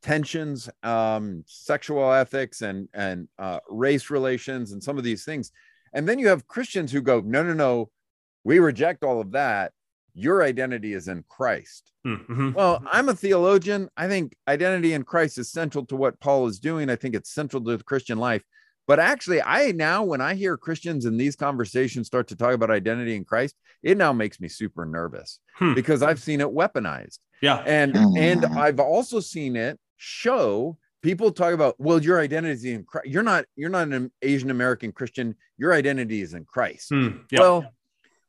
tensions, 0.03 0.68
um, 0.82 1.45
sexual 1.47 2.12
ethics 2.12 2.61
and 2.62 2.88
and 2.93 3.28
uh, 3.38 3.61
race 3.68 4.11
relations 4.11 4.72
and 4.72 4.82
some 4.82 4.99
of 4.99 5.05
these 5.05 5.24
things. 5.24 5.53
And 5.93 6.09
then 6.09 6.18
you 6.18 6.28
have 6.28 6.47
Christians 6.47 6.93
who 6.93 7.01
go, 7.03 7.20
no, 7.20 7.43
no, 7.43 7.53
no, 7.53 7.91
we 8.45 8.59
reject 8.59 9.05
all 9.05 9.20
of 9.20 9.32
that. 9.32 9.72
Your 10.14 10.43
identity 10.43 10.93
is 10.93 11.07
in 11.09 11.24
Christ. 11.28 11.93
Mhm. 12.07 12.55
Well, 12.55 12.82
I'm 12.91 13.09
a 13.09 13.14
theologian. 13.14 13.88
I 13.97 14.09
think 14.09 14.34
identity 14.49 14.93
in 14.95 15.05
Christ 15.05 15.38
is 15.38 15.53
central 15.53 15.86
to 15.86 15.97
what 15.97 16.18
Paul 16.20 16.47
is 16.49 16.59
doing. 16.59 16.91
I 16.91 16.97
think 16.97 17.14
it's 17.14 17.30
central 17.32 17.62
to 17.64 17.76
the 17.76 17.84
Christian 17.84 18.18
life. 18.18 18.43
But 18.88 18.99
actually, 18.99 19.41
I 19.41 19.70
now, 19.70 20.03
when 20.03 20.20
I 20.20 20.34
hear 20.34 20.57
Christians 20.57 21.05
in 21.05 21.16
these 21.16 21.36
conversations 21.36 22.09
start 22.09 22.26
to 22.28 22.36
talk 22.36 22.55
about 22.55 22.70
identity 22.72 23.14
in 23.14 23.24
Christ, 23.24 23.55
it 23.84 23.97
now 23.97 24.12
makes 24.12 24.41
me 24.41 24.49
super 24.49 24.84
nervous 24.84 25.38
Hmm. 25.57 25.74
because 25.74 26.03
I've 26.03 26.20
seen 26.20 26.41
it 26.41 26.49
weaponized. 26.49 27.18
yeah. 27.41 27.62
And 27.66 27.95
and 28.18 28.45
I've 28.47 28.80
also 28.80 29.20
seen 29.20 29.55
it 29.55 29.78
show 29.97 30.76
people 31.03 31.30
talk 31.30 31.55
about, 31.55 31.76
well, 31.78 32.03
your 32.03 32.18
identity 32.20 32.53
is 32.53 32.64
in 32.64 32.84
Christ. 32.84 33.07
You're 33.07 33.22
not, 33.22 33.45
you're 33.57 33.70
not 33.70 33.88
an 33.88 34.11
Asian 34.22 34.51
American 34.51 34.93
Christian. 34.93 35.34
Your 35.57 35.72
identity 35.72 36.20
is 36.20 36.34
in 36.34 36.45
Christ. 36.45 36.88
Hmm. 36.91 37.09
Yeah. 37.30 37.41
Well, 37.41 37.72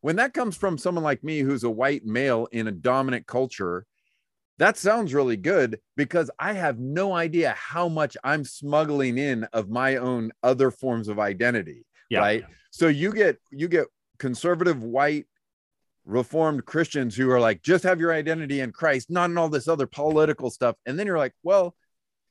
when 0.02 0.18
that 0.18 0.34
comes 0.34 0.58
from 0.58 0.78
someone 0.78 1.04
like 1.04 1.24
me 1.24 1.40
who's 1.40 1.64
a 1.64 1.70
white 1.70 2.06
male 2.06 2.48
in 2.52 2.68
a 2.68 2.72
dominant 2.72 3.28
culture, 3.28 3.86
that 4.58 4.78
sounds 4.78 5.14
really 5.14 5.38
good 5.38 5.80
because 5.96 6.30
I 6.38 6.54
have 6.54 6.80
no 6.80 7.14
idea 7.14 7.56
how 7.58 7.88
much 7.88 8.16
I'm 8.24 8.44
smuggling 8.44 9.18
in 9.18 9.46
of 9.54 9.70
my 9.70 9.96
own 9.96 10.32
other 10.44 10.70
forms 10.70 11.08
of 11.08 11.20
identity. 11.20 11.86
Yeah. 12.10 12.20
Right. 12.20 12.44
So 12.72 12.88
you 12.88 13.12
get 13.14 13.38
you 13.52 13.68
get 13.68 13.88
conservative 14.20 14.84
white 14.84 15.26
reformed 16.06 16.66
Christians 16.66 17.16
who 17.16 17.30
are 17.30 17.40
like, 17.40 17.62
just 17.62 17.84
have 17.84 18.00
your 18.00 18.12
identity 18.14 18.60
in 18.60 18.72
Christ, 18.72 19.10
not 19.10 19.30
in 19.30 19.38
all 19.38 19.50
this 19.50 19.68
other 19.68 19.88
political 19.88 20.50
stuff. 20.50 20.76
And 20.86 20.98
then 20.98 21.08
you're 21.08 21.18
like, 21.18 21.34
well, 21.44 21.76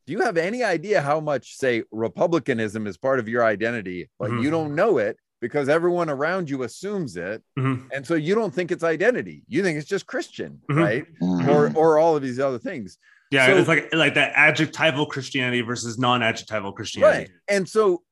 do 0.06 0.12
you 0.12 0.20
have 0.20 0.36
any 0.36 0.64
idea 0.64 1.00
how 1.00 1.20
much, 1.20 1.56
say, 1.56 1.84
republicanism 1.92 2.86
is 2.86 2.96
part 2.96 3.20
of 3.20 3.28
your 3.28 3.44
identity, 3.44 4.10
but 4.18 4.30
Mhm. 4.30 4.42
you 4.42 4.50
don't 4.50 4.74
know 4.74 4.98
it 4.98 5.16
because 5.40 5.68
everyone 5.68 6.10
around 6.10 6.50
you 6.50 6.62
assumes 6.62 7.16
it, 7.16 7.42
Mhm. 7.58 7.88
and 7.92 8.06
so 8.06 8.14
you 8.14 8.34
don't 8.34 8.54
think 8.54 8.70
it's 8.70 8.84
identity. 8.84 9.42
You 9.48 9.62
think 9.62 9.78
it's 9.78 9.88
just 9.88 10.06
Christian, 10.06 10.60
Mhm. 10.70 10.76
right? 10.76 11.06
Mhm. 11.20 11.48
Or 11.48 11.72
or 11.76 11.98
all 11.98 12.16
of 12.16 12.22
these 12.22 12.38
other 12.38 12.58
things, 12.58 12.98
Yeah. 13.30 13.46
So- 13.46 13.56
it's 13.58 13.68
like 13.68 13.94
like 13.94 14.14
that 14.14 14.32
adjectival 14.34 15.06
Christianity 15.06 15.60
versus 15.62 15.98
non-adjectival 15.98 16.72
Christianity. 16.72 17.18
right? 17.18 17.30
And 17.48 17.68
so, 17.68 18.02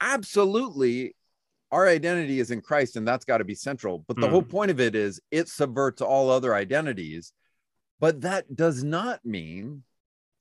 absolutely, 0.00 1.14
our 1.72 1.86
identity 1.88 2.40
is 2.40 2.50
in 2.50 2.60
Christ, 2.60 2.96
and 2.96 3.06
that's 3.06 3.24
got 3.24 3.38
to 3.38 3.44
be 3.44 3.54
central. 3.54 4.04
But 4.06 4.16
the 4.18 4.26
Hmm. 4.26 4.32
whole 4.32 4.42
point 4.42 4.70
of 4.70 4.80
it 4.80 4.94
is 4.94 5.20
it 5.30 5.48
subverts 5.48 6.00
all 6.00 6.30
other 6.30 6.54
identities. 6.54 7.32
But 7.98 8.20
that 8.20 8.54
does 8.54 8.84
not 8.84 9.24
mean 9.24 9.82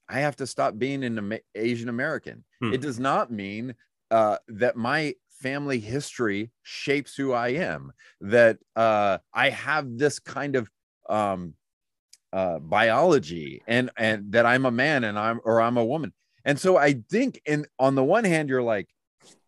I 0.08 0.20
have 0.20 0.36
to 0.36 0.46
stop 0.46 0.78
being 0.78 1.04
an 1.04 1.40
Asian 1.56 1.90
American. 1.90 2.44
Hmm. 2.62 2.74
It 2.74 2.82
does 2.82 3.00
not 3.00 3.32
mean 3.32 3.74
uh, 4.12 4.38
that 4.48 4.76
my 4.78 5.16
family 5.42 5.80
history 5.80 6.52
shapes 6.64 7.16
who 7.16 7.34
I 7.34 7.50
am. 7.50 7.92
That 8.22 8.58
uh, 8.76 9.20
I 9.34 9.50
have 9.50 9.98
this 9.98 10.20
kind 10.20 10.56
of 10.56 10.70
um, 11.10 11.54
uh, 12.34 12.60
biology, 12.60 13.62
and 13.68 13.90
and 13.98 14.32
that 14.32 14.46
I'm 14.46 14.66
a 14.66 14.72
man, 14.72 15.04
and 15.04 15.18
I'm 15.18 15.40
or 15.44 15.62
I'm 15.62 15.78
a 15.78 15.86
woman. 15.86 16.14
And 16.44 16.60
so 16.60 16.78
I 16.78 17.02
think, 17.10 17.42
in 17.46 17.66
on 17.80 17.96
the 17.96 18.04
one 18.04 18.24
hand, 18.24 18.50
you're 18.50 18.62
like, 18.62 18.88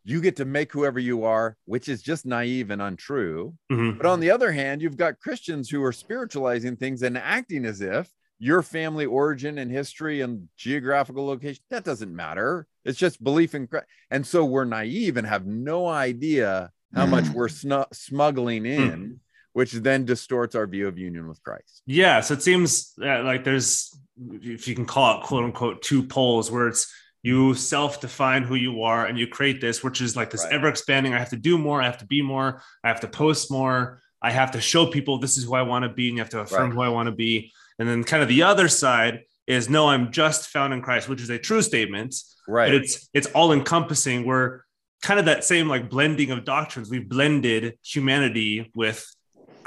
you 0.04 0.22
get 0.22 0.38
to 0.38 0.46
make 0.46 0.72
whoever 0.72 1.00
you 1.00 1.26
are, 1.26 1.58
which 1.66 1.90
is 1.90 2.02
just 2.02 2.26
naive 2.26 2.72
and 2.72 2.82
untrue. 2.82 3.54
Mhm. 3.72 3.98
But 3.98 4.06
on 4.06 4.20
the 4.20 4.32
other 4.32 4.52
hand, 4.52 4.82
you've 4.82 4.98
got 4.98 5.20
Christians 5.20 5.70
who 5.70 5.84
are 5.84 5.92
spiritualizing 5.92 6.78
things 6.78 7.04
and 7.04 7.18
acting 7.18 7.66
as 7.66 7.82
if 7.82 8.10
your 8.40 8.62
family 8.62 9.06
origin 9.06 9.58
and 9.58 9.72
history 9.72 10.22
and 10.22 10.48
geographical 10.58 11.26
location 11.26 11.64
that 11.70 11.84
doesn't 11.84 12.16
matter. 12.16 12.68
It's 12.86 13.00
just 13.00 13.24
belief 13.24 13.56
in 13.56 13.68
Christ. 13.68 13.88
And 14.12 14.26
so 14.26 14.46
we're 14.46 14.64
naive 14.66 15.18
and 15.18 15.26
have 15.26 15.46
no 15.46 15.88
idea 15.88 16.72
how 16.94 17.06
much 17.06 17.26
Mm. 17.26 17.34
we're 17.34 17.48
snu- 17.48 17.94
smuggling 17.94 18.66
in, 18.66 19.20
which 19.54 19.72
then 19.74 20.06
distorts 20.06 20.56
our 20.56 20.68
view 20.68 20.88
of 20.88 20.98
union 20.98 21.28
with 21.28 21.42
Christ. 21.44 21.82
Yeah, 21.86 22.22
so 22.22 22.36
it 22.36 22.44
seems 22.44 22.94
like 22.98 23.44
there's, 23.44 23.98
if 24.42 24.68
you 24.68 24.76
can 24.76 24.86
call 24.86 25.20
it 25.20 25.24
quote 25.26 25.44
unquote, 25.44 25.82
two 25.82 26.04
poles 26.04 26.52
where 26.52 26.68
it's 26.68 26.92
you 27.24 27.56
self-define 27.56 28.44
who 28.44 28.56
you 28.56 28.84
are 28.84 29.06
and 29.08 29.18
you 29.20 29.28
create 29.28 29.60
this, 29.60 29.84
which 29.84 30.00
is 30.00 30.16
like 30.16 30.30
this 30.30 30.44
Right. 30.44 30.54
ever 30.54 30.68
expanding. 30.68 31.14
I 31.14 31.20
have 31.20 31.32
to 31.32 31.36
do 31.36 31.58
more, 31.58 31.82
I 31.82 31.86
have 31.86 31.98
to 31.98 32.06
be 32.06 32.22
more, 32.22 32.62
I 32.84 32.88
have 32.88 33.00
to 33.02 33.08
post 33.08 33.50
more, 33.52 34.02
I 34.22 34.32
have 34.32 34.52
to 34.52 34.62
show 34.62 34.86
people 34.86 35.18
this 35.20 35.38
is 35.38 35.44
who 35.44 35.56
I 35.56 35.64
want 35.64 35.84
to 35.84 35.90
be, 35.90 36.08
and 36.08 36.18
you 36.18 36.24
have 36.24 36.30
to 36.32 36.40
affirm 36.42 36.70
Right. 36.70 36.74
who 36.74 36.82
I 36.82 36.90
want 36.90 37.08
to 37.08 37.12
be. 37.12 37.52
And 37.80 37.88
then 37.88 38.04
kind 38.04 38.24
of 38.24 38.30
the 38.30 38.44
other 38.44 38.68
side 38.68 39.22
is 39.46 39.70
no, 39.70 39.88
I'm 39.88 40.12
just 40.12 40.50
found 40.50 40.74
in 40.74 40.82
Christ, 40.82 41.08
which 41.08 41.22
is 41.22 41.30
a 41.30 41.38
true 41.40 41.62
statement, 41.62 42.16
Right. 42.48 42.68
but 42.72 42.76
it's 42.76 43.10
it's 43.14 43.28
all 43.28 43.52
encompassing. 43.54 44.26
We're 44.26 44.62
kind 45.02 45.20
of 45.20 45.26
that 45.28 45.44
same 45.44 45.68
like 45.68 45.90
blending 45.90 46.32
of 46.32 46.44
doctrines. 46.44 46.90
We've 46.90 47.08
blended 47.08 47.78
humanity 47.86 48.72
with 48.76 49.06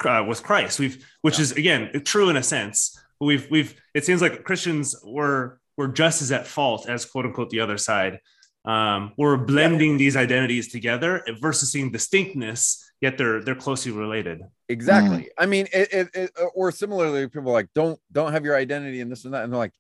uh, 0.05 0.25
with 0.29 0.43
Christ. 0.43 0.79
We've 0.79 1.05
which 1.23 1.39
is 1.39 1.53
again 1.53 2.03
true 2.05 2.31
in 2.31 2.37
a 2.37 2.43
sense. 2.43 2.99
We've 3.21 3.47
we've 3.51 3.75
it 3.95 4.05
seems 4.05 4.21
like 4.23 4.45
Christians 4.45 4.97
were 5.05 5.61
were 5.77 5.89
just 5.89 6.21
as 6.23 6.33
at 6.33 6.47
fault 6.47 6.89
as 6.89 7.05
quote 7.05 7.27
unquote 7.27 7.51
the 7.51 7.61
other 7.61 7.79
side. 7.79 8.19
Um, 8.65 9.13
we're 9.17 9.39
blending 9.39 9.97
these 9.97 10.17
identities 10.17 10.69
together 10.71 11.25
versus 11.41 11.73
seeing 11.73 11.91
distinctness, 11.91 12.90
yet 13.01 13.19
they're 13.19 13.43
they're 13.43 13.55
closely 13.55 13.93
related. 13.93 14.43
Exactly. 14.69 15.23
Mm. 15.23 15.29
I 15.39 15.47
mean, 15.47 15.67
it, 15.73 15.93
it, 15.93 16.09
it, 16.15 16.31
or 16.55 16.71
similarly, 16.71 17.27
people 17.29 17.51
are 17.51 17.55
like 17.55 17.69
don't 17.75 17.99
don't 18.13 18.33
have 18.33 18.45
your 18.45 18.57
identity 18.57 19.01
and 19.01 19.11
this 19.11 19.25
and 19.25 19.35
that, 19.35 19.45
and 19.45 19.53
they're 19.53 19.59
like, 19.59 19.73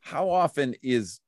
how 0.00 0.30
often 0.30 0.74
is 0.82 1.20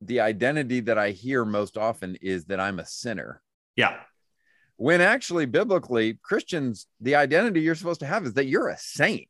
the 0.00 0.20
identity 0.20 0.80
that 0.80 0.98
I 0.98 1.10
hear 1.10 1.44
most 1.44 1.76
often 1.76 2.16
is 2.20 2.46
that 2.46 2.60
I'm 2.60 2.78
a 2.78 2.86
sinner? 2.86 3.42
Yeah. 3.76 3.96
When 4.76 5.02
actually, 5.02 5.44
biblically, 5.44 6.18
Christians, 6.22 6.86
the 7.00 7.14
identity 7.14 7.60
you're 7.60 7.74
supposed 7.74 8.00
to 8.00 8.06
have 8.06 8.24
is 8.24 8.34
that 8.34 8.46
you're 8.46 8.68
a 8.68 8.78
saint. 8.78 9.28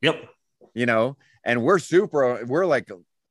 Yep. 0.00 0.28
You 0.74 0.86
know, 0.86 1.16
and 1.44 1.62
we're 1.62 1.80
super. 1.80 2.44
We're 2.46 2.66
like, 2.66 2.88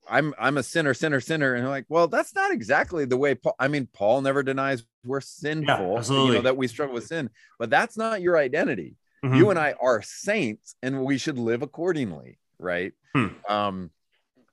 I'm 0.09 0.33
I'm 0.39 0.57
a 0.57 0.63
sinner, 0.63 0.93
sinner, 0.93 1.19
sinner, 1.21 1.53
and 1.53 1.63
they're 1.63 1.69
like, 1.69 1.85
well, 1.89 2.07
that's 2.07 2.33
not 2.35 2.51
exactly 2.51 3.05
the 3.05 3.17
way. 3.17 3.35
Paul. 3.35 3.55
I 3.59 3.67
mean, 3.67 3.87
Paul 3.93 4.21
never 4.21 4.43
denies 4.43 4.83
we're 5.05 5.21
sinful. 5.21 5.75
you 5.91 5.97
absolutely. 5.97 6.35
know 6.37 6.41
that 6.43 6.57
we 6.57 6.67
struggle 6.67 6.95
with 6.95 7.07
sin, 7.07 7.29
but 7.59 7.69
that's 7.69 7.97
not 7.97 8.21
your 8.21 8.37
identity 8.37 8.95
Mhm. 9.23 9.37
you 9.37 9.49
and 9.51 9.59
I 9.59 9.73
are 9.79 10.01
saints 10.01 10.75
and 10.81 11.03
we 11.05 11.19
should 11.19 11.37
live 11.37 11.61
accordingly, 11.61 12.39
right? 12.57 12.91
Hmm. 13.15 13.27
Um, 13.47 13.91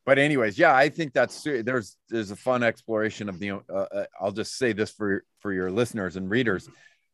but 0.04 0.18
anyways, 0.18 0.58
yeah, 0.58 0.74
I 0.74 0.90
think 0.90 1.14
that's 1.14 1.42
there's 1.42 1.96
there's 2.10 2.30
a 2.30 2.36
fun 2.36 2.62
exploration 2.62 3.28
of 3.30 3.38
the. 3.38 3.52
Uh, 3.52 3.58
uh, 3.72 4.04
I'll 4.20 4.32
just 4.32 4.56
say 4.58 4.72
this 4.74 4.90
for 4.90 5.24
for 5.40 5.52
your 5.54 5.70
listeners 5.70 6.16
and 6.16 6.28
readers, 6.30 6.68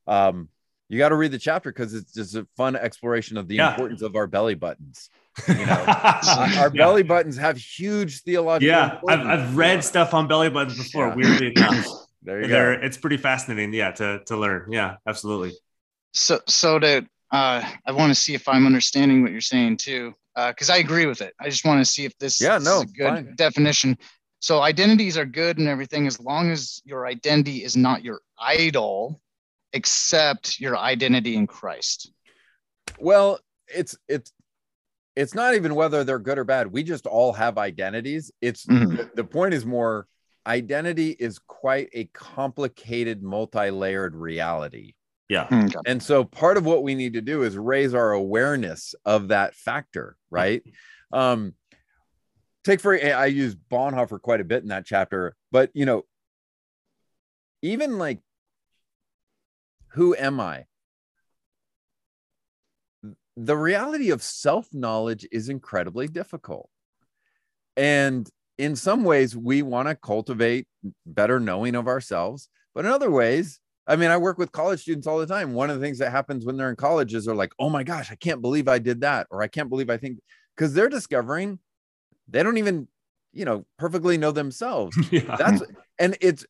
um, 0.08 0.48
you 0.88 0.98
got 0.98 1.10
to 1.10 1.14
read 1.16 1.30
the 1.32 1.38
chapter 1.38 1.70
because 1.72 1.94
it's 1.94 2.12
just 2.12 2.34
a 2.34 2.46
fun 2.56 2.74
exploration 2.76 3.36
of 3.36 3.46
the 3.48 3.54
Yeah. 3.56 3.70
importance 3.70 4.02
of 4.02 4.16
our 4.16 4.26
belly 4.26 4.54
buttons. 4.54 5.08
You 5.48 5.54
know, 5.66 5.84
Uh, 5.86 6.52
our 6.58 6.70
belly 6.70 7.02
buttons 7.02 7.36
have 7.36 7.56
huge 7.56 8.22
theological. 8.22 8.68
Yeah, 8.74 9.00
I've. 9.08 9.26
I've 9.26 9.56
read 9.56 9.82
stuff 9.84 10.14
on 10.14 10.28
belly 10.28 10.50
buttons 10.50 10.78
before. 10.78 11.08
Yeah. 11.08 11.14
Weirdly 11.16 11.52
enough, 11.56 11.86
There 12.22 12.40
you 12.40 12.48
They're- 12.48 12.76
go. 12.78 12.86
it's 12.86 12.96
pretty 12.96 13.16
fascinating. 13.18 13.72
Yeah, 13.74 13.90
to 13.92 14.20
to 14.26 14.36
learn. 14.36 14.70
Yeah, 14.72 14.96
absolutely. 15.06 15.52
So, 16.12 16.40
so 16.46 16.78
to, 16.78 16.98
uh, 17.32 17.62
I 17.86 17.92
want 17.92 18.10
to 18.10 18.14
see 18.14 18.34
if 18.34 18.46
I'm 18.48 18.64
understanding 18.66 19.22
what 19.22 19.32
you're 19.32 19.40
saying 19.40 19.78
too, 19.78 20.14
because 20.36 20.70
I 20.70 20.76
agree 20.76 21.06
with 21.06 21.20
it. 21.20 21.34
I 21.40 21.50
just 21.50 21.64
want 21.64 21.84
to 21.84 21.92
see 21.92 22.04
if 22.04 22.16
this, 22.18 22.40
Yeah, 22.40 22.58
no, 22.58 22.76
is 22.76 22.82
a 22.84 22.86
good 22.86 23.08
fine. 23.08 23.34
definition. 23.34 23.98
So, 24.38 24.62
identities 24.62 25.18
are 25.18 25.24
good 25.26 25.58
and 25.58 25.66
everything 25.68 26.06
as 26.06 26.20
long 26.20 26.50
as 26.52 26.80
your 26.84 27.06
identity 27.06 27.64
is 27.64 27.76
not 27.76 28.04
your 28.04 28.20
idol, 28.38 29.20
except 29.72 30.60
your 30.60 30.76
identity 30.78 31.34
in 31.36 31.46
Christ. 31.46 32.12
Well, 32.98 33.40
it's 33.66 33.96
it's 34.08 34.32
it's 35.16 35.34
not 35.34 35.54
even 35.54 35.74
whether 35.74 36.02
they're 36.04 36.18
good 36.18 36.38
or 36.38 36.44
bad. 36.44 36.72
We 36.72 36.82
just 36.82 37.06
all 37.06 37.32
have 37.32 37.58
identities. 37.58 38.32
It's 38.40 38.66
Mhm. 38.66 38.96
the, 38.96 39.10
the 39.14 39.24
point 39.24 39.54
is 39.54 39.64
more 39.64 40.08
identity 40.46 41.10
is 41.10 41.38
quite 41.38 41.88
a 41.92 42.04
complicated, 42.06 43.22
multi-layered 43.22 44.14
reality. 44.14 44.94
Yeah. 45.28 45.48
Okay. 45.50 45.78
And 45.86 46.02
so 46.02 46.24
part 46.24 46.56
of 46.56 46.66
what 46.66 46.82
we 46.82 46.94
need 46.94 47.14
to 47.14 47.22
do 47.22 47.42
is 47.42 47.56
raise 47.56 47.94
our 47.94 48.12
awareness 48.12 48.94
of 49.04 49.28
that 49.28 49.54
factor, 49.54 50.16
right? 50.30 50.62
Um 51.12 51.54
take 52.64 52.80
for 52.80 52.94
I 52.94 53.26
use 53.26 53.54
Bonhoeffer 53.54 54.20
quite 54.20 54.40
a 54.40 54.44
bit 54.44 54.62
in 54.62 54.68
that 54.68 54.84
chapter, 54.84 55.36
but 55.50 55.70
you 55.74 55.86
know, 55.86 56.04
even 57.62 57.98
like 57.98 58.20
who 59.88 60.14
am 60.16 60.40
I? 60.40 60.66
The 63.36 63.56
reality 63.56 64.10
of 64.10 64.22
self-knowledge 64.22 65.26
is 65.32 65.48
incredibly 65.48 66.08
difficult. 66.08 66.68
And 67.76 68.28
in 68.58 68.76
some 68.76 69.02
ways, 69.02 69.36
we 69.36 69.62
want 69.62 69.88
to 69.88 69.96
cultivate 69.96 70.68
better 71.04 71.40
knowing 71.40 71.74
of 71.74 71.88
ourselves, 71.88 72.48
but 72.74 72.84
in 72.84 72.90
other 72.90 73.10
ways, 73.10 73.58
I 73.86 73.96
mean, 73.96 74.10
I 74.10 74.16
work 74.16 74.38
with 74.38 74.52
college 74.52 74.80
students 74.80 75.06
all 75.06 75.18
the 75.18 75.26
time. 75.26 75.52
One 75.52 75.68
of 75.68 75.78
the 75.78 75.84
things 75.84 75.98
that 75.98 76.10
happens 76.10 76.46
when 76.46 76.56
they're 76.56 76.70
in 76.70 76.76
college 76.76 77.12
is 77.12 77.26
they're 77.26 77.34
like, 77.34 77.52
oh 77.58 77.68
my 77.68 77.82
gosh, 77.82 78.10
I 78.10 78.14
can't 78.14 78.40
believe 78.40 78.68
I 78.68 78.78
did 78.78 79.02
that. 79.02 79.26
Or 79.30 79.42
I 79.42 79.48
can't 79.48 79.68
believe 79.68 79.90
I 79.90 79.98
think, 79.98 80.20
because 80.56 80.72
they're 80.72 80.88
discovering 80.88 81.58
they 82.28 82.42
don't 82.42 82.56
even, 82.56 82.88
you 83.32 83.44
know, 83.44 83.66
perfectly 83.78 84.16
know 84.16 84.32
themselves. 84.32 84.96
yeah. 85.10 85.36
That's, 85.36 85.62
and 85.98 86.16
it's 86.20 86.46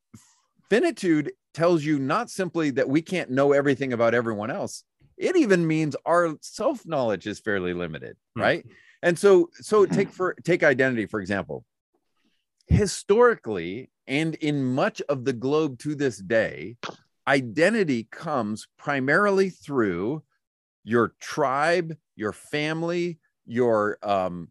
finitude 0.71 1.33
tells 1.53 1.85
you 1.85 1.99
not 1.99 2.31
simply 2.31 2.71
that 2.71 2.89
we 2.89 3.03
can't 3.03 3.31
know 3.31 3.53
everything 3.53 3.93
about 3.93 4.15
everyone 4.15 4.51
else, 4.51 4.85
it 5.17 5.37
even 5.37 5.67
means 5.67 5.97
our 6.05 6.37
self 6.41 6.87
knowledge 6.87 7.27
is 7.27 7.39
fairly 7.41 7.75
limited. 7.75 8.17
Hmm. 8.35 8.41
Right. 8.41 8.67
And 9.03 9.19
so, 9.19 9.51
so 9.55 9.85
take 9.85 10.09
for, 10.09 10.35
take 10.45 10.63
identity, 10.63 11.07
for 11.07 11.21
example. 11.21 11.65
Historically, 12.67 13.91
and 14.07 14.35
in 14.37 14.65
much 14.65 15.03
of 15.09 15.25
the 15.25 15.33
globe 15.33 15.79
to 15.81 15.95
this 15.95 16.19
day, 16.19 16.77
identity 17.29 18.09
comes 18.11 18.67
primarily 18.79 19.51
through 19.51 20.23
your 20.85 21.15
tribe, 21.21 21.97
your 22.17 22.33
family, 22.33 23.19
your 23.47 23.99
um, 24.03 24.51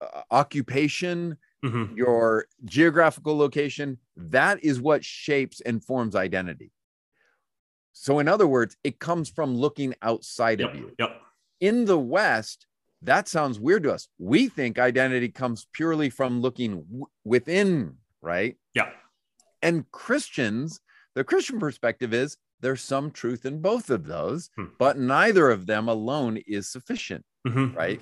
uh, 0.00 0.22
occupation, 0.30 1.36
Mhm. 1.64 1.94
your 1.94 2.46
geographical 2.64 3.36
location. 3.36 3.98
That 4.16 4.64
is 4.64 4.80
what 4.80 5.04
shapes 5.04 5.60
and 5.60 5.84
forms 5.84 6.14
identity. 6.14 6.72
So, 8.02 8.18
in 8.18 8.28
other 8.28 8.46
words, 8.46 8.78
it 8.82 8.98
comes 8.98 9.28
from 9.28 9.54
looking 9.54 9.94
outside 10.00 10.60
Yep. 10.60 10.70
of 10.70 10.76
you. 10.76 10.94
Yep. 10.98 11.20
In 11.60 11.84
the 11.84 11.98
West, 11.98 12.66
that 13.02 13.28
sounds 13.28 13.60
weird 13.60 13.82
to 13.82 13.92
us. 13.92 14.08
We 14.16 14.48
think 14.48 14.78
identity 14.78 15.28
comes 15.28 15.66
purely 15.74 16.08
from 16.08 16.40
looking 16.40 16.80
w- 16.84 17.04
within, 17.24 17.98
right? 18.22 18.56
Yeah. 18.72 18.90
And 19.60 19.84
Christians, 19.90 20.80
the 21.14 21.24
Christian 21.24 21.60
perspective 21.60 22.14
is 22.14 22.38
there's 22.60 22.80
some 22.80 23.10
truth 23.10 23.44
in 23.44 23.60
both 23.60 23.90
of 23.90 24.06
those, 24.06 24.48
Hmm. 24.56 24.68
but 24.78 24.96
neither 24.98 25.50
of 25.50 25.66
them 25.66 25.86
alone 25.86 26.38
is 26.46 26.68
sufficient, 26.72 27.26
Mhm. 27.46 27.76
right? 27.76 28.00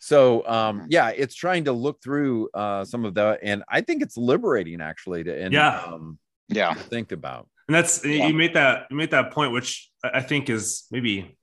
So, 0.00 0.44
um, 0.48 0.86
yeah, 0.90 1.10
it's 1.10 1.36
trying 1.36 1.64
to 1.66 1.72
look 1.72 2.02
through 2.02 2.48
uh, 2.54 2.84
some 2.84 3.04
of 3.04 3.14
that, 3.14 3.38
and 3.44 3.62
I 3.68 3.82
think 3.82 4.02
it's 4.02 4.16
liberating 4.16 4.80
actually 4.80 5.22
to 5.22 5.32
and, 5.44 5.52
Yeah. 5.52 5.78
um, 5.80 6.18
Yeah. 6.48 6.74
to 6.74 6.80
think 6.80 7.12
about. 7.12 7.48
And 7.68 7.74
that's 7.74 8.04
Yeah. 8.04 8.26
you 8.26 8.34
made 8.34 8.54
that 8.54 8.86
you 8.90 8.96
made 8.96 9.10
that 9.10 9.30
point, 9.30 9.52
which 9.52 9.90
I 10.02 10.22
think 10.22 10.48
is 10.48 10.86
maybe 10.90 11.36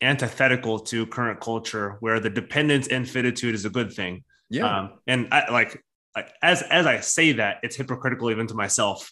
antithetical 0.00 0.78
to 0.80 1.06
current 1.06 1.40
culture, 1.40 1.96
where 2.00 2.20
the 2.20 2.30
dependence 2.30 2.88
and 2.88 3.08
finitude 3.08 3.54
is 3.54 3.64
a 3.64 3.70
good 3.70 3.92
thing. 3.92 4.24
Yeah, 4.50 4.66
Um, 4.78 4.98
and 5.06 5.28
I 5.32 5.50
like 5.50 5.82
as 6.42 6.62
as 6.62 6.86
I 6.86 7.00
say 7.00 7.32
that, 7.32 7.58
it's 7.62 7.76
hypocritical 7.76 8.30
even 8.30 8.46
to 8.48 8.54
myself 8.54 9.10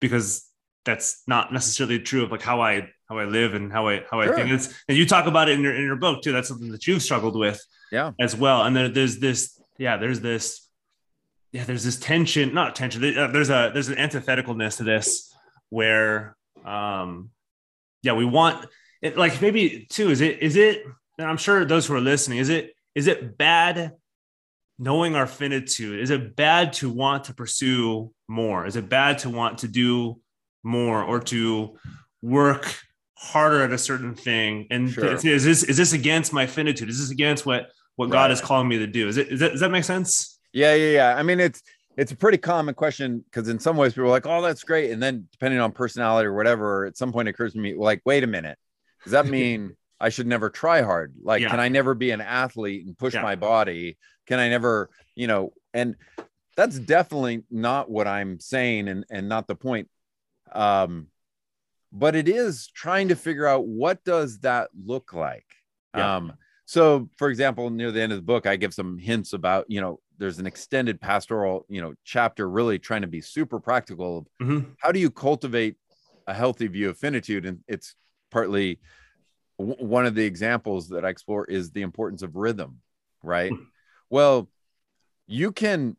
because 0.00 0.48
that's 0.84 1.22
not 1.26 1.52
necessarily 1.52 1.98
true 2.00 2.22
of 2.24 2.30
like 2.30 2.42
how 2.42 2.60
I 2.60 2.90
how 3.08 3.18
I 3.18 3.24
live 3.24 3.54
and 3.54 3.72
how 3.72 3.88
I 3.88 4.02
how 4.10 4.20
I 4.20 4.28
think. 4.28 4.50
It's 4.50 4.72
and 4.88 4.96
you 4.98 5.06
talk 5.06 5.26
about 5.26 5.48
it 5.48 5.52
in 5.54 5.62
your 5.62 5.74
in 5.74 5.82
your 5.82 5.96
book 5.96 6.22
too. 6.22 6.32
That's 6.32 6.48
something 6.48 6.70
that 6.72 6.86
you've 6.86 7.02
struggled 7.02 7.36
with, 7.36 7.60
Yeah. 7.90 8.12
as 8.20 8.36
well. 8.36 8.62
And 8.64 8.76
there, 8.76 8.88
there's 8.88 9.18
this 9.18 9.58
yeah, 9.78 9.96
there's 9.96 10.20
this 10.20 10.68
yeah, 11.52 11.64
there's 11.64 11.84
this 11.84 11.98
tension, 11.98 12.52
not 12.54 12.74
tension. 12.76 13.02
uh, 13.18 13.26
There's 13.28 13.50
a 13.50 13.70
there's 13.72 13.88
an 13.88 13.96
antitheticalness 13.96 14.76
to 14.78 14.84
this 14.84 15.31
where 15.72 16.36
um 16.66 17.30
yeah, 18.02 18.12
we 18.12 18.26
want 18.26 18.66
it 19.00 19.16
like 19.16 19.40
maybe 19.40 19.86
too 19.88 20.10
is 20.10 20.20
it 20.20 20.42
is 20.42 20.56
it 20.56 20.84
and 21.18 21.26
I'm 21.26 21.38
sure 21.38 21.64
those 21.64 21.86
who 21.86 21.94
are 21.94 22.00
listening 22.00 22.38
is 22.38 22.50
it 22.50 22.74
is 22.94 23.06
it 23.06 23.38
bad 23.38 23.92
knowing 24.78 25.14
our 25.14 25.26
finitude? 25.26 26.00
Is 26.00 26.10
it 26.10 26.36
bad 26.36 26.74
to 26.74 26.90
want 26.90 27.24
to 27.24 27.34
pursue 27.34 28.12
more? 28.28 28.66
Is 28.66 28.76
it 28.76 28.88
bad 28.90 29.18
to 29.18 29.30
want 29.30 29.58
to 29.58 29.68
do 29.68 30.20
more 30.62 31.02
or 31.02 31.20
to 31.20 31.78
work 32.20 32.76
harder 33.16 33.62
at 33.62 33.72
a 33.72 33.78
certain 33.78 34.14
thing? 34.14 34.66
And 34.70 34.90
Sure. 34.90 35.14
is 35.14 35.22
this 35.22 35.62
is 35.62 35.76
this 35.78 35.94
against 35.94 36.34
my 36.34 36.46
finitude? 36.46 36.90
Is 36.90 36.98
this 36.98 37.10
against 37.10 37.46
what 37.46 37.70
what 37.96 38.10
God 38.10 38.30
is 38.30 38.42
calling 38.42 38.68
me 38.68 38.78
to 38.78 38.86
do? 38.86 39.08
Is 39.08 39.16
it 39.16 39.28
is 39.28 39.40
that, 39.40 39.52
does 39.52 39.60
that 39.60 39.70
make 39.70 39.84
sense? 39.84 40.38
Yeah, 40.52 40.74
yeah, 40.74 40.90
yeah. 40.90 41.14
I 41.16 41.22
mean, 41.22 41.40
it's 41.40 41.62
it's 41.96 42.12
a 42.12 42.16
pretty 42.16 42.38
common 42.38 42.74
question 42.74 43.24
because 43.30 43.48
in 43.48 43.58
some 43.58 43.76
ways 43.76 43.92
people 43.92 44.06
are 44.06 44.10
like, 44.10 44.26
oh, 44.26 44.40
that's 44.42 44.64
great. 44.64 44.90
And 44.90 45.02
then 45.02 45.28
depending 45.32 45.60
on 45.60 45.72
personality 45.72 46.26
or 46.26 46.34
whatever, 46.34 46.86
at 46.86 46.96
some 46.96 47.12
point 47.12 47.28
it 47.28 47.32
occurs 47.32 47.52
to 47.52 47.58
me, 47.58 47.74
like, 47.74 48.00
wait 48.04 48.24
a 48.24 48.26
minute, 48.26 48.58
does 49.04 49.12
that 49.12 49.26
mean 49.38 49.76
I 50.00 50.08
should 50.08 50.26
never 50.26 50.48
try 50.50 50.82
hard? 50.82 51.14
Like, 51.22 51.42
Yeah. 51.42 51.50
can 51.50 51.60
I 51.60 51.68
never 51.68 51.94
be 51.94 52.10
an 52.10 52.20
athlete 52.20 52.86
and 52.86 52.96
push 52.96 53.14
Yeah. 53.14 53.22
my 53.22 53.36
body? 53.36 53.98
Can 54.26 54.38
I 54.38 54.48
never, 54.48 54.90
you 55.14 55.26
know, 55.26 55.52
and 55.74 55.96
that's 56.56 56.78
definitely 56.78 57.44
not 57.50 57.90
what 57.90 58.06
I'm 58.06 58.38
saying 58.40 58.88
and, 58.88 59.04
and 59.10 59.28
not 59.28 59.46
the 59.46 59.54
point. 59.54 59.88
Um, 60.52 61.08
but 61.92 62.14
it 62.14 62.28
is 62.28 62.68
trying 62.68 63.08
to 63.08 63.16
figure 63.16 63.46
out 63.46 63.66
what 63.66 64.02
does 64.04 64.38
that 64.40 64.70
look 64.84 65.12
like. 65.12 65.46
Yeah. 65.94 66.16
Um, 66.16 66.32
so 66.64 67.08
for 67.16 67.28
example, 67.28 67.68
near 67.70 67.90
the 67.90 68.00
end 68.00 68.12
of 68.12 68.18
the 68.18 68.22
book, 68.22 68.46
I 68.46 68.56
give 68.56 68.72
some 68.72 68.96
hints 68.98 69.34
about, 69.34 69.66
you 69.70 69.80
know, 69.80 70.00
there's 70.18 70.38
an 70.38 70.46
extended 70.46 71.00
pastoral, 71.00 71.66
you 71.68 71.80
know, 71.80 71.94
chapter 72.04 72.48
really 72.48 72.78
trying 72.78 73.02
to 73.02 73.08
be 73.08 73.20
super 73.20 73.58
practical 73.58 74.18
of 74.18 74.26
Mhm. 74.40 74.74
how 74.78 74.92
do 74.92 75.00
you 75.00 75.10
cultivate 75.10 75.76
a 76.26 76.34
healthy 76.34 76.66
view 76.68 76.90
of 76.90 76.98
finitude? 76.98 77.46
And 77.46 77.64
it's 77.66 77.94
partly 78.30 78.78
w- 79.58 79.84
one 79.84 80.06
of 80.06 80.14
the 80.14 80.24
examples 80.24 80.88
that 80.88 81.04
i 81.04 81.08
explore 81.08 81.44
is 81.44 81.70
the 81.70 81.82
importance 81.82 82.22
of 82.22 82.36
rhythm 82.36 82.80
right? 83.22 83.52
Well 84.10 84.48
you 85.26 85.52
can 85.52 85.96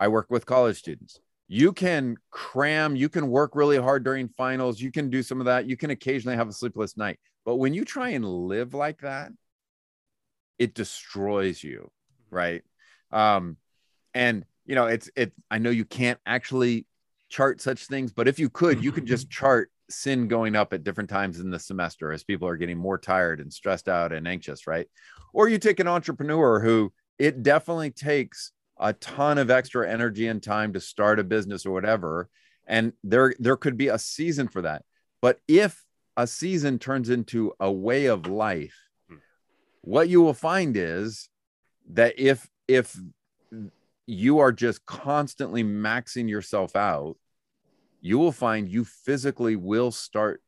i 0.00 0.08
work 0.08 0.30
with 0.30 0.46
college 0.46 0.76
students. 0.78 1.20
You 1.48 1.72
can 1.72 2.16
cram 2.30 2.96
you 2.96 3.08
can 3.08 3.28
work 3.28 3.54
really 3.54 3.76
hard 3.78 4.04
during 4.04 4.28
finals. 4.28 4.80
You 4.80 4.90
can 4.90 5.10
do 5.10 5.22
some 5.22 5.40
of 5.40 5.46
that. 5.46 5.66
You 5.66 5.76
can 5.76 5.90
occasionally 5.90 6.36
have 6.36 6.48
a 6.48 6.52
sleepless 6.52 6.96
night. 6.96 7.18
But 7.44 7.56
when 7.56 7.74
you 7.74 7.84
try 7.84 8.10
and 8.10 8.24
live 8.24 8.74
like 8.74 9.00
that 9.00 9.32
it 10.58 10.74
destroys 10.74 11.62
you 11.62 11.90
right? 12.34 12.62
Um 13.10 13.56
and 14.14 14.44
you 14.64 14.74
know 14.74 14.86
it's 14.86 15.10
it 15.16 15.32
i 15.50 15.58
know 15.58 15.70
you 15.70 15.84
can't 15.84 16.18
actually 16.24 16.86
chart 17.28 17.60
such 17.60 17.86
things 17.86 18.12
but 18.12 18.28
if 18.28 18.38
you 18.38 18.48
could 18.48 18.82
you 18.82 18.92
could 18.92 19.06
just 19.06 19.28
chart 19.28 19.70
sin 19.90 20.28
going 20.28 20.56
up 20.56 20.72
at 20.72 20.84
different 20.84 21.10
times 21.10 21.40
in 21.40 21.50
the 21.50 21.58
semester 21.58 22.12
as 22.12 22.24
people 22.24 22.48
are 22.48 22.56
getting 22.56 22.78
more 22.78 22.96
tired 22.96 23.40
and 23.40 23.52
stressed 23.52 23.88
out 23.88 24.12
and 24.12 24.26
anxious 24.26 24.66
right? 24.66 24.86
Or 25.34 25.48
you 25.48 25.58
take 25.58 25.80
an 25.80 25.88
entrepreneur 25.88 26.60
who 26.60 26.92
it 27.18 27.42
definitely 27.42 27.90
takes 27.90 28.52
a 28.78 28.92
ton 28.94 29.36
of 29.36 29.50
extra 29.50 29.88
energy 29.88 30.26
and 30.28 30.42
time 30.42 30.72
to 30.72 30.80
start 30.80 31.18
a 31.18 31.24
business 31.24 31.66
or 31.66 31.72
whatever 31.72 32.28
and 32.66 32.92
there 33.02 33.34
there 33.38 33.56
could 33.56 33.76
be 33.76 33.88
a 33.88 33.98
season 33.98 34.48
for 34.48 34.62
that. 34.62 34.82
But 35.20 35.40
if 35.46 35.84
a 36.16 36.26
season 36.26 36.78
turns 36.78 37.10
into 37.10 37.52
a 37.60 37.70
way 37.70 38.06
of 38.06 38.26
life 38.26 38.76
what 39.82 40.08
you 40.08 40.22
will 40.22 40.34
find 40.34 40.76
is 40.78 41.28
that 41.90 42.18
if 42.18 42.48
if 42.68 42.96
you 44.06 44.38
are 44.38 44.52
just 44.52 44.84
constantly 44.86 45.62
maxing 45.64 46.28
yourself 46.28 46.76
out 46.76 47.16
you 48.00 48.18
will 48.18 48.32
find 48.32 48.68
you 48.68 48.84
physically 48.84 49.56
will 49.56 49.90
start 49.90 50.42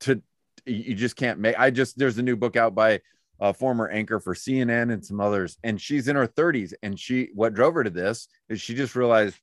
to 0.00 0.22
you 0.66 0.94
just 0.94 1.16
can't 1.16 1.38
make 1.38 1.58
i 1.58 1.70
just 1.70 1.98
there's 1.98 2.18
a 2.18 2.22
new 2.22 2.36
book 2.36 2.56
out 2.56 2.74
by 2.74 3.00
a 3.40 3.52
former 3.54 3.88
anchor 3.88 4.18
for 4.20 4.34
cnn 4.34 4.92
and 4.92 5.04
some 5.04 5.20
others 5.20 5.56
and 5.62 5.80
she's 5.80 6.08
in 6.08 6.16
her 6.16 6.26
30s 6.26 6.74
and 6.82 6.98
she 6.98 7.30
what 7.34 7.54
drove 7.54 7.74
her 7.74 7.84
to 7.84 7.90
this 7.90 8.28
is 8.48 8.60
she 8.60 8.74
just 8.74 8.94
realized 8.96 9.36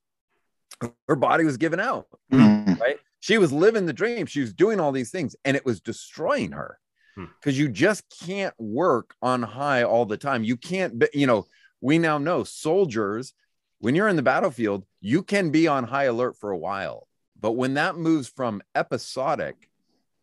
her 1.08 1.16
body 1.16 1.44
was 1.44 1.56
giving 1.56 1.80
out 1.80 2.06
Mhm. 2.32 2.78
right? 2.80 2.98
She 3.20 3.38
was 3.38 3.52
living 3.52 3.86
the 3.86 3.92
dream. 3.92 4.26
She 4.26 4.40
was 4.40 4.52
doing 4.52 4.78
all 4.78 4.92
these 4.92 5.10
things 5.10 5.34
and 5.44 5.56
it 5.56 5.64
was 5.64 5.80
destroying 5.80 6.52
her 6.52 6.78
Hmm. 7.16 7.24
because 7.40 7.58
you 7.58 7.68
just 7.68 8.04
can't 8.24 8.54
work 8.58 9.14
on 9.22 9.42
high 9.42 9.84
all 9.84 10.04
the 10.04 10.18
time. 10.18 10.44
You 10.44 10.56
can't 10.56 10.98
be- 10.98 11.08
you 11.14 11.26
know 11.26 11.46
we 11.80 11.98
now 11.98 12.18
know 12.18 12.44
soldiers 12.44 13.32
when 13.78 13.94
you're 13.94 14.08
in 14.08 14.16
the 14.16 14.22
battlefield 14.22 14.84
you 15.00 15.22
can 15.22 15.50
be 15.50 15.66
on 15.68 15.84
high 15.84 16.04
alert 16.04 16.36
for 16.36 16.50
a 16.50 16.58
while. 16.58 17.08
But 17.40 17.52
when 17.52 17.74
that 17.74 17.96
moves 17.96 18.28
from 18.28 18.62
episodic 18.74 19.70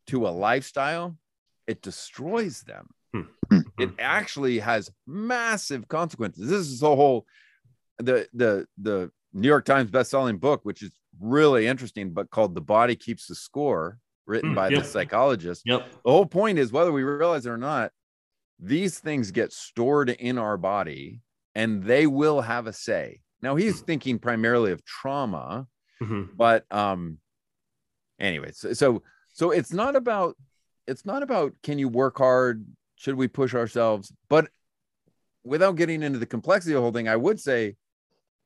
to 0.08 0.28
a 0.28 0.30
lifestyle 0.30 1.18
it 1.68 1.82
destroys 1.82 2.62
them. 2.64 2.90
It 3.80 3.92
actually 4.00 4.60
has 4.60 4.92
massive 5.08 5.88
consequences. 5.88 6.50
This 6.50 6.68
is 6.68 6.80
the 6.80 6.96
whole 6.96 7.26
the 8.00 8.28
the 8.34 8.68
the 8.78 9.12
new 9.34 9.48
york 9.48 9.66
times 9.66 9.90
best-selling 9.90 10.38
book 10.38 10.62
which 10.64 10.82
is 10.82 10.92
really 11.20 11.68
interesting 11.68 12.12
but 12.12 12.30
called 12.30 12.54
the 12.56 12.62
body 12.62 12.96
keeps 12.96 13.28
the 13.28 13.36
score 13.36 14.00
written 14.26 14.52
Hmm, 14.52 14.56
by 14.56 14.70
yep. 14.70 14.84
the 14.84 14.88
psychologist 14.88 15.64
Yep. 15.66 15.92
the 16.04 16.12
whole 16.12 16.26
point 16.26 16.58
is 16.58 16.72
whether 16.72 16.92
we 16.92 17.04
realize 17.04 17.46
it 17.46 17.50
or 17.50 17.58
not 17.58 17.92
these 18.60 19.00
things 19.00 19.32
get 19.32 19.52
stored 19.52 20.10
in 20.10 20.38
our 20.38 20.58
body 20.58 21.22
and 21.56 21.84
they 21.84 22.08
will 22.08 22.42
have 22.42 22.68
a 22.68 22.74
say 22.74 23.20
now 23.42 23.56
he's 23.56 23.82
thinking 23.82 24.18
primarily 24.20 24.72
of 24.72 24.84
trauma 24.86 25.68
Mhm. 26.02 26.30
but 26.36 26.66
um 26.72 27.18
anyways 28.20 28.58
so, 28.58 28.74
so 28.74 29.04
so 29.30 29.52
it's 29.52 29.74
not 29.74 29.96
about 29.96 30.36
it's 30.88 31.06
not 31.06 31.24
about 31.24 31.54
can 31.64 31.78
you 31.80 31.90
work 31.90 32.18
hard 32.18 32.66
should 32.96 33.16
we 33.16 33.28
push 33.28 33.54
ourselves 33.54 34.12
but 34.30 34.50
without 35.44 35.76
getting 35.76 36.04
into 36.04 36.20
the 36.20 36.26
complexity 36.26 36.74
of 36.74 36.78
the 36.78 36.82
whole 36.82 36.92
thing 36.92 37.08
i 37.10 37.16
would 37.16 37.40
say 37.40 37.76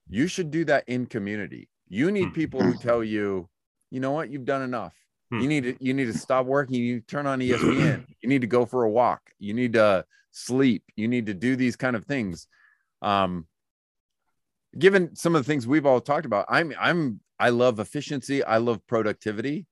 you 0.09 0.25
should 0.27 0.49
do 0.49 0.65
that 0.65 0.83
in 0.87 1.05
community 1.05 1.69
you 1.89 2.11
need 2.11 2.29
Hmm. 2.29 2.33
people 2.33 2.61
who 2.61 2.75
tell 2.75 3.03
you 3.03 3.47
you 3.91 3.99
know 3.99 4.11
what 4.11 4.29
you've 4.29 4.45
done 4.45 4.61
enough 4.63 4.95
Hmm. 5.29 5.39
you 5.41 5.47
need 5.49 5.63
to 5.63 5.75
you 5.79 5.93
need 5.93 6.05
to 6.05 6.17
stop 6.17 6.45
working. 6.45 6.75
You 6.75 6.95
need 6.95 7.07
to 7.07 7.07
turn 7.07 7.25
on 7.27 7.39
espn 7.39 8.05
you 8.21 8.29
need 8.29 8.41
to 8.41 8.47
go 8.47 8.65
for 8.65 8.83
a 8.83 8.89
walk. 8.89 9.21
You 9.39 9.53
need 9.53 9.73
to 9.73 10.05
sleep. 10.31 10.83
You 10.95 11.07
need 11.07 11.25
to 11.25 11.33
do 11.33 11.55
these 11.55 11.75
kind 11.75 11.95
of 11.95 12.05
things. 12.05 12.47
Um 13.01 13.47
given 14.77 15.15
some 15.15 15.35
of 15.35 15.43
the 15.43 15.47
things 15.47 15.65
we've 15.65 15.85
all 15.85 15.99
talked 16.01 16.25
about 16.25 16.45
i'm 16.49 16.73
i'm 16.79 17.19
i 17.39 17.49
love 17.49 17.79
efficiency. 17.79 18.43
I 18.43 18.57
love 18.57 18.85
productivity. 18.87 19.65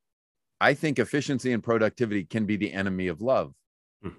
I 0.62 0.74
think 0.74 1.00
efficiency 1.00 1.52
and 1.52 1.62
productivity 1.62 2.24
can 2.24 2.46
be 2.46 2.56
the 2.58 2.72
enemy 2.72 3.08
of 3.08 3.22
love. 3.22 3.54
Hmm. 4.02 4.10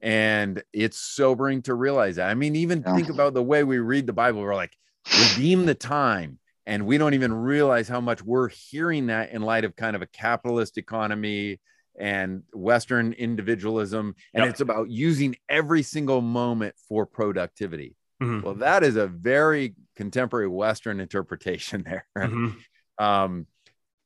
and 0.00 0.62
it's 0.72 0.98
sobering 0.98 1.62
to 1.62 1.74
realize 1.74 2.16
that. 2.16 2.28
I 2.28 2.34
mean 2.34 2.56
even 2.56 2.82
Yeah. 2.86 2.96
think 2.96 3.08
about 3.08 3.34
the 3.34 3.42
way 3.42 3.64
we 3.64 3.78
read 3.78 4.06
the 4.06 4.12
bible. 4.12 4.40
We're 4.42 4.54
like 4.54 4.76
redeem 5.18 5.64
the 5.66 5.74
time 5.74 6.38
and 6.70 6.86
we 6.86 6.96
don't 6.98 7.14
even 7.14 7.32
realize 7.34 7.88
how 7.88 8.00
much 8.00 8.22
we're 8.22 8.48
hearing 8.48 9.08
that 9.08 9.32
in 9.32 9.42
light 9.42 9.64
of 9.64 9.74
kind 9.74 9.96
of 9.96 10.02
a 10.02 10.06
capitalist 10.06 10.78
economy 10.78 11.60
and 11.98 12.44
western 12.54 13.12
individualism 13.14 14.14
and 14.32 14.44
Yep. 14.44 14.50
it's 14.50 14.60
about 14.60 14.88
using 14.88 15.34
every 15.48 15.82
single 15.82 16.20
moment 16.20 16.74
for 16.88 17.04
productivity 17.04 17.96
Mhm. 18.22 18.42
well 18.44 18.54
that 18.54 18.84
is 18.84 18.94
a 18.96 19.08
very 19.08 19.74
contemporary 19.96 20.46
western 20.48 21.00
interpretation 21.00 21.82
there 21.90 22.06
Mhm. 22.16 22.56
um 22.98 23.46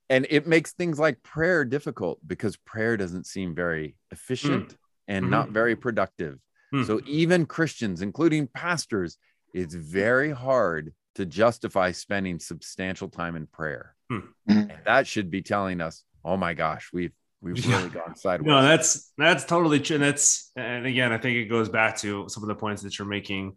and 0.09 0.27
it 0.31 0.47
makes 0.47 0.73
things 0.73 0.99
like 0.99 1.23
prayer 1.23 1.65
difficult 1.65 2.19
because 2.27 2.57
prayer 2.57 2.97
doesn't 2.97 3.27
seem 3.27 3.55
very 3.55 3.97
efficient 4.11 4.77
and 5.07 5.27
Mhm. 5.27 5.31
not 5.31 5.51
very 5.51 5.77
productive 5.77 6.39
Hmm. 6.73 6.85
so 6.85 7.01
even 7.07 7.45
christians 7.45 8.01
including 8.01 8.47
pastors 8.49 9.19
it's 9.53 9.75
very 9.75 10.31
hard 10.31 10.95
to 11.15 11.25
justify 11.27 11.93
spending 11.93 12.39
substantial 12.39 13.09
time 13.09 13.37
in 13.37 13.47
prayer 13.47 13.95
Hmm. 14.11 14.19
Mhm. 14.19 14.71
and 14.71 14.73
that 14.85 15.07
should 15.07 15.31
be 15.31 15.41
telling 15.43 15.81
us 15.81 16.05
oh 16.25 16.37
my 16.37 16.55
gosh 16.55 16.91
we've 16.93 17.13
we've 17.41 17.59
Yeah. 17.65 17.77
really 17.79 17.91
gone 17.91 18.17
sideways 18.25 18.47
No, 18.49 18.63
that's 18.63 19.13
that's 19.19 19.45
totally 19.45 19.81
true. 19.81 19.97
And 19.97 20.05
that's 20.05 20.51
and 20.57 20.87
again, 20.87 21.13
I 21.13 21.19
think 21.19 21.37
it 21.37 21.47
goes 21.47 21.69
back 21.69 21.97
to 21.99 22.29
some 22.29 22.43
of 22.43 22.49
the 22.49 22.55
points 22.55 22.83
that 22.83 22.99
you're 22.99 23.09
making. 23.09 23.57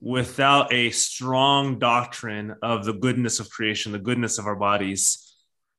Without 0.00 0.72
a 0.72 0.90
strong 0.90 1.78
doctrine 1.78 2.54
of 2.62 2.84
the 2.84 2.92
goodness 2.92 3.40
of 3.40 3.48
creation, 3.48 3.92
the 3.92 3.98
goodness 3.98 4.38
of 4.38 4.46
our 4.46 4.54
bodies, 4.54 5.34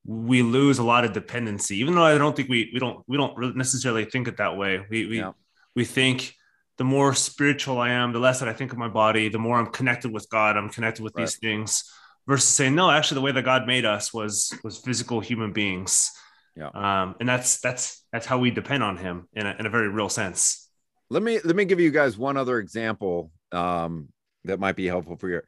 we 0.06 0.42
lose 0.42 0.80
a 0.80 0.84
lot 0.84 1.06
of 1.06 1.14
dependency. 1.14 1.78
Even 1.78 1.94
though 1.96 2.04
I 2.04 2.18
don't 2.18 2.36
think 2.36 2.50
we 2.50 2.70
we 2.74 2.80
don't 2.80 3.04
we 3.08 3.16
don't 3.18 3.38
really 3.38 3.54
necessarily 3.54 4.06
think 4.06 4.28
it 4.28 4.38
that 4.38 4.58
way. 4.58 4.84
We 4.90 5.06
we 5.06 5.18
Yeah. 5.20 5.34
we 5.76 5.86
think 5.86 6.34
the 6.78 6.84
more 6.84 7.14
spiritual 7.14 7.80
I 7.80 7.90
am, 7.90 8.14
the 8.14 8.20
less 8.20 8.40
that 8.40 8.48
I 8.50 8.54
think 8.54 8.72
of 8.72 8.78
my 8.78 8.88
body, 8.88 9.30
the 9.30 9.40
more 9.40 9.58
I'm 9.58 9.68
connected 9.68 10.12
with 10.12 10.30
God. 10.30 10.58
I'm 10.58 10.70
connected 10.70 11.04
with 11.04 11.14
these 11.16 11.38
things. 11.38 11.92
Versus 12.28 12.50
saying 12.50 12.76
no, 12.76 12.92
actually, 12.92 13.16
the 13.16 13.22
way 13.22 13.32
that 13.32 13.44
God 13.44 13.66
made 13.68 13.86
us 13.86 14.14
was 14.14 14.54
was 14.64 14.78
physical 14.78 15.20
human 15.22 15.54
beings. 15.54 16.12
Yeah. 16.58 16.68
Um, 16.74 17.16
and 17.20 17.28
that's 17.30 17.60
that's 17.62 18.04
that's 18.12 18.26
how 18.26 18.38
we 18.40 18.52
depend 18.52 18.84
on 18.84 18.98
Him 18.98 19.28
in 19.34 19.48
a, 19.48 19.56
in 19.58 19.66
a 19.66 19.70
very 19.70 19.88
real 19.88 20.10
sense. 20.10 20.70
let 21.10 21.24
me 21.24 21.40
let 21.46 21.56
me 21.56 21.64
give 21.66 21.80
you 21.80 21.90
guys 21.90 22.18
one 22.18 22.36
other 22.36 22.60
example 22.60 23.32
um, 23.54 24.10
that 24.44 24.60
might 24.60 24.76
be 24.76 24.88
helpful 24.88 25.16
for 25.16 25.30
you. 25.30 25.42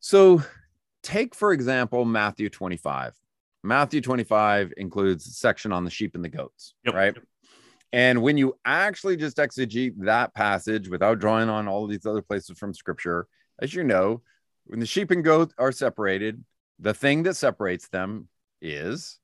So, 0.00 0.42
take 1.04 1.34
for 1.34 1.52
example 1.52 2.04
Matthew 2.04 2.48
25. 2.50 3.14
Matthew 3.62 4.00
25 4.00 4.72
includes 4.76 5.26
a 5.26 5.30
section 5.30 5.70
on 5.72 5.84
the 5.84 5.90
sheep 5.90 6.16
and 6.16 6.24
the 6.24 6.28
goats, 6.28 6.74
Yep. 6.84 6.94
right? 6.94 7.16
And 7.92 8.22
when 8.22 8.38
you 8.38 8.58
actually 8.64 9.16
just 9.16 9.36
exegete 9.36 9.94
that 9.98 10.34
passage 10.34 10.88
without 10.88 11.18
drawing 11.18 11.48
on 11.48 11.68
all 11.68 11.84
of 11.84 11.90
these 11.90 12.06
other 12.06 12.22
places 12.22 12.58
from 12.58 12.72
scripture, 12.72 13.26
as 13.60 13.74
you 13.74 13.84
know, 13.84 14.22
when 14.64 14.80
the 14.80 14.86
sheep 14.86 15.10
and 15.10 15.22
goat 15.22 15.52
are 15.58 15.72
separated, 15.72 16.42
the 16.78 16.94
thing 16.94 17.22
that 17.24 17.34
separates 17.36 17.88
them 17.88 18.28
is 18.60 19.18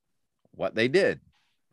what 0.52 0.74
they 0.74 0.88
did 0.88 1.20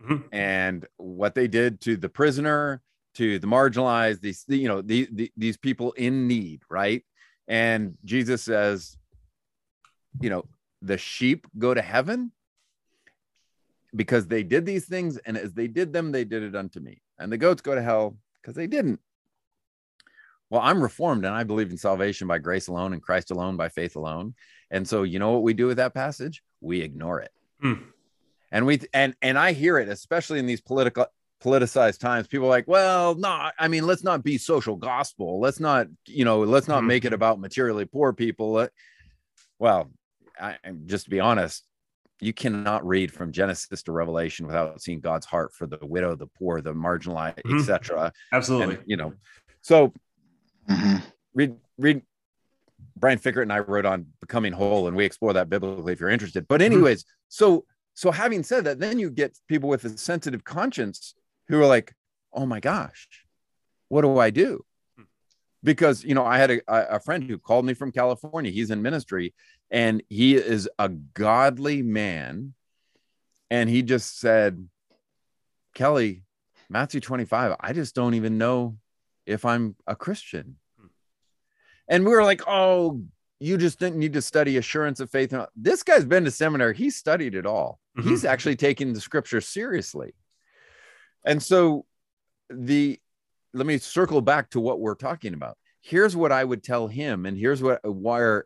Mhm. 0.02 0.28
and 0.32 0.86
what 0.98 1.36
they 1.36 1.48
did 1.48 1.82
to 1.82 1.98
the 1.98 2.10
prisoner, 2.10 2.82
to 3.16 3.40
the 3.40 3.48
marginalized, 3.48 4.22
these 4.22 4.46
you 4.48 4.68
know 4.68 4.82
the, 4.82 5.08
the, 5.12 5.32
these 5.38 5.58
people 5.58 5.92
in 5.94 6.28
need, 6.28 6.62
right? 6.70 7.04
And 7.48 7.98
Jesus 8.04 8.44
says, 8.44 8.98
you 10.22 10.30
know, 10.30 10.46
the 10.82 10.98
sheep 10.98 11.48
go 11.58 11.74
to 11.74 11.82
heaven 11.82 12.32
because 13.96 14.28
they 14.28 14.44
did 14.44 14.66
these 14.66 14.86
things, 14.86 15.18
and 15.18 15.38
as 15.38 15.54
they 15.54 15.68
did 15.68 15.94
them, 15.94 16.12
they 16.12 16.26
did 16.26 16.44
it 16.44 16.56
unto 16.56 16.80
me. 16.80 17.02
And 17.18 17.32
the 17.32 17.38
goats 17.38 17.62
go 17.62 17.76
to 17.76 17.82
hell 17.82 18.18
because 18.42 18.56
they 18.56 18.68
didn't. 18.68 19.00
Well, 20.50 20.62
I'm 20.62 20.82
reformed 20.82 21.26
and 21.26 21.34
I 21.34 21.44
believe 21.44 21.72
in 21.72 21.78
salvation 21.78 22.28
by 22.28 22.38
grace 22.38 22.68
alone 22.68 22.94
and 22.94 23.02
Christ 23.02 23.32
alone 23.32 23.58
by 23.58 23.70
faith 23.70 23.96
alone. 23.96 24.36
And 24.70 24.88
so, 24.88 25.04
you 25.04 25.18
know 25.18 25.32
what 25.32 25.44
we 25.44 25.54
do 25.54 25.66
with 25.68 25.78
that 25.78 25.94
passage? 25.94 26.44
We 26.62 26.82
ignore 26.82 27.20
it. 27.22 27.32
Hmm. 27.62 27.74
And 28.52 28.66
we 28.66 28.80
and 28.94 29.16
and 29.22 29.40
I 29.40 29.54
hear 29.54 29.80
it, 29.80 29.90
especially 29.90 30.40
in 30.40 30.46
these 30.46 30.62
political 30.62 31.08
politicized 31.44 32.00
times. 32.00 32.28
People 32.28 32.48
are 32.48 32.50
like, 32.50 32.68
well, 32.68 33.16
no, 33.16 33.50
I 33.58 33.68
mean, 33.68 33.86
let's 33.86 34.04
not 34.04 34.24
be 34.24 34.38
social 34.38 34.76
gospel. 34.76 35.40
Let's 35.40 35.60
not, 35.60 35.88
you 36.06 36.26
know, 36.26 36.40
let's 36.42 36.68
not 36.68 36.82
Hmm. 36.82 36.88
make 36.88 37.06
it 37.06 37.14
about 37.14 37.40
materially 37.40 37.86
poor 37.86 38.14
people. 38.14 38.68
Well, 39.60 39.92
I- 40.40 40.58
just 40.86 41.06
to 41.06 41.10
be 41.10 41.20
honest, 41.20 41.66
you 42.22 42.34
cannot 42.34 42.86
read 42.86 43.12
from 43.12 43.32
Genesis 43.32 43.84
to 43.84 43.92
Revelation 43.92 44.48
without 44.48 44.82
seeing 44.82 45.00
God's 45.00 45.26
heart 45.26 45.54
for 45.54 45.68
the 45.68 45.80
widow, 45.82 46.16
the 46.16 46.28
poor, 46.28 46.62
the 46.62 46.74
marginalized, 46.74 47.42
Mhm. 47.44 47.60
etc. 47.60 48.12
Absolutely. 48.32 48.76
And 48.76 48.84
you 48.88 48.98
know, 48.98 49.14
so 49.62 49.94
Mhm. 50.70 51.04
read 51.34 51.58
read 51.78 52.02
Brian 52.98 53.20
Fikkert 53.20 53.42
and 53.42 53.52
I 53.52 53.60
wrote 53.60 53.86
on 53.86 54.14
becoming 54.22 54.54
whole, 54.54 54.88
and 54.88 54.96
we 54.96 55.04
explore 55.04 55.34
that 55.34 55.50
biblically 55.50 55.92
if 55.94 56.00
you're 56.00 56.10
interested. 56.10 56.48
But 56.48 56.62
anyways, 56.62 57.06
so 57.28 57.66
so 57.94 58.12
having 58.12 58.44
said 58.44 58.66
that, 58.66 58.80
then 58.80 59.00
you 59.00 59.10
get 59.10 59.38
people 59.48 59.70
with 59.70 59.86
a 59.86 59.98
sensitive 59.98 60.44
conscience 60.44 61.16
who 61.48 61.62
are 61.62 61.68
like, 61.68 61.94
oh 62.34 62.46
my 62.46 62.60
gosh, 62.60 63.08
what 63.88 64.02
do 64.02 64.18
I 64.20 64.30
do? 64.30 64.66
Because 65.66 66.04
you 66.04 66.14
know, 66.16 66.26
I 66.26 66.38
had 66.38 66.52
a, 66.52 66.62
a 66.96 67.00
friend 67.00 67.24
who 67.24 67.38
called 67.38 67.66
me 67.66 67.74
from 67.74 67.92
California. 67.92 68.52
He's 68.52 68.72
in 68.72 68.82
ministry, 68.82 69.34
and 69.70 70.02
he 70.08 70.36
is 70.36 70.70
a 70.80 70.90
godly 70.90 71.82
man, 71.82 72.54
and 73.50 73.70
he 73.70 73.82
just 73.82 74.20
said, 74.20 74.70
Kelly, 75.74 76.24
Matthew 76.70 77.02
25, 77.02 77.56
I 77.60 77.74
just 77.74 77.96
don't 77.96 78.14
even 78.14 78.38
know 78.38 78.78
if 79.26 79.44
I'm 79.44 79.76
a 79.86 79.96
Christian. 79.96 80.58
And 81.88 82.06
we 82.06 82.12
were 82.12 82.24
like, 82.24 82.42
oh, 82.48 83.02
you 83.40 83.58
just 83.58 83.80
didn't 83.80 84.00
need 84.00 84.14
to 84.14 84.22
study 84.22 84.58
assurance 84.58 85.00
of 85.00 85.10
faith. 85.12 85.34
This 85.56 85.84
guy's 85.84 86.06
been 86.06 86.26
to 86.26 86.32
seminary. 86.32 86.76
He 86.76 86.90
studied 86.90 87.36
it 87.36 87.46
all. 87.46 87.80
Mhm. 87.98 88.04
He's 88.04 88.26
actually 88.26 88.56
taking 88.56 88.94
the 88.94 89.02
scripture 89.02 89.42
seriously. 89.42 90.14
And 91.24 91.42
so 91.44 91.86
the 92.50 93.00
let 93.56 93.66
me 93.66 93.78
circle 93.78 94.22
back 94.22 94.50
to 94.52 94.60
what 94.60 94.80
we're 94.80 94.96
talking 94.96 95.34
about. 95.34 95.58
Here's 95.82 96.16
what 96.16 96.32
I 96.32 96.44
would 96.44 96.64
tell 96.64 96.88
him, 96.88 97.26
and 97.26 97.38
here's 97.38 97.62
what 97.64 97.80
where 97.84 98.46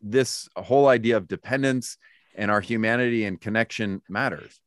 this 0.00 0.48
whole 0.56 0.88
idea 0.88 1.16
of 1.16 1.28
dependence 1.28 1.96
and 2.34 2.50
our 2.50 2.60
humanity 2.60 3.24
and 3.24 3.40
connection 3.40 4.02
matters. 4.08 4.60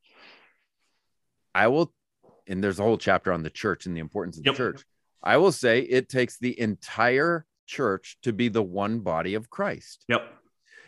I 1.55 1.67
will, 1.67 1.93
and 2.47 2.63
there's 2.63 2.79
a 2.79 2.83
whole 2.83 2.97
chapter 2.97 3.33
on 3.33 3.43
the 3.43 3.49
church 3.49 3.85
and 3.85 3.95
the 3.95 3.99
importance 4.01 4.37
of 4.37 4.45
Yep. 4.45 4.53
the 4.53 4.57
church. 4.57 4.83
I 5.21 5.37
will 5.37 5.51
say 5.51 5.79
it 5.79 6.09
takes 6.09 6.37
the 6.37 6.59
entire 6.59 7.45
church 7.65 8.17
to 8.23 8.33
be 8.33 8.49
the 8.49 8.63
one 8.63 8.99
body 8.99 9.33
of 9.35 9.49
Christ. 9.49 10.05
Yep. 10.07 10.21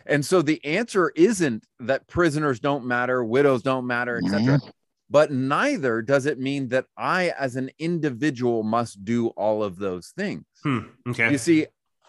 And 0.06 0.24
so 0.24 0.42
the 0.42 0.64
answer 0.64 1.12
isn't 1.16 1.66
that 1.80 2.08
prisoners 2.08 2.60
don't 2.60 2.86
matter, 2.86 3.24
widows 3.24 3.64
don't 3.64 3.88
matter, 3.88 4.22
etc. 4.24 4.60
But 5.10 5.32
neither 5.32 6.02
does 6.02 6.26
it 6.26 6.40
mean 6.40 6.70
that 6.70 6.86
I, 6.98 7.30
as 7.38 7.56
an 7.56 7.70
individual, 7.78 8.64
must 8.64 9.06
do 9.06 9.28
all 9.30 9.64
of 9.64 9.78
those 9.78 10.14
things. 10.18 10.46
Hmm. 10.64 10.80
Okay. 11.10 11.32
You 11.32 11.38
see, 11.38 11.68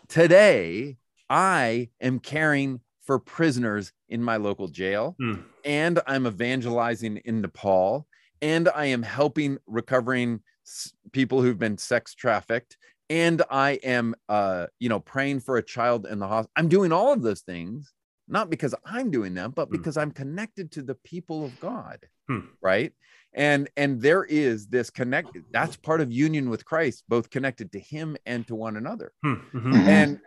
today 0.08 0.96
I 1.28 1.90
am 2.00 2.18
caring 2.20 2.80
for 3.02 3.18
prisoners 3.18 3.92
in 4.08 4.22
my 4.22 4.36
local 4.36 4.68
jail, 4.68 5.14
Hmm. 5.20 5.34
and 5.64 6.00
I'm 6.06 6.26
evangelizing 6.26 7.18
in 7.18 7.40
Nepal, 7.42 8.06
and 8.42 8.68
I 8.68 8.86
am 8.86 9.02
helping 9.02 9.58
recovering 9.66 10.40
s- 10.66 10.92
people 11.12 11.42
who've 11.42 11.58
been 11.58 11.78
sex 11.78 12.14
trafficked, 12.14 12.76
and 13.10 13.42
I 13.50 13.72
am, 13.84 14.14
uh, 14.28 14.66
you 14.80 14.88
know, 14.88 15.00
praying 15.00 15.40
for 15.40 15.56
a 15.58 15.62
child 15.62 16.06
in 16.06 16.18
the 16.18 16.26
hospital. 16.26 16.52
I'm 16.56 16.68
doing 16.68 16.92
all 16.92 17.12
of 17.12 17.22
those 17.22 17.42
things 17.42 17.92
not 18.28 18.50
because 18.50 18.74
I'm 18.84 19.10
doing 19.10 19.34
them, 19.34 19.52
but 19.52 19.68
Hmm. 19.68 19.72
because 19.72 19.96
I'm 19.96 20.10
connected 20.10 20.70
to 20.72 20.82
the 20.82 20.94
people 20.96 21.44
of 21.44 21.58
God, 21.60 22.06
Hmm. 22.28 22.40
right? 22.60 22.92
And 23.32 23.68
and 23.76 24.00
there 24.00 24.24
is 24.24 24.66
this 24.68 24.90
connect. 24.90 25.36
That's 25.50 25.76
part 25.76 26.00
of 26.00 26.10
union 26.12 26.48
with 26.50 26.64
Christ, 26.64 27.04
both 27.08 27.30
connected 27.30 27.72
to 27.72 27.78
Him 27.80 28.16
and 28.26 28.46
to 28.48 28.54
one 28.54 28.76
another 28.76 29.12
Hmm. 29.22 29.34
Mhm. 29.52 29.62
Mhm. 29.72 29.86
and 29.88 30.20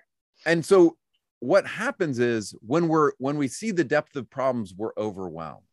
and 0.46 0.66
so 0.66 0.98
what 1.40 1.66
happens 1.68 2.20
is 2.20 2.52
when 2.62 2.88
we're 2.88 3.12
when 3.18 3.38
we 3.38 3.48
see 3.48 3.72
the 3.72 3.84
depth 3.84 4.16
of 4.16 4.30
problems 4.30 4.74
we're 4.74 4.92
overwhelmed 4.98 5.66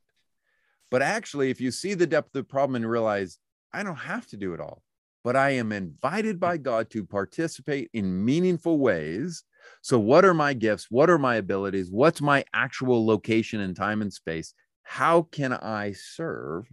but 0.91 1.03
actually 1.03 1.51
if 1.51 1.61
you 1.61 1.70
see 1.70 1.95
the 1.95 2.07
depth 2.07 2.29
of 2.29 2.33
the 2.33 2.45
problem 2.45 2.77
and 2.77 2.89
realize 2.89 3.39
i 3.72 3.83
don't 3.83 3.97
have 3.97 4.27
to 4.29 4.37
do 4.37 4.55
it 4.55 4.61
all 4.61 4.83
but 5.24 5.35
i 5.37 5.51
am 5.51 5.72
invited 5.72 6.39
by 6.39 6.57
god 6.57 6.89
to 6.91 7.05
participate 7.05 7.91
in 7.93 8.24
meaningful 8.24 8.79
ways 8.79 9.43
so 9.83 9.99
what 9.99 10.25
are 10.25 10.35
my 10.35 10.53
gifts? 10.53 10.87
What 10.91 11.11
are 11.11 11.19
my 11.19 11.37
abilities? 11.37 11.91
What's 11.91 12.21
my 12.21 12.45
actual 12.53 13.07
location 13.07 13.61
in 13.61 13.75
time 13.75 14.03
and 14.03 14.12
space? 14.12 14.55
How 14.83 15.23
can 15.23 15.53
i 15.53 15.93
serve? 15.93 16.69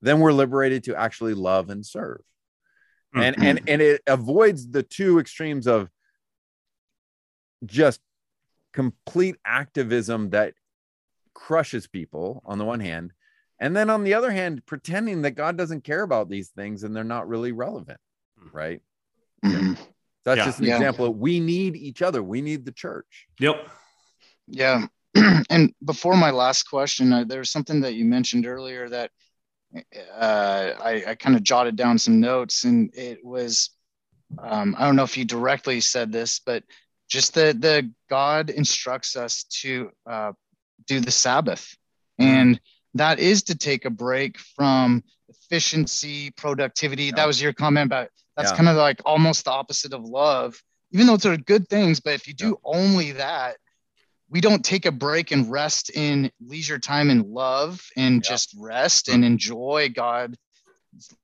Then 0.00 0.20
we're 0.20 0.32
liberated 0.32 0.84
to 0.84 0.96
actually 0.96 1.34
love 1.34 1.70
and 1.70 1.84
serve. 1.84 2.20
And 3.14 3.36
and 3.42 3.60
and 3.68 3.82
it 3.82 4.02
avoids 4.06 4.70
the 4.70 4.82
two 4.82 5.18
extremes 5.18 5.66
of 5.66 5.90
just 7.66 8.00
complete 8.72 9.36
activism 9.44 10.30
that 10.30 10.54
crushes 11.34 11.86
people 11.86 12.42
on 12.44 12.58
the 12.58 12.64
one 12.64 12.80
hand 12.80 13.12
and 13.60 13.76
then 13.76 13.90
on 13.90 14.02
the 14.02 14.14
other 14.14 14.30
hand 14.30 14.64
pretending 14.66 15.22
that 15.22 15.32
god 15.32 15.56
doesn't 15.56 15.84
care 15.84 16.02
about 16.02 16.28
these 16.28 16.48
things 16.48 16.82
and 16.82 16.94
they're 16.96 17.04
not 17.04 17.28
really 17.28 17.52
relevant 17.52 18.00
right? 18.52 18.80
Mhm. 19.44 19.78
That's 20.24 20.38
Yeah. 20.38 20.44
just 20.44 20.58
an 20.60 20.66
Yeah. 20.66 20.76
example 20.76 21.06
of 21.06 21.16
we 21.16 21.40
need 21.40 21.76
each 21.76 22.02
other 22.02 22.22
we 22.22 22.40
need 22.42 22.64
the 22.64 22.72
church 22.72 23.26
Yep. 23.40 23.68
Yeah. 24.46 24.86
and 25.50 25.72
before 25.84 26.16
my 26.16 26.30
last 26.30 26.64
question, 26.64 27.12
uh, 27.12 27.24
there 27.24 27.38
was 27.38 27.50
something 27.50 27.82
that 27.82 27.94
you 27.94 28.04
mentioned 28.04 28.46
earlier 28.46 28.88
that 28.88 29.10
uh, 30.18 30.70
I, 30.82 31.02
I 31.08 31.14
kind 31.14 31.36
of 31.36 31.42
jotted 31.42 31.76
down 31.76 31.98
some 31.98 32.20
notes, 32.20 32.64
and 32.64 32.90
it 32.94 33.24
was 33.24 33.70
um, 34.38 34.74
I 34.78 34.84
don't 34.86 34.96
know 34.96 35.02
if 35.04 35.16
you 35.16 35.24
directly 35.24 35.80
said 35.80 36.12
this, 36.12 36.40
but 36.40 36.64
just 37.08 37.34
the 37.34 37.54
the 37.58 37.90
God 38.10 38.50
instructs 38.50 39.16
us 39.16 39.44
to 39.60 39.90
uh, 40.06 40.32
do 40.86 41.00
the 41.00 41.10
Sabbath, 41.10 41.74
and 42.18 42.60
that 42.94 43.18
is 43.18 43.44
to 43.44 43.54
take 43.54 43.84
a 43.84 43.90
break 43.90 44.38
from 44.38 45.02
efficiency, 45.28 46.30
productivity. 46.32 47.04
Yeah. 47.04 47.12
That 47.16 47.26
was 47.26 47.40
your 47.40 47.52
comment 47.52 47.86
about 47.86 48.08
that's 48.42 48.52
Yeah. 48.52 48.56
kind 48.56 48.68
of 48.68 48.76
like 48.76 49.00
almost 49.06 49.44
the 49.44 49.50
opposite 49.52 49.92
of 49.92 50.02
love, 50.04 50.60
even 50.90 51.06
though 51.06 51.14
it's 51.14 51.26
are 51.26 51.36
good 51.36 51.68
things. 51.68 52.00
But 52.00 52.14
if 52.14 52.26
you 52.26 52.34
do 52.34 52.58
only 52.64 53.12
that, 53.12 53.56
we 54.28 54.40
don't 54.40 54.64
take 54.64 54.86
a 54.86 54.92
break 54.92 55.30
and 55.30 55.50
rest 55.50 55.90
in 55.90 56.30
leisure 56.40 56.78
time 56.78 57.10
and 57.10 57.26
love 57.26 57.84
and 57.96 58.16
Yeah. 58.16 58.30
just 58.30 58.54
rest 58.58 59.08
and 59.08 59.24
enjoy 59.24 59.90
God's 59.94 60.36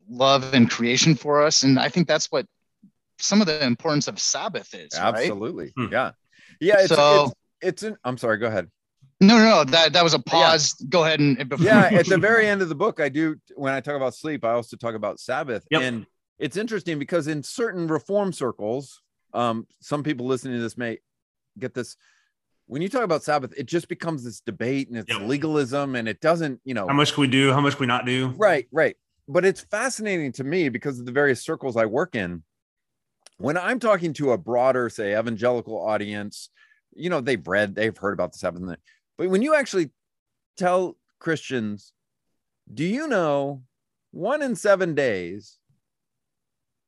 love 0.08 0.52
and 0.54 0.70
creation 0.70 1.14
for 1.14 1.42
us. 1.42 1.62
And 1.62 1.78
I 1.78 1.88
think 1.88 2.06
that's 2.08 2.26
what 2.30 2.46
some 3.18 3.40
of 3.40 3.46
the 3.46 3.64
importance 3.64 4.08
of 4.08 4.18
Sabbath 4.20 4.74
is, 4.74 4.90
absolutely 4.94 5.72
Hmm. 5.76 5.88
yeah 5.90 6.12
yeah 6.60 6.76
it's, 6.80 6.88
So- 6.88 7.24
it's 7.24 7.34
it's 7.60 7.82
an 7.82 7.96
i'm 8.04 8.16
sorry 8.16 8.38
go 8.38 8.46
ahead 8.46 8.70
No, 9.20 9.36
no, 9.38 9.44
no. 9.44 9.64
That 9.64 9.92
that 9.94 10.04
was 10.04 10.14
a 10.14 10.20
pause. 10.20 10.74
Go 10.88 11.02
ahead 11.04 11.18
and 11.18 11.36
and 11.40 11.48
before 11.48 11.66
yeah 11.66 11.88
at 11.92 12.06
the 12.06 12.16
very 12.18 12.46
end 12.46 12.62
of 12.62 12.68
the 12.68 12.76
book 12.76 13.00
i 13.00 13.08
do 13.08 13.34
when 13.56 13.74
i 13.74 13.80
talk 13.80 13.96
about 13.96 14.14
sleep 14.14 14.44
i 14.44 14.52
also 14.52 14.76
talk 14.76 14.94
about 14.94 15.18
sabbath 15.18 15.66
Yep. 15.72 15.82
and 15.82 16.06
it's 16.38 16.56
interesting 16.56 16.98
because 16.98 17.26
in 17.26 17.42
certain 17.42 17.86
reform 17.86 18.32
circles 18.32 19.00
um 19.34 19.66
some 19.80 20.02
people 20.02 20.26
listening 20.26 20.54
to 20.54 20.60
this 20.62 20.76
may 20.78 20.98
get 21.58 21.74
this 21.74 21.96
when 22.66 22.80
you 22.82 22.88
talk 22.88 23.02
about 23.02 23.22
sabbath 23.22 23.52
it 23.56 23.66
just 23.66 23.88
becomes 23.88 24.24
this 24.24 24.40
debate 24.40 24.88
and 24.88 24.96
it's 24.98 25.10
Yep. 25.10 25.22
legalism 25.28 25.94
and 25.96 26.08
it 26.08 26.20
doesn't 26.20 26.60
you 26.64 26.74
know 26.74 26.86
How 26.86 26.94
much 26.94 27.12
can 27.14 27.20
we 27.22 27.26
do? 27.28 27.52
How 27.52 27.60
much 27.60 27.74
can 27.74 27.80
we 27.80 27.86
not 27.86 28.06
do? 28.06 28.28
right 28.36 28.66
right 28.72 28.96
but 29.28 29.44
it's 29.44 29.60
fascinating 29.60 30.32
to 30.32 30.44
me 30.44 30.68
because 30.70 30.98
of 30.98 31.04
the 31.06 31.12
various 31.12 31.42
circles 31.42 31.76
i 31.76 31.84
work 31.84 32.14
in 32.14 32.42
when 33.38 33.56
i'm 33.58 33.78
talking 33.78 34.12
to 34.14 34.32
a 34.32 34.38
broader 34.38 34.88
say 34.88 35.18
evangelical 35.18 35.76
audience 35.78 36.48
you 36.94 37.10
know 37.10 37.20
they've 37.20 37.46
read 37.46 37.74
they've 37.74 37.96
heard 37.98 38.12
about 38.14 38.32
the 38.32 38.38
sabbath 38.38 38.62
but 39.18 39.28
when 39.28 39.42
you 39.42 39.54
actually 39.54 39.90
tell 40.56 40.96
christians 41.18 41.92
do 42.72 42.84
you 42.84 43.06
know 43.06 43.62
one 44.10 44.42
in 44.42 44.56
seven 44.56 44.94
days 44.94 45.57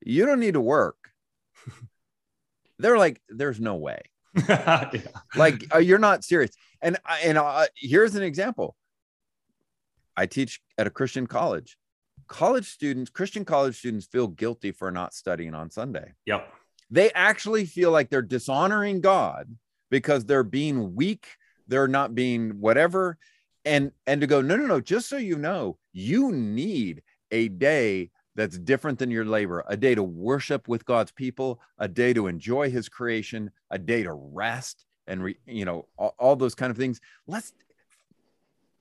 you 0.02 0.26
don't 0.26 0.40
need 0.40 0.54
to 0.54 0.60
work 0.60 0.96
they're 2.78 2.98
like 2.98 3.20
there's 3.28 3.60
no 3.60 3.76
way 3.76 4.00
yeah. 4.48 4.90
like 5.34 5.64
uh, 5.74 5.78
you're 5.78 5.98
not 5.98 6.24
serious 6.24 6.52
and 6.80 6.96
and 7.24 7.36
uh, 7.36 7.66
here's 7.76 8.14
an 8.14 8.22
example 8.22 8.76
i 10.16 10.26
teach 10.26 10.60
at 10.78 10.86
a 10.86 10.90
christian 10.90 11.26
college 11.26 11.76
college 12.28 12.68
students 12.70 13.10
christian 13.10 13.44
college 13.44 13.76
students 13.76 14.06
feel 14.06 14.28
guilty 14.28 14.70
for 14.70 14.90
not 14.90 15.12
studying 15.14 15.52
on 15.54 15.68
sunday 15.70 16.12
Yep. 16.26 16.48
they 16.90 17.10
actually 17.12 17.64
feel 17.66 17.90
like 17.90 18.08
they're 18.08 18.22
dishonoring 18.22 19.00
God 19.00 19.48
because 19.90 20.24
they're 20.24 20.44
being 20.44 20.94
weak, 20.94 21.26
they're 21.66 21.88
not 21.88 22.14
being 22.14 22.60
whatever. 22.60 23.18
And 23.64 23.90
and 24.06 24.20
to 24.22 24.26
go, 24.26 24.40
no, 24.40 24.56
no, 24.56 24.66
no, 24.66 24.80
just 24.80 25.08
so 25.08 25.16
you 25.16 25.36
know, 25.36 25.76
you 25.92 26.32
need 26.32 27.02
a 27.30 27.48
day 27.48 28.10
that's 28.36 28.58
different 28.58 28.98
than 28.98 29.10
your 29.10 29.24
labor, 29.24 29.64
a 29.68 29.76
day 29.76 29.94
to 29.94 30.02
worship 30.02 30.68
with 30.68 30.84
God's 30.84 31.12
people, 31.12 31.60
a 31.78 31.88
day 31.88 32.12
to 32.12 32.26
enjoy 32.26 32.70
his 32.70 32.88
creation, 32.88 33.50
a 33.70 33.78
day 33.78 34.02
to 34.02 34.12
rest 34.12 34.84
and 35.06 35.22
re, 35.22 35.36
you 35.46 35.64
know, 35.64 35.86
all, 35.96 36.14
all 36.18 36.36
those 36.36 36.54
kind 36.54 36.70
of 36.70 36.76
things. 36.76 37.00
Let's 37.26 37.52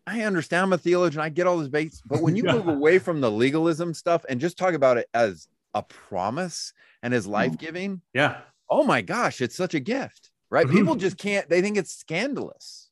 I 0.07 0.21
understand 0.21 0.63
I'm 0.63 0.73
a 0.73 0.77
theologian, 0.77 1.21
I 1.21 1.29
get 1.29 1.45
all 1.45 1.57
this 1.59 1.67
base, 1.67 2.01
but 2.05 2.21
when 2.21 2.35
you 2.35 2.43
Yeah. 2.45 2.53
move 2.53 2.67
away 2.77 2.99
from 2.99 3.21
the 3.21 3.29
legalism 3.29 3.93
stuff 3.93 4.25
and 4.27 4.39
just 4.39 4.57
talk 4.57 4.73
about 4.73 4.97
it 4.97 5.07
as 5.13 5.47
a 5.75 5.83
promise 5.83 6.73
and 7.03 7.13
as 7.13 7.27
life-giving, 7.27 8.01
Yeah. 8.13 8.41
oh 8.69 8.83
my 8.83 9.01
gosh, 9.01 9.39
it's 9.41 9.55
such 9.55 9.75
a 9.75 9.79
gift, 9.79 10.31
right? 10.49 10.65
Mhm. 10.65 10.71
People 10.71 10.95
just 10.95 11.17
can't, 11.17 11.47
they 11.47 11.61
think 11.61 11.77
it's 11.77 11.93
scandalous. 11.93 12.89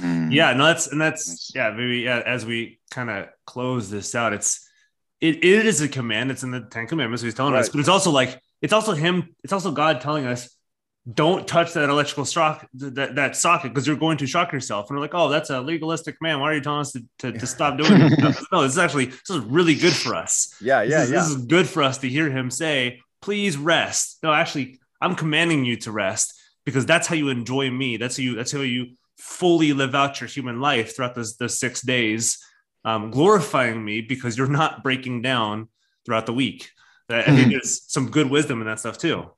Mm. 0.00 0.32
Yeah, 0.32 0.52
no, 0.54 0.66
that's 0.66 0.86
and 0.86 1.00
that's 1.00 1.52
yeah, 1.54 1.70
maybe 1.70 1.98
yeah, 1.98 2.22
as 2.24 2.46
we 2.46 2.80
kind 2.90 3.10
of 3.10 3.28
close 3.44 3.90
this 3.90 4.14
out, 4.14 4.32
it's 4.32 4.66
it, 5.22 5.44
it 5.44 5.66
is 5.66 5.80
a 5.80 5.88
command, 5.88 6.32
it's 6.32 6.42
in 6.42 6.50
the 6.50 6.60
Ten 6.60 6.88
Commandments, 6.88 7.22
he's 7.22 7.32
telling 7.32 7.54
us, 7.54 7.68
but 7.68 7.78
it's 7.78 7.88
also 7.88 8.10
like 8.10 8.42
it's 8.60 8.72
also 8.72 8.92
him, 8.92 9.34
it's 9.44 9.52
also 9.52 9.70
God 9.70 10.00
telling 10.00 10.26
us, 10.26 10.54
don't 11.10 11.46
touch 11.46 11.72
that 11.74 11.88
electrical 11.88 12.24
sock 12.24 12.68
that, 12.74 13.14
that 13.14 13.36
socket 13.36 13.72
because 13.72 13.86
you're 13.86 13.96
going 13.96 14.18
to 14.18 14.26
shock 14.26 14.52
yourself. 14.52 14.88
And 14.88 14.96
we're 14.96 15.02
like, 15.02 15.14
oh, 15.14 15.28
that's 15.28 15.50
a 15.50 15.60
legalistic 15.60 16.18
command. 16.18 16.40
Why 16.40 16.50
are 16.50 16.54
you 16.54 16.60
telling 16.60 16.80
us 16.80 16.92
to, 16.92 17.04
to, 17.20 17.32
to 17.32 17.46
stop 17.46 17.78
doing 17.78 18.00
it? 18.00 18.12
stuff? 18.12 18.44
No, 18.52 18.62
this 18.62 18.72
is 18.72 18.78
actually 18.78 19.06
this 19.06 19.30
is 19.30 19.38
really 19.38 19.74
good 19.74 19.92
for 19.92 20.14
us. 20.14 20.54
Yeah, 20.60 20.82
This 20.82 20.90
yeah, 20.90 21.02
is, 21.02 21.10
yeah. 21.10 21.18
This 21.20 21.28
is 21.30 21.36
good 21.46 21.68
for 21.68 21.84
us 21.84 21.98
to 21.98 22.08
hear 22.08 22.28
him 22.28 22.50
say, 22.50 23.00
please 23.20 23.56
rest. 23.56 24.18
No, 24.22 24.32
actually, 24.32 24.80
I'm 25.00 25.14
commanding 25.14 25.64
you 25.64 25.76
to 25.78 25.92
rest 25.92 26.34
because 26.64 26.84
that's 26.84 27.06
how 27.06 27.14
you 27.14 27.28
enjoy 27.28 27.70
me. 27.70 27.96
That's 27.96 28.16
how 28.16 28.22
you 28.22 28.34
that's 28.34 28.52
how 28.52 28.60
you 28.60 28.96
fully 29.18 29.72
live 29.72 29.94
out 29.94 30.20
your 30.20 30.28
human 30.28 30.60
life 30.60 30.96
throughout 30.96 31.14
those, 31.14 31.36
those 31.36 31.58
six 31.58 31.80
days, 31.80 32.38
um, 32.84 33.10
glorifying 33.10 33.84
me 33.84 34.00
because 34.00 34.36
you're 34.36 34.48
not 34.48 34.82
breaking 34.82 35.22
down 35.22 35.68
throughout 36.04 36.26
the 36.26 36.32
week. 36.32 36.70
I 37.08 37.20
I 37.20 37.24
think 37.24 37.50
there's 37.50 37.82
some 37.90 38.10
good 38.10 38.30
wisdom 38.30 38.60
in 38.60 38.66
that 38.66 38.80
stuff 38.80 38.98
too. 38.98 39.30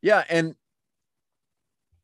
Yeah, 0.00 0.24
and 0.28 0.54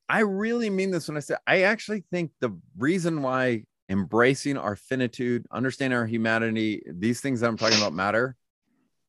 I 0.08 0.20
really 0.20 0.70
mean 0.70 0.90
this 0.90 1.08
when 1.08 1.16
I 1.16 1.20
say 1.20 1.36
I 1.46 1.62
actually 1.62 2.04
think 2.10 2.32
the 2.40 2.58
reason 2.76 3.22
why 3.22 3.64
embracing 3.88 4.56
our 4.56 4.76
finitude, 4.76 5.46
understanding 5.50 5.98
our 5.98 6.06
humanity, 6.06 6.82
these 6.86 7.20
things 7.20 7.40
that 7.40 7.48
I'm 7.48 7.56
talking 7.56 7.78
about 7.78 7.92
matter, 7.92 8.36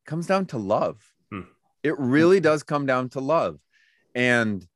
comes 0.06 0.26
down 0.26 0.46
to 0.46 0.58
love. 0.58 1.02
Hmm. 1.30 1.42
It 1.82 1.98
really 1.98 2.40
does 2.40 2.62
come 2.62 2.86
down 2.86 3.08
to 3.10 3.20
love. 3.20 3.58
And 4.14 4.66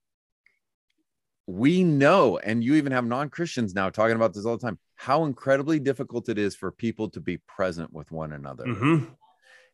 we 1.47 1.85
know, 1.85 2.39
and 2.39 2.63
you 2.63 2.75
even 2.75 2.93
have 2.93 3.05
non-Christians 3.05 3.75
now 3.75 3.91
talking 3.91 4.17
about 4.17 4.35
this 4.35 4.45
all 4.45 4.57
the 4.57 4.63
time, 4.65 4.79
how 5.01 5.25
incredibly 5.25 5.81
difficult 5.81 6.29
it 6.29 6.37
is 6.37 6.55
for 6.55 6.71
people 6.71 7.09
to 7.09 7.21
be 7.21 7.39
present 7.39 7.91
with 7.91 8.11
one 8.11 8.33
another. 8.35 8.67
Mhm. 8.67 9.17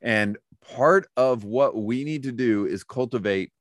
And 0.01 0.39
part 0.61 1.09
of 1.16 1.43
what 1.43 1.77
we 1.77 2.05
need 2.05 2.22
to 2.22 2.31
do 2.31 2.64
is 2.64 2.85
cultivate 2.85 3.53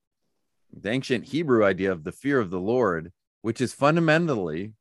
the 0.72 0.92
ancient 0.92 1.26
Hebrew 1.26 1.66
idea 1.66 1.92
of 1.92 2.04
the 2.04 2.12
fear 2.12 2.40
of 2.40 2.52
the 2.52 2.60
Lord, 2.60 3.12
which 3.42 3.62
is 3.62 3.74
fundamentally, 3.74 4.76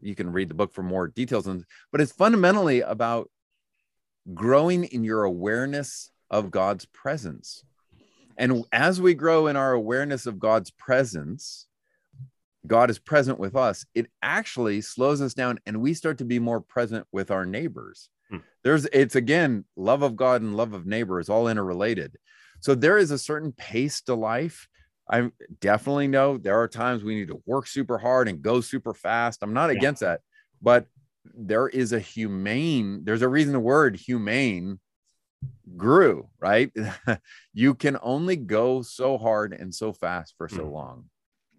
you 0.00 0.14
can 0.14 0.32
read 0.32 0.48
the 0.48 0.54
book 0.54 0.72
for 0.72 0.82
more 0.82 1.08
details 1.08 1.46
on, 1.46 1.66
but 1.92 2.00
it's 2.00 2.12
fundamentally 2.12 2.80
about 2.80 3.30
growing 4.32 4.84
in 4.84 5.04
your 5.04 5.24
awareness 5.24 6.10
of 6.30 6.50
God's 6.50 6.86
presence. 6.86 7.64
And 8.38 8.64
as 8.72 8.98
we 8.98 9.12
grow 9.12 9.46
in 9.46 9.56
our 9.56 9.74
awareness 9.74 10.24
of 10.24 10.38
God's 10.38 10.70
presence, 10.70 11.66
God 12.66 12.90
is 12.90 12.98
present 12.98 13.38
with 13.38 13.56
us. 13.56 13.84
It 13.94 14.10
actually 14.22 14.80
slows 14.80 15.20
us 15.20 15.34
down 15.34 15.58
and 15.66 15.80
we 15.80 15.94
start 15.94 16.18
to 16.18 16.24
be 16.24 16.38
more 16.38 16.60
present 16.60 17.06
with 17.12 17.30
our 17.30 17.46
neighbors. 17.46 18.08
Hmm. 18.30 18.38
There's, 18.64 18.86
it's 18.86 19.16
again, 19.16 19.64
love 19.76 20.02
of 20.02 20.16
God 20.16 20.42
and 20.42 20.56
love 20.56 20.72
of 20.72 20.86
neighbor 20.86 21.20
is 21.20 21.28
all 21.28 21.48
interrelated. 21.48 22.16
So 22.60 22.74
there 22.74 22.98
is 22.98 23.10
a 23.10 23.18
certain 23.18 23.52
pace 23.52 24.00
to 24.02 24.14
life. 24.14 24.68
I 25.08 25.30
definitely 25.60 26.08
know 26.08 26.36
there 26.36 26.58
are 26.60 26.66
times 26.66 27.04
we 27.04 27.14
need 27.14 27.28
to 27.28 27.42
work 27.46 27.66
super 27.68 27.98
hard 27.98 28.28
and 28.28 28.42
go 28.42 28.60
super 28.60 28.94
fast. 28.94 29.42
I'm 29.42 29.54
not 29.54 29.70
Yeah. 29.70 29.76
against 29.78 30.00
that, 30.00 30.20
but 30.60 30.86
there 31.34 31.68
is 31.68 31.92
a 31.92 32.00
humane, 32.00 33.04
there's 33.04 33.22
a 33.22 33.28
reason 33.28 33.52
the 33.52 33.60
word 33.60 33.96
humane 33.96 34.80
grew, 35.76 36.28
right? 36.40 36.72
you 37.54 37.74
can 37.74 37.98
only 38.02 38.36
go 38.36 38.82
so 38.82 39.18
hard 39.18 39.52
and 39.52 39.74
so 39.74 39.92
fast 39.92 40.34
for 40.36 40.48
so 40.48 40.64
Hmm. 40.64 40.72
long. 40.72 41.04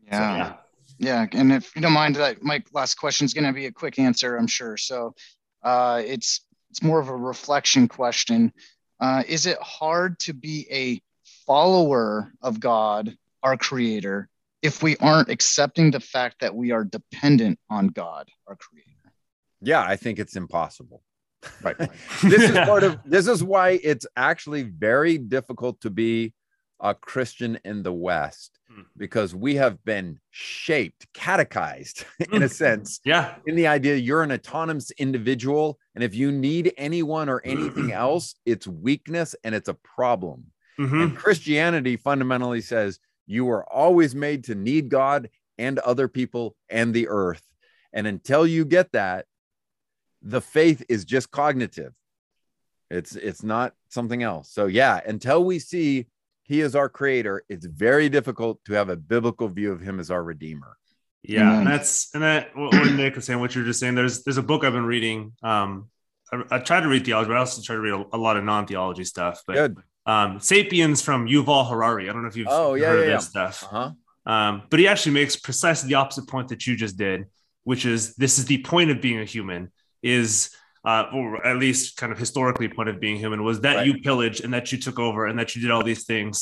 Yeah. 0.04 0.36
Yeah, 0.38 0.54
and 1.00 1.52
if 1.52 1.76
you 1.76 1.82
don't 1.82 1.94
mind, 1.94 2.16
that 2.16 2.44
my 2.44 2.64
last 2.74 2.96
question 2.96 3.26
is 3.26 3.34
going 3.34 3.46
to 3.46 3.54
be 3.54 3.68
a 3.68 3.72
quick 3.72 4.00
answer, 4.00 4.36
I'm 4.36 4.48
sure. 4.48 4.78
So, 4.78 5.14
uh, 5.64 6.02
it's 6.06 6.42
it's 6.70 6.84
more 6.84 7.00
of 7.00 7.10
a 7.10 7.16
reflection 7.16 7.88
question. 7.88 8.52
Uh, 9.00 9.24
is 9.28 9.46
it 9.46 9.58
hard 9.62 10.20
to 10.20 10.34
be 10.34 10.68
a 10.72 11.02
follower 11.46 12.34
of 12.42 12.60
God, 12.60 13.16
our 13.44 13.58
Creator, 13.58 14.30
if 14.62 14.84
we 14.84 14.98
aren't 14.98 15.30
accepting 15.30 15.92
the 15.92 16.00
fact 16.00 16.38
that 16.42 16.56
we 16.56 16.72
are 16.72 16.84
dependent 16.84 17.60
on 17.70 17.88
God, 17.88 18.30
our 18.48 18.56
Creator? 18.56 18.92
Yeah, 19.62 19.82
I 19.82 19.96
think 19.96 20.20
it's 20.20 20.36
impossible. 20.36 21.04
Right. 21.62 21.78
This 22.24 22.50
is 22.50 22.52
part 22.52 22.84
of 22.84 23.00
this 23.06 23.28
is 23.28 23.44
why 23.44 23.80
it's 23.84 24.06
actually 24.16 24.64
very 24.64 25.18
difficult 25.18 25.82
to 25.82 25.90
be 25.90 26.34
a 26.80 26.94
Christian 26.94 27.60
in 27.66 27.84
the 27.84 27.94
West 27.94 28.60
Hmm. 28.70 28.82
because 28.98 29.34
we 29.34 29.56
have 29.56 29.84
been 29.86 30.20
shaped, 30.30 31.08
catechized 31.14 32.06
in 32.32 32.44
a 32.44 32.48
Hmm. 32.48 32.52
sense 32.52 33.00
Yeah. 33.06 33.36
in 33.46 33.56
the 33.56 33.68
idea 33.68 33.96
you're 33.96 34.24
an 34.24 34.32
autonomous 34.32 34.92
individual. 34.92 35.80
And 35.96 36.04
if 36.04 36.14
you 36.14 36.32
need 36.32 36.74
anyone 36.78 37.30
or 37.30 37.42
anything 37.46 37.92
else, 38.06 38.36
it's 38.46 38.68
weakness 38.68 39.36
and 39.44 39.56
it's 39.56 39.70
a 39.70 39.74
problem. 39.74 40.52
Mhm. 40.80 41.04
And 41.04 41.18
Christianity 41.18 41.98
fundamentally 41.98 42.62
says 42.62 43.00
you 43.26 43.50
are 43.50 43.64
always 43.72 44.14
made 44.14 44.44
to 44.46 44.56
need 44.56 44.90
God 44.90 45.30
and 45.58 45.80
other 45.80 46.08
people 46.08 46.56
and 46.70 46.94
the 46.94 47.08
earth. 47.08 47.42
And 47.94 48.06
until 48.06 48.46
you 48.46 48.64
get 48.66 48.92
that, 48.92 49.26
the 50.22 50.42
faith 50.42 50.84
is 50.90 51.06
just 51.06 51.32
cognitive. 51.32 51.94
It's 52.92 53.16
it's 53.16 53.44
not 53.44 53.74
something 53.90 54.24
else. 54.24 54.50
So 54.52 54.66
yeah, 54.68 55.00
until 55.06 55.44
we 55.44 55.60
see 55.60 56.08
he 56.48 56.62
is 56.62 56.76
our 56.76 56.90
creator, 56.90 57.44
it's 57.50 57.66
very 57.66 58.10
difficult 58.10 58.64
to 58.66 58.74
have 58.74 58.90
a 58.90 58.96
biblical 58.96 59.48
view 59.50 59.72
of 59.72 59.82
him 59.82 60.00
as 60.00 60.10
our 60.10 60.24
redeemer. 60.24 60.78
Yeah, 61.24 61.42
Amen. 61.42 61.58
and 61.60 61.68
that's 61.68 62.10
and 62.14 62.24
that 62.24 62.56
what 62.56 62.74
what 62.74 62.92
Nick 62.94 63.16
was 63.16 63.26
saying, 63.26 63.40
what 63.40 63.54
you're 63.54 63.66
just 63.66 63.80
saying. 63.80 63.96
There's 63.96 64.24
there's 64.24 64.38
a 64.38 64.44
book 64.44 64.64
I've 64.64 64.74
been 64.74 64.86
reading. 64.86 65.34
Um, 65.44 65.90
I, 66.32 66.44
I 66.52 66.60
try 66.60 66.80
to 66.80 66.88
read 66.88 67.06
theology, 67.06 67.28
but 67.28 67.36
I 67.38 67.40
also 67.40 67.62
try 67.62 67.76
to 67.76 67.82
read 67.82 67.94
a, 67.94 68.16
a 68.16 68.18
lot 68.18 68.38
of 68.38 68.44
non-theology 68.46 69.04
stuff. 69.04 69.44
But 69.46 69.54
Good. 69.56 69.78
um, 70.06 70.40
*Sapiens* 70.40 71.02
from 71.02 71.28
Yuval 71.28 71.70
Harari. 71.70 72.10
I 72.10 72.14
don't 72.14 72.22
know 72.22 72.30
if 72.30 72.38
you've 72.38 72.48
Oh, 72.50 72.76
yeah, 72.76 72.88
heard 72.88 73.08
yeah, 73.08 73.16
of 73.16 73.20
this 73.20 73.30
stuff. 73.30 73.64
Uh-huh. 73.66 73.92
Um, 74.32 74.64
but 74.70 74.80
he 74.80 74.88
actually 74.88 75.14
makes 75.14 75.36
precisely 75.36 75.90
the 75.90 75.96
opposite 75.96 76.28
point 76.28 76.50
that 76.50 76.66
you 76.66 76.76
just 76.78 76.98
did, 76.98 77.26
which 77.64 77.86
is 77.86 78.16
this 78.16 78.40
is 78.40 78.46
the 78.46 78.62
point 78.62 78.92
of 78.92 79.02
being 79.02 79.20
a 79.20 79.26
human 79.26 79.72
is, 80.02 80.52
uh, 80.88 81.06
or 81.14 81.46
at 81.46 81.58
least 81.58 81.98
kind 81.98 82.12
of 82.14 82.18
historically 82.18 82.70
point 82.70 82.88
of 82.88 82.98
being 83.06 83.18
human 83.18 83.44
was 83.44 83.58
that 83.62 83.76
Right. 83.78 83.88
you 83.88 83.94
pillaged 84.08 84.40
and 84.46 84.54
that 84.54 84.72
you 84.72 84.78
took 84.86 84.98
over 85.08 85.22
and 85.28 85.38
that 85.40 85.50
you 85.54 85.62
did 85.62 85.70
all 85.70 85.84
these 85.92 86.06
things. 86.06 86.36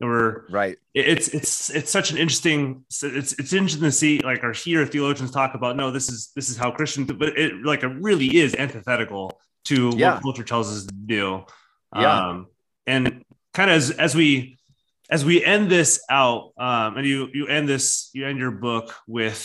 We're 0.00 0.48
Right. 0.50 0.76
it's 0.94 1.28
it's 1.28 1.70
it's 1.78 1.90
such 1.98 2.08
an 2.10 2.18
interesting 2.24 2.60
it's 2.90 3.32
it's 3.40 3.52
interesting 3.52 3.82
to 3.92 3.92
see 4.02 4.18
like 4.30 4.42
or 4.42 4.52
hear 4.52 4.84
theologians 4.84 5.30
talk 5.30 5.54
about 5.54 5.76
no 5.76 5.92
this 5.92 6.08
is 6.14 6.32
this 6.34 6.48
is 6.50 6.56
how 6.62 6.68
Christian 6.78 7.04
but 7.04 7.38
it 7.38 7.50
like 7.70 7.84
it 7.84 7.92
really 8.08 8.28
is 8.44 8.50
antithetical 8.64 9.24
to 9.70 9.92
Yeah. 9.96 10.14
what 10.14 10.22
culture 10.24 10.42
tells 10.52 10.66
us 10.76 10.82
to 10.86 10.94
do. 11.18 11.44
Yeah. 11.94 12.28
Um, 12.30 12.46
and 12.88 13.04
kind 13.54 13.70
of 13.70 13.76
as 13.76 13.86
as 14.06 14.12
we 14.20 14.58
as 15.16 15.24
we 15.24 15.44
end 15.44 15.70
this 15.70 16.00
out, 16.10 16.50
um, 16.58 16.96
and 16.96 17.06
you 17.06 17.28
you 17.32 17.46
end 17.46 17.68
this 17.68 18.10
you 18.16 18.26
end 18.26 18.38
your 18.40 18.50
book 18.68 18.86
with 19.06 19.42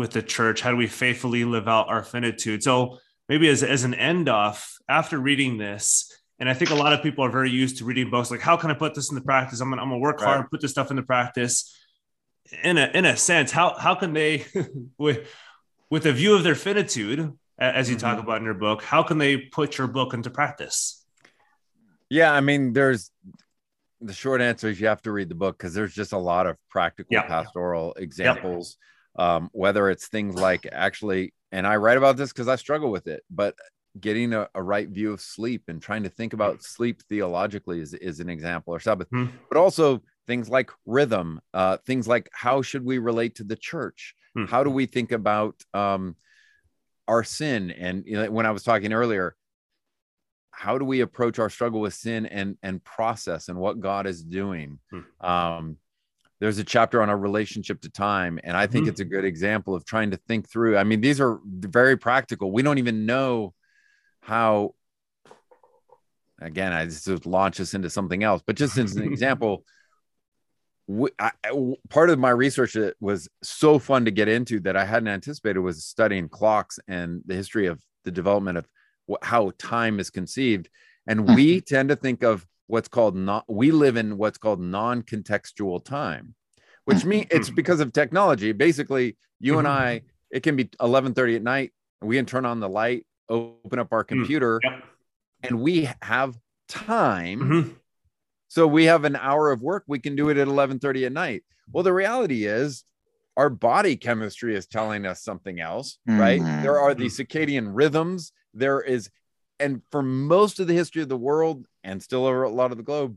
with 0.00 0.10
the 0.16 0.22
church. 0.22 0.62
How 0.62 0.70
do 0.70 0.78
we 0.84 0.86
faithfully 0.86 1.44
live 1.44 1.68
out 1.68 1.88
our 1.88 2.02
finitude? 2.14 2.62
So 2.62 2.98
maybe 3.32 3.48
as 3.48 3.62
as 3.62 3.82
an 3.82 3.94
end 3.94 4.28
off 4.28 4.76
after 4.90 5.18
reading 5.18 5.56
this. 5.56 6.12
And 6.38 6.50
I 6.50 6.54
think 6.54 6.70
a 6.70 6.74
lot 6.74 6.92
of 6.92 7.02
people 7.02 7.24
are 7.24 7.30
very 7.30 7.50
used 7.50 7.78
to 7.78 7.84
reading 7.86 8.10
books 8.10 8.30
like, 8.30 8.40
how 8.40 8.58
can 8.58 8.70
I 8.70 8.74
put 8.74 8.94
this 8.94 9.10
into 9.10 9.22
practice? 9.22 9.60
I'm 9.60 9.70
gonna, 9.70 9.80
I'm 9.80 9.88
gonna 9.88 10.00
work 10.00 10.20
Right. 10.20 10.26
hard, 10.26 10.40
and 10.40 10.50
put 10.50 10.60
this 10.60 10.72
stuff 10.72 10.90
into 10.90 11.02
practice. 11.02 11.74
In 12.62 12.76
a 12.76 12.90
in 12.92 13.06
a 13.06 13.16
sense, 13.16 13.50
how 13.50 13.74
how 13.78 13.94
can 13.94 14.12
they 14.12 14.44
with 14.98 15.26
with 15.88 16.04
a 16.04 16.12
view 16.12 16.34
of 16.34 16.42
their 16.44 16.54
finitude, 16.54 17.32
as 17.58 17.88
you 17.88 17.96
talk 17.96 18.18
Mhm. 18.18 18.24
about 18.24 18.36
in 18.38 18.44
your 18.44 18.52
book, 18.66 18.82
how 18.82 19.02
can 19.02 19.16
they 19.16 19.38
put 19.38 19.78
your 19.78 19.86
book 19.86 20.12
into 20.12 20.28
practice? 20.28 21.02
Yeah, 22.10 22.32
I 22.34 22.40
mean, 22.42 22.74
there's 22.74 23.10
the 24.02 24.12
short 24.12 24.42
answer 24.42 24.68
is 24.68 24.78
you 24.78 24.88
have 24.88 25.00
to 25.02 25.12
read 25.12 25.30
the 25.30 25.34
book 25.34 25.56
because 25.56 25.72
there's 25.72 25.94
just 25.94 26.12
a 26.12 26.18
lot 26.18 26.46
of 26.46 26.58
practical 26.68 27.14
Yeah. 27.14 27.22
pastoral 27.26 27.94
examples. 27.94 28.76
Um, 29.16 29.48
whether 29.52 29.88
it's 29.88 30.08
things 30.08 30.34
like 30.34 30.66
actually, 30.70 31.32
and 31.52 31.66
I 31.66 31.76
write 31.76 31.98
about 31.98 32.16
this 32.16 32.32
because 32.32 32.48
I 32.48 32.56
struggle 32.56 32.90
with 32.90 33.06
it, 33.06 33.22
but 33.30 33.54
getting 34.00 34.32
a, 34.32 34.48
a 34.54 34.62
right 34.62 34.88
view 34.88 35.12
of 35.12 35.20
sleep 35.20 35.64
and 35.68 35.80
trying 35.80 36.02
to 36.02 36.08
think 36.08 36.32
about 36.32 36.62
sleep 36.62 37.02
theologically 37.08 37.78
is, 37.80 37.92
is 37.92 38.20
an 38.20 38.30
example 38.30 38.74
or 38.74 38.80
Sabbath, 38.80 39.08
Hmm. 39.10 39.26
but 39.50 39.58
also 39.58 40.02
things 40.26 40.48
like 40.48 40.70
rhythm, 40.86 41.40
uh, 41.52 41.76
things 41.86 42.08
like 42.08 42.30
how 42.32 42.62
should 42.62 42.84
we 42.84 42.98
relate 42.98 43.34
to 43.36 43.44
the 43.44 43.56
church? 43.56 44.14
Hmm. 44.34 44.46
How 44.46 44.64
do 44.64 44.70
we 44.70 44.86
think 44.86 45.12
about 45.12 45.62
um, 45.74 46.16
our 47.06 47.22
sin? 47.22 47.70
And 47.70 48.04
you 48.06 48.14
know, 48.16 48.30
when 48.30 48.46
I 48.46 48.50
was 48.50 48.62
talking 48.62 48.92
earlier, 48.94 49.36
how 50.52 50.78
do 50.78 50.84
we 50.84 51.00
approach 51.00 51.38
our 51.38 51.50
struggle 51.50 51.80
with 51.80 51.94
sin 51.94 52.26
and 52.26 52.56
and 52.62 52.82
process 52.84 53.48
and 53.48 53.58
what 53.58 53.80
God 53.80 54.06
is 54.06 54.22
doing? 54.22 54.78
Hmm. 54.90 55.26
Um, 55.26 55.76
there's 56.42 56.58
a 56.58 56.64
chapter 56.64 57.00
on 57.00 57.08
our 57.08 57.16
relationship 57.16 57.80
to 57.82 57.88
time, 57.88 58.40
and 58.42 58.56
I 58.56 58.66
think 58.66 58.86
Mhm. 58.86 58.88
it's 58.88 59.00
a 59.00 59.04
good 59.04 59.24
example 59.24 59.76
of 59.76 59.84
trying 59.84 60.10
to 60.10 60.16
think 60.16 60.50
through. 60.50 60.76
I 60.76 60.82
mean, 60.82 61.00
these 61.00 61.20
are 61.20 61.38
very 61.44 61.96
practical. 61.96 62.50
We 62.50 62.62
don't 62.62 62.78
even 62.78 63.06
know 63.06 63.54
how. 64.18 64.74
Again, 66.40 66.72
I 66.72 66.86
just 66.86 67.26
launch 67.26 67.60
us 67.60 67.74
into 67.74 67.88
something 67.88 68.24
else, 68.24 68.42
but 68.44 68.56
just 68.56 68.76
as 68.76 68.96
an 68.96 69.04
example, 69.12 69.64
we, 70.88 71.10
I, 71.16 71.30
part 71.88 72.10
of 72.10 72.18
my 72.18 72.30
research 72.30 72.72
that 72.72 72.96
was 72.98 73.28
so 73.44 73.78
fun 73.78 74.04
to 74.06 74.10
get 74.10 74.26
into 74.26 74.58
that 74.60 74.76
I 74.76 74.84
hadn't 74.84 75.06
anticipated 75.06 75.60
was 75.60 75.84
studying 75.84 76.28
clocks 76.28 76.80
and 76.88 77.22
the 77.24 77.36
history 77.36 77.66
of 77.66 77.80
the 78.04 78.10
development 78.10 78.58
of 78.58 78.66
wh- 79.08 79.24
how 79.24 79.52
time 79.58 80.00
is 80.00 80.10
conceived. 80.10 80.68
And 81.06 81.24
we 81.36 81.60
tend 81.74 81.90
to 81.90 81.96
think 81.96 82.24
of 82.24 82.44
what's 82.72 82.88
called 82.88 83.14
not, 83.14 83.44
we 83.48 83.70
live 83.70 83.98
in 83.98 84.16
what's 84.16 84.38
called 84.38 84.58
non 84.58 85.02
contextual 85.02 85.84
time, 85.84 86.34
which 86.86 87.04
means 87.04 87.26
it's 87.30 87.50
because 87.50 87.80
of 87.80 87.92
technology. 87.92 88.52
Basically, 88.52 89.18
you 89.40 89.58
and 89.58 89.68
Mhm. 89.68 89.70
I, 89.70 90.02
it 90.30 90.42
can 90.42 90.56
be 90.56 90.70
11:30 90.80 91.36
at 91.36 91.42
night, 91.42 91.74
and 92.00 92.08
we 92.08 92.16
can 92.16 92.24
turn 92.24 92.46
on 92.46 92.60
the 92.60 92.70
light, 92.70 93.06
open 93.28 93.78
up 93.78 93.92
our 93.92 94.02
computer, 94.02 94.58
Yep. 94.64 94.84
and 95.42 95.60
we 95.60 95.90
have 96.00 96.38
time. 96.66 97.40
Mhm. 97.40 97.76
So 98.48 98.66
we 98.66 98.84
have 98.84 99.04
an 99.04 99.16
hour 99.16 99.50
of 99.50 99.60
work. 99.60 99.84
We 99.86 99.98
can 99.98 100.16
do 100.16 100.30
it 100.30 100.38
at 100.38 100.48
11:30 100.48 101.04
at 101.04 101.12
night. 101.12 101.44
Well, 101.72 101.84
the 101.84 101.92
reality 101.92 102.46
is 102.46 102.84
our 103.36 103.50
body 103.50 103.96
chemistry 103.96 104.54
is 104.56 104.66
telling 104.66 105.04
us 105.04 105.22
something 105.22 105.60
else, 105.60 105.98
right? 106.06 106.40
Mhm. 106.40 106.62
There 106.62 106.78
are 106.80 106.94
the 106.94 107.06
circadian 107.06 107.68
rhythms. 107.74 108.32
There 108.54 108.80
is, 108.80 109.10
and 109.62 109.80
for 109.90 110.02
most 110.02 110.60
of 110.60 110.66
the 110.66 110.74
history 110.74 111.02
of 111.02 111.08
the 111.08 111.16
world 111.16 111.66
and 111.84 112.02
still 112.02 112.26
over 112.26 112.42
a 112.42 112.50
lot 112.50 112.70
of 112.72 112.76
the 112.76 112.82
globe, 112.82 113.16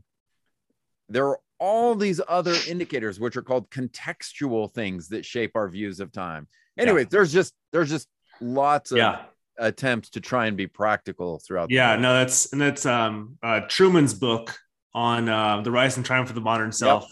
there 1.08 1.26
are 1.28 1.40
all 1.58 1.94
these 1.94 2.20
other 2.28 2.54
indicators 2.68 3.18
which 3.18 3.36
are 3.36 3.42
called 3.42 3.70
contextual 3.70 4.72
things 4.72 5.08
that 5.08 5.24
shape 5.24 5.52
our 5.54 5.68
views 5.68 6.00
of 6.00 6.12
time. 6.12 6.46
Anyways, 6.78 7.08
there's 7.08 7.32
just 7.32 7.52
there's 7.72 7.90
just 7.90 8.08
lots 8.40 8.92
of 8.92 8.98
Yeah. 8.98 9.22
attempts 9.58 10.10
to 10.10 10.20
try 10.20 10.46
and 10.46 10.56
be 10.56 10.66
practical 10.66 11.38
throughout. 11.38 11.70
Yeah, 11.70 11.96
no, 11.96 12.12
that's 12.14 12.52
and 12.52 12.60
that's 12.60 12.84
um 12.86 13.38
uh, 13.42 13.60
Trueman's 13.68 14.14
book 14.14 14.58
on 14.94 15.28
uh, 15.28 15.60
the 15.62 15.70
rise 15.70 15.96
and 15.96 16.04
triumph 16.06 16.28
of 16.28 16.34
the 16.34 16.40
modern 16.40 16.72
self. 16.72 17.10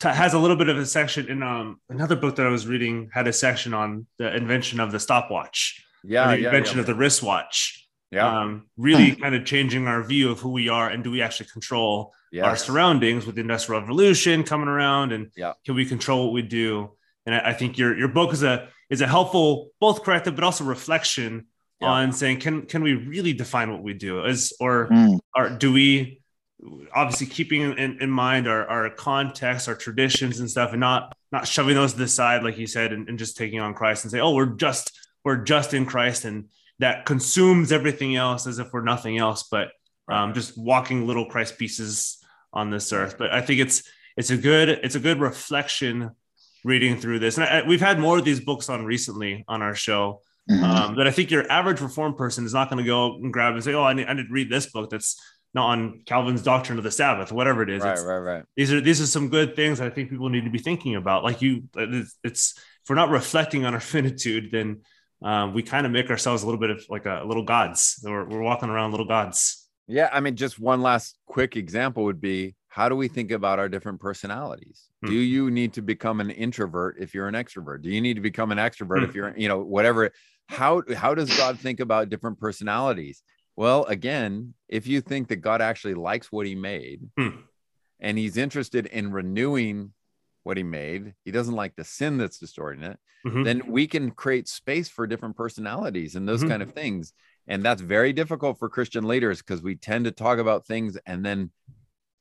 T- 0.00 0.08
has 0.08 0.34
a 0.34 0.38
little 0.38 0.56
bit 0.56 0.68
of 0.68 0.76
a 0.78 0.86
section 0.86 1.28
in 1.28 1.42
um 1.42 1.80
another 1.90 2.16
book 2.16 2.36
that 2.36 2.46
I 2.46 2.50
was 2.50 2.66
reading 2.66 3.10
had 3.12 3.26
a 3.28 3.32
section 3.32 3.74
on 3.74 4.06
the 4.18 4.34
invention 4.34 4.80
of 4.80 4.92
the 4.92 5.00
stopwatch, 5.00 5.82
yeah, 6.04 6.28
the 6.30 6.40
yeah, 6.40 6.46
invention 6.48 6.76
yeah. 6.76 6.80
of 6.82 6.86
the 6.86 6.94
wristwatch. 6.94 7.85
Yeah. 8.10 8.40
Um, 8.40 8.66
really 8.76 9.16
kind 9.16 9.34
of 9.34 9.44
changing 9.44 9.86
our 9.88 10.02
view 10.02 10.30
of 10.30 10.38
who 10.40 10.50
we 10.50 10.68
are 10.68 10.88
and 10.88 11.02
do 11.04 11.10
we 11.10 11.22
actually 11.22 11.48
control 11.52 12.12
our 12.46 12.56
surroundings 12.56 13.26
with 13.26 13.34
the 13.34 13.40
industrial 13.40 13.80
revolution 13.80 14.42
coming 14.44 14.68
around 14.68 15.12
and 15.12 15.30
Yeah. 15.36 15.54
can 15.64 15.74
we 15.74 15.84
control 15.86 16.24
what 16.26 16.32
we 16.32 16.42
do? 16.42 16.92
And 17.26 17.34
I, 17.34 17.50
I 17.50 17.52
think 17.52 17.78
your 17.78 17.96
your 17.98 18.08
book 18.08 18.32
is 18.32 18.42
a 18.42 18.68
is 18.90 19.00
a 19.00 19.06
helpful 19.08 19.70
both 19.80 20.02
corrective 20.04 20.34
but 20.36 20.44
also 20.44 20.64
reflection 20.64 21.46
Yeah. 21.80 21.88
on 21.88 22.12
saying 22.12 22.40
can 22.40 22.66
can 22.66 22.82
we 22.82 22.92
really 22.94 23.32
define 23.32 23.72
what 23.72 23.82
we 23.82 23.94
do 23.94 24.24
as 24.24 24.52
or 24.60 24.88
Mm. 24.90 25.18
or 25.36 25.48
do 25.50 25.72
we 25.72 26.20
obviously 26.94 27.26
keeping 27.26 27.62
in, 27.76 27.98
in 28.00 28.10
mind 28.10 28.48
our, 28.48 28.66
our 28.66 28.90
context 28.90 29.68
our 29.68 29.74
traditions 29.74 30.40
and 30.40 30.50
stuff 30.50 30.70
and 30.72 30.80
not 30.80 31.14
not 31.32 31.46
shoving 31.46 31.74
those 31.74 31.92
to 31.92 31.98
the 31.98 32.08
side 32.08 32.42
like 32.42 32.56
you 32.58 32.66
said 32.66 32.92
and, 32.92 33.08
and 33.08 33.18
just 33.18 33.36
taking 33.36 33.60
on 33.60 33.74
christ 33.74 34.04
and 34.04 34.10
say 34.10 34.20
oh 34.20 34.32
we're 34.34 34.46
just 34.46 34.92
we're 35.24 35.36
just 35.36 35.74
in 35.74 35.84
christ 35.84 36.24
and 36.24 36.48
that 36.78 37.06
consumes 37.06 37.72
everything 37.72 38.16
else 38.16 38.46
as 38.46 38.58
if 38.58 38.72
we're 38.72 38.82
nothing 38.82 39.18
else 39.18 39.44
but 39.50 39.68
um, 40.08 40.34
just 40.34 40.56
walking 40.58 41.06
little 41.06 41.26
christ 41.26 41.58
pieces 41.58 42.18
on 42.52 42.70
this 42.70 42.92
earth 42.92 43.16
but 43.18 43.32
i 43.32 43.40
think 43.40 43.60
it's 43.60 43.82
it's 44.16 44.30
a 44.30 44.36
good 44.36 44.68
it's 44.68 44.94
a 44.94 45.00
good 45.00 45.18
reflection 45.20 46.10
reading 46.64 46.96
through 46.96 47.18
this 47.18 47.38
and 47.38 47.46
I, 47.46 47.62
we've 47.66 47.80
had 47.80 47.98
more 47.98 48.18
of 48.18 48.24
these 48.24 48.40
books 48.40 48.68
on 48.68 48.84
recently 48.84 49.44
on 49.48 49.62
our 49.62 49.74
show 49.74 50.20
Mhm. 50.48 50.62
um, 50.62 50.94
that 50.94 51.08
I 51.08 51.10
think 51.10 51.32
your 51.32 51.50
average 51.50 51.80
reform 51.80 52.14
person 52.14 52.44
is 52.46 52.54
not 52.54 52.70
going 52.70 52.78
to 52.78 52.86
go 52.86 53.16
and 53.16 53.32
grab 53.32 53.54
and 53.54 53.64
say, 53.64 53.74
"Oh, 53.74 53.82
I 53.82 53.94
need, 53.94 54.06
I 54.06 54.12
need 54.12 54.28
to 54.28 54.32
read 54.32 54.48
this 54.48 54.66
book 54.70 54.90
that's 54.90 55.20
not 55.54 55.70
on 55.70 56.02
Calvin's 56.06 56.40
doctrine 56.40 56.78
of 56.78 56.84
the 56.84 56.90
Sabbath, 56.92 57.32
whatever 57.32 57.64
it 57.64 57.68
is." 57.68 57.82
right, 57.82 57.94
It's- 57.94 58.06
right, 58.06 58.18
right. 58.18 58.44
These 58.54 58.72
are 58.72 58.80
these 58.80 59.00
are 59.00 59.06
some 59.08 59.28
good 59.28 59.56
things 59.56 59.78
that 59.80 59.88
I 59.88 59.90
think 59.90 60.08
people 60.08 60.28
need 60.28 60.44
to 60.44 60.50
be 60.50 60.60
thinking 60.60 60.94
about. 60.94 61.24
Like 61.24 61.42
you, 61.42 61.64
it's, 61.76 62.16
it's 62.22 62.54
if 62.56 62.88
we're 62.88 62.94
not 62.94 63.10
reflecting 63.10 63.64
on 63.64 63.74
our 63.74 63.80
finitude, 63.96 64.52
then 64.52 64.82
um, 65.22 65.54
we 65.54 65.62
kind 65.62 65.86
of 65.86 65.92
make 65.92 66.10
ourselves 66.10 66.42
a 66.42 66.46
little 66.46 66.60
bit 66.60 66.70
of 66.70 66.84
like 66.88 67.06
a 67.06 67.22
little 67.24 67.44
gods. 67.44 68.00
We're, 68.02 68.24
we're 68.28 68.42
walking 68.42 68.68
around 68.68 68.90
little 68.92 69.06
gods. 69.06 69.66
Yeah, 69.88 70.08
I 70.12 70.20
mean, 70.20 70.36
just 70.36 70.58
one 70.58 70.82
last 70.82 71.16
quick 71.26 71.56
example 71.56 72.04
would 72.04 72.20
be 72.20 72.54
how 72.68 72.88
do 72.88 72.96
we 72.96 73.08
think 73.08 73.30
about 73.30 73.58
our 73.58 73.68
different 73.68 74.00
personalities? 74.00 74.84
Hmm. 75.02 75.10
Do 75.10 75.14
you 75.16 75.50
need 75.50 75.72
to 75.74 75.82
become 75.82 76.20
an 76.20 76.30
introvert 76.30 76.96
if 76.98 77.14
you're 77.14 77.28
an 77.28 77.34
extrovert? 77.34 77.82
Do 77.82 77.90
you 77.90 78.00
need 78.00 78.14
to 78.14 78.20
become 78.20 78.52
an 78.52 78.58
extrovert 78.58 78.98
Hmm. 78.98 79.04
if 79.04 79.14
you're, 79.14 79.36
you 79.36 79.48
know, 79.48 79.60
whatever? 79.60 80.10
How 80.48 80.82
how 80.94 81.14
does 81.14 81.34
God 81.36 81.58
think 81.58 81.80
about 81.80 82.08
different 82.10 82.38
personalities? 82.38 83.22
Well, 83.56 83.84
again, 83.84 84.54
if 84.68 84.86
you 84.86 85.00
think 85.00 85.28
that 85.28 85.36
God 85.36 85.62
actually 85.62 85.94
likes 85.94 86.30
what 86.30 86.46
he 86.46 86.54
made 86.54 87.00
Hmm. 87.16 87.28
and 88.00 88.18
he's 88.18 88.36
interested 88.36 88.86
in 88.86 89.12
renewing 89.12 89.92
what 90.46 90.56
he 90.56 90.62
made, 90.62 91.12
he 91.24 91.32
doesn't 91.32 91.56
like 91.56 91.74
the 91.74 91.82
sin 91.82 92.18
that's 92.18 92.38
distorting 92.38 92.84
it, 92.84 92.96
Mhm. 93.26 93.44
then 93.44 93.62
we 93.66 93.88
can 93.88 94.12
create 94.12 94.46
space 94.46 94.88
for 94.88 95.04
different 95.04 95.36
personalities 95.36 96.14
and 96.14 96.28
those 96.28 96.44
Mhm. 96.44 96.48
kind 96.48 96.62
of 96.62 96.72
things. 96.72 97.12
And 97.48 97.64
that's 97.64 97.82
very 97.82 98.12
difficult 98.12 98.56
for 98.60 98.68
Christian 98.68 99.08
leaders 99.08 99.38
because 99.42 99.60
we 99.60 99.74
tend 99.74 100.04
to 100.04 100.12
talk 100.12 100.38
about 100.38 100.64
things 100.64 100.96
and 101.04 101.26
then 101.26 101.50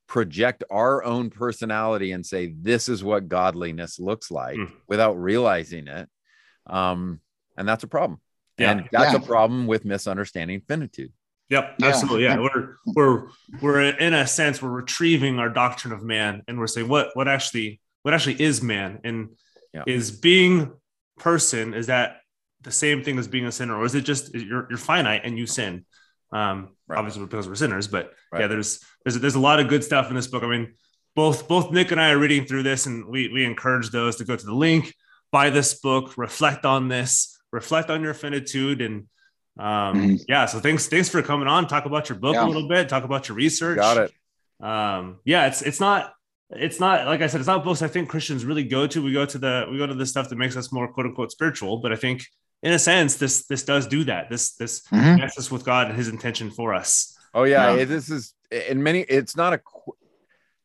project 0.08 0.64
our 0.72 1.04
own 1.04 1.30
personality 1.30 2.12
and 2.14 2.26
say, 2.26 2.48
this 2.48 2.90
is 2.90 3.04
what 3.04 3.28
godliness 3.28 4.00
looks 4.00 4.32
like 4.32 4.58
Mm. 4.58 4.72
without 4.88 5.14
realizing 5.14 5.88
it. 5.88 6.10
Um, 6.66 7.20
and 7.56 7.68
that's 7.68 7.84
a 7.84 7.88
problem. 7.88 8.20
Yeah. 8.58 8.72
And 8.72 8.90
that's 8.92 9.14
Yeah. 9.14 9.20
a 9.20 9.26
problem 9.26 9.68
with 9.68 9.86
misunderstanding 9.86 10.62
finitude. 10.62 11.14
Yep, 11.50 11.76
Yeah. 11.80 11.88
absolutely. 11.88 12.24
Yeah, 12.24 12.40
we're 12.40 12.78
we're 12.96 13.28
we're 13.62 13.82
in 13.82 14.16
a 14.16 14.26
sense 14.26 14.64
we're 14.64 14.70
retrieving 14.72 15.38
our 15.38 15.50
doctrine 15.50 15.94
of 15.94 16.02
man, 16.04 16.42
and 16.48 16.58
we're 16.58 16.66
saying 16.66 16.88
what 16.88 17.12
what 17.16 17.28
actually 17.28 17.80
what 18.06 18.14
actually 18.14 18.40
is 18.40 18.62
man, 18.62 19.00
and 19.04 19.30
Yeah. 19.74 19.84
is 19.88 20.12
being 20.12 20.72
person 21.18 21.74
is 21.74 21.88
that 21.88 22.18
the 22.62 22.72
same 22.72 23.04
thing 23.04 23.18
as 23.18 23.28
being 23.28 23.46
a 23.48 23.52
sinner, 23.52 23.76
or 23.76 23.84
is 23.84 23.96
it 23.96 24.02
just 24.06 24.32
you're 24.36 24.68
you're 24.70 24.78
finite 24.78 25.22
and 25.26 25.38
you 25.40 25.48
sin? 25.48 25.86
Um, 26.32 26.70
Right. 26.88 27.00
obviously 27.00 27.26
because 27.26 27.48
we're 27.48 27.56
sinners, 27.56 27.88
but 27.88 28.14
yeah, 28.38 28.46
there's 28.46 28.80
there's 29.04 29.18
there's 29.20 29.34
a 29.36 29.40
lot 29.40 29.60
of 29.60 29.68
good 29.70 29.84
stuff 29.84 30.10
in 30.10 30.16
this 30.16 30.28
book. 30.28 30.44
I 30.44 30.48
mean, 30.48 30.76
both 31.16 31.48
both 31.48 31.72
Nick 31.72 31.92
and 31.92 32.00
I 32.00 32.12
are 32.12 32.20
reading 32.20 32.46
through 32.46 32.62
this, 32.64 32.86
and 32.86 33.06
we 33.08 33.28
we 33.30 33.44
encourage 33.44 33.90
those 33.90 34.18
to 34.18 34.24
go 34.24 34.36
to 34.36 34.46
the 34.46 34.54
link, 34.54 34.94
buy 35.32 35.50
this 35.50 35.74
book, 35.80 36.16
reflect 36.16 36.64
on 36.64 36.88
this, 36.88 37.40
reflect 37.52 37.90
on 37.90 38.04
your 38.04 38.14
finitude, 38.14 38.82
and 38.82 39.08
um, 39.58 39.94
Mhm. 39.96 40.26
yeah. 40.28 40.46
So 40.46 40.60
thanks 40.60 40.86
thanks 40.88 41.10
for 41.10 41.24
coming 41.24 41.48
on. 41.48 41.68
Talk 41.68 41.86
about 41.86 42.08
your 42.10 42.20
book 42.20 42.36
Yeah. 42.36 42.46
a 42.46 42.50
little 42.52 42.68
bit. 42.68 42.88
Talk 42.88 43.04
about 43.04 43.28
your 43.30 43.36
research. 43.36 43.78
Got 43.78 43.98
it. 43.98 44.12
Um, 44.64 45.20
yeah, 45.26 45.48
it's 45.48 45.62
it's 45.64 45.80
not 45.80 46.14
it's 46.52 46.80
not 46.80 47.06
like 47.08 47.22
I 47.22 47.28
said, 47.28 47.40
it's 47.42 47.48
not 47.48 47.64
books 47.64 47.82
I 47.82 47.88
think 47.88 48.10
Christians 48.10 48.46
really 48.46 48.64
go 48.64 48.88
to. 48.88 49.02
We 49.04 49.14
go 49.14 49.26
to 49.26 49.38
the 49.38 49.68
we 49.70 49.78
go 49.78 49.88
to 49.88 49.94
the 49.94 50.06
stuff 50.06 50.30
that 50.30 50.38
makes 50.38 50.56
us 50.56 50.72
more 50.72 50.88
quote 50.92 51.06
unquote 51.08 51.32
spiritual, 51.32 51.78
but 51.78 51.92
I 51.92 51.96
think 51.96 52.26
in 52.64 52.72
a 52.74 52.80
sense 52.80 53.16
this 53.16 53.46
this 53.48 53.64
does 53.64 53.88
do 53.88 54.04
that. 54.06 54.30
This 54.30 54.54
this 54.56 54.82
Mhm. 54.88 55.16
connects 55.16 55.38
us 55.38 55.52
with 55.52 55.66
God 55.66 55.88
and 55.88 55.96
His 55.98 56.08
intention 56.08 56.52
for 56.52 56.74
us. 56.74 57.18
Oh 57.34 57.44
yeah, 57.44 57.74
Yeah. 57.74 57.82
it- 57.82 57.86
this 57.88 58.10
is 58.10 58.34
in 58.52 58.82
many. 58.84 59.02
It's 59.02 59.36
not 59.36 59.54
a. 59.54 59.62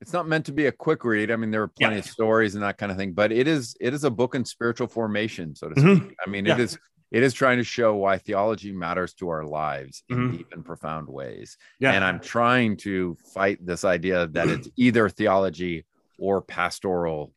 It's 0.00 0.14
not 0.14 0.26
meant 0.26 0.46
to 0.46 0.52
be 0.52 0.64
a 0.64 0.72
quick 0.72 1.04
read. 1.04 1.30
I 1.30 1.36
mean, 1.36 1.50
there 1.50 1.62
are 1.62 1.68
plenty 1.68 1.96
Yeah. 1.96 1.98
of 2.00 2.06
stories 2.06 2.54
and 2.54 2.64
that 2.64 2.78
kind 2.78 2.90
of 2.90 2.96
thing, 2.96 3.12
but 3.12 3.32
it 3.32 3.46
is. 3.46 3.76
It 3.80 3.92
is 3.92 4.04
a 4.04 4.10
book 4.10 4.34
in 4.34 4.46
spiritual 4.46 4.86
formation, 4.88 5.54
so 5.54 5.68
to 5.68 5.74
Mhm. 5.74 5.96
speak. 6.06 6.16
I 6.26 6.30
mean, 6.30 6.46
Yeah. 6.46 6.54
it 6.54 6.60
is. 6.60 6.78
It 7.10 7.22
is 7.22 7.34
trying 7.34 7.58
to 7.58 7.64
show 7.64 7.94
why 7.96 8.18
theology 8.18 8.72
matters 8.72 9.14
to 9.14 9.28
our 9.30 9.44
lives 9.44 10.04
in 10.08 10.16
Mhm. 10.18 10.32
deep 10.38 10.52
and 10.52 10.64
profound 10.64 11.08
ways. 11.08 11.56
Yeah, 11.80 11.92
And 11.92 12.04
I'm 12.04 12.20
trying 12.20 12.76
to 12.78 13.16
fight 13.34 13.64
this 13.64 13.84
idea 13.84 14.28
that 14.28 14.48
it's 14.48 14.68
either 14.76 15.08
theology 15.08 15.86
or 16.18 16.40
pastoral, 16.40 17.34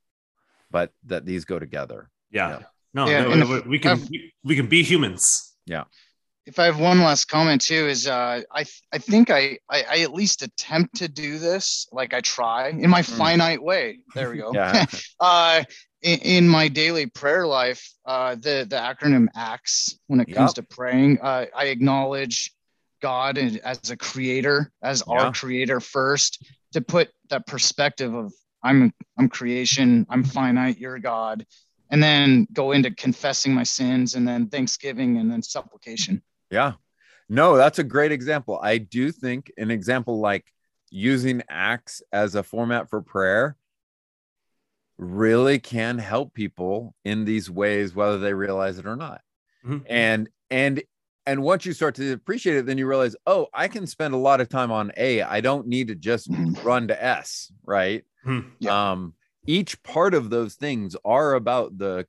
but 0.69 0.91
that 1.05 1.25
these 1.25 1.45
go 1.45 1.57
together. 1.59 2.09
yeah. 2.31 2.49
yeah. 2.49 2.59
No, 2.95 3.07
Yeah, 3.09 3.23
no, 3.23 3.31
and 3.31 3.49
we- 3.49 3.55
if- 3.57 3.65
we 3.65 3.79
can 3.79 3.91
I've- 3.93 4.07
we, 4.11 4.33
we 4.43 4.55
can 4.55 4.67
be 4.67 4.83
humans. 4.83 5.55
If 6.45 6.59
I 6.59 6.65
have 6.65 6.79
one 6.79 6.99
last 6.99 7.25
comment 7.25 7.61
too, 7.61 7.87
is 7.87 8.07
uh, 8.07 8.41
I 8.51 8.65
I 8.91 8.97
think 8.97 9.29
I, 9.29 9.57
I 9.69 9.83
I 9.89 9.97
at 9.99 10.13
least 10.13 10.41
attempt 10.41 10.95
to 10.97 11.07
do 11.07 11.39
this, 11.39 11.87
like 11.91 12.13
I 12.13 12.21
try 12.21 12.69
in 12.69 12.89
my 12.89 13.01
Mm. 13.01 13.17
finite 13.17 13.63
way. 13.63 13.99
There 14.13 14.31
we 14.31 14.37
go. 14.37 14.51
Yeah. 14.53 14.85
uh, 15.19 15.63
in, 16.01 16.19
in 16.19 16.49
my 16.49 16.67
daily 16.67 17.05
prayer 17.05 17.47
life, 17.47 17.89
uh, 18.05 18.35
the 18.35 18.65
the 18.69 18.75
acronym 18.75 19.27
ACTS 19.35 19.97
when 20.07 20.19
it 20.19 20.25
comes 20.33 20.49
Yep. 20.49 20.55
to 20.55 20.63
praying, 20.63 21.19
uh, 21.21 21.45
I 21.55 21.65
acknowledge 21.65 22.51
God 23.01 23.37
as 23.37 23.89
a 23.89 23.97
creator, 23.97 24.71
as 24.81 25.03
Yeah. 25.07 25.13
our 25.13 25.31
creator 25.31 25.79
first, 25.79 26.43
to 26.73 26.81
put 26.81 27.09
that 27.29 27.47
perspective 27.47 28.13
of 28.13 28.33
I'm 28.63 28.93
I'm 29.17 29.29
creation, 29.29 30.05
I'm 30.09 30.23
finite, 30.23 30.77
you're 30.77 30.99
God, 30.99 31.45
and 31.89 32.03
then 32.03 32.47
go 32.51 32.73
into 32.73 32.91
confessing 32.91 33.53
my 33.53 33.63
sins 33.63 34.15
and 34.15 34.27
then 34.27 34.47
thanksgiving 34.49 35.17
and 35.17 35.31
then 35.31 35.41
supplication. 35.41 36.21
Yeah. 36.53 36.73
No, 37.29 37.57
that's 37.57 37.79
a 37.79 37.83
great 37.83 38.11
example. 38.11 38.59
I 38.61 38.77
do 38.77 39.11
think 39.11 39.51
an 39.57 39.71
example 39.71 40.19
like 40.19 40.45
using 40.89 41.41
Acts 41.49 42.01
as 42.11 42.35
a 42.35 42.43
format 42.43 42.89
for 42.89 43.01
prayer 43.01 43.57
really 44.97 45.59
can 45.59 45.97
help 45.97 46.33
people 46.33 46.93
in 47.03 47.25
these 47.25 47.49
ways 47.49 47.95
whether 47.95 48.19
they 48.19 48.33
realize 48.33 48.77
it 48.77 48.85
or 48.85 48.95
not. 48.95 49.21
Mm-hmm. 49.65 49.85
And 49.87 50.29
and 50.51 50.83
and 51.25 51.41
once 51.41 51.65
you 51.65 51.73
start 51.73 51.95
to 51.95 52.11
appreciate 52.11 52.57
it 52.57 52.65
then 52.65 52.77
you 52.77 52.87
realize 52.87 53.15
oh 53.25 53.47
i 53.53 53.67
can 53.67 53.87
spend 53.87 54.13
a 54.13 54.17
lot 54.17 54.41
of 54.41 54.49
time 54.49 54.71
on 54.71 54.91
a 54.97 55.21
i 55.21 55.41
don't 55.41 55.67
need 55.67 55.87
to 55.87 55.95
just 55.95 56.29
mm-hmm. 56.29 56.67
run 56.67 56.87
to 56.87 57.03
s 57.03 57.51
right 57.65 58.03
mm-hmm. 58.25 58.47
yeah. 58.59 58.91
um 58.91 59.13
each 59.45 59.81
part 59.83 60.13
of 60.13 60.29
those 60.29 60.55
things 60.55 60.95
are 61.03 61.33
about 61.33 61.77
the 61.77 62.05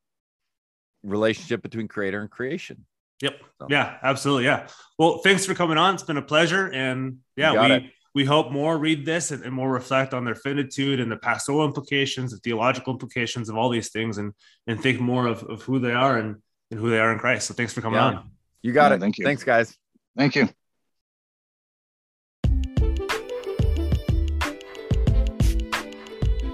relationship 1.03 1.63
between 1.63 1.89
creator 1.89 2.21
and 2.21 2.31
creation 2.31 2.85
yep 3.21 3.41
so. 3.61 3.67
yeah 3.71 3.97
absolutely 4.03 4.45
yeah 4.45 4.67
well 4.99 5.19
thanks 5.19 5.47
for 5.47 5.55
coming 5.55 5.79
on 5.79 5.95
it's 5.95 6.03
been 6.03 6.17
a 6.17 6.23
pleasure 6.23 6.71
and 6.73 7.19
yeah 7.37 7.69
we 7.69 7.75
it. 7.75 7.83
we 8.15 8.25
hope 8.25 8.51
more 8.51 8.77
read 8.77 9.05
this 9.05 9.31
and, 9.31 9.45
and, 9.45 9.53
more 9.53 9.71
reflect 9.71 10.13
on 10.15 10.25
their 10.25 10.35
finitude 10.35 11.01
and 11.01 11.11
the 11.11 11.17
pastoral 11.17 11.65
implications 11.65 12.33
the 12.33 12.39
theological 12.39 12.93
implications 12.93 13.49
of 13.49 13.57
all 13.57 13.69
these 13.69 13.91
things 13.91 14.19
and 14.19 14.33
and 14.67 14.81
think 14.81 15.01
more 15.01 15.27
of, 15.27 15.43
of 15.45 15.63
who 15.63 15.79
they 15.79 15.93
are 15.93 16.19
and, 16.19 16.37
and 16.71 16.81
who 16.81 16.91
they 16.91 16.99
are 16.99 17.13
in 17.13 17.19
christ 17.19 17.47
so 17.47 17.55
thanks 17.55 17.73
for 17.73 17.81
coming 17.81 17.99
yeah. 17.99 18.07
on 18.07 18.31
you 18.65 18.73
got 18.73 18.91
yeah, 18.91 18.97
it. 18.97 19.01
Thank 19.01 19.19
you. 19.19 19.27
Thanks, 19.27 19.45
guys. 19.45 19.77
Thank 20.17 20.35
you. 20.35 20.49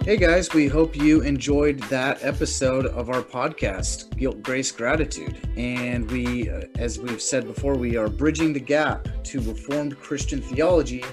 Hey 0.02 0.16
guys, 0.16 0.54
we 0.54 0.66
hope 0.66 0.96
you 0.96 1.20
enjoyed 1.20 1.78
that 1.84 2.24
episode 2.24 2.86
of 2.86 3.10
our 3.10 3.20
podcast, 3.20 4.16
Guilt, 4.16 4.42
Grace, 4.42 4.72
Gratitude. 4.72 5.36
And 5.58 6.10
we, 6.10 6.48
uh, 6.48 6.62
as 6.78 6.98
we've 6.98 7.20
said 7.20 7.46
before, 7.46 7.74
we 7.76 7.98
are 7.98 8.08
bridging 8.08 8.54
the 8.54 8.60
gap 8.60 9.08
to 9.24 9.40
Reformed 9.42 9.98
Christian 10.00 10.40
theology 10.40 11.04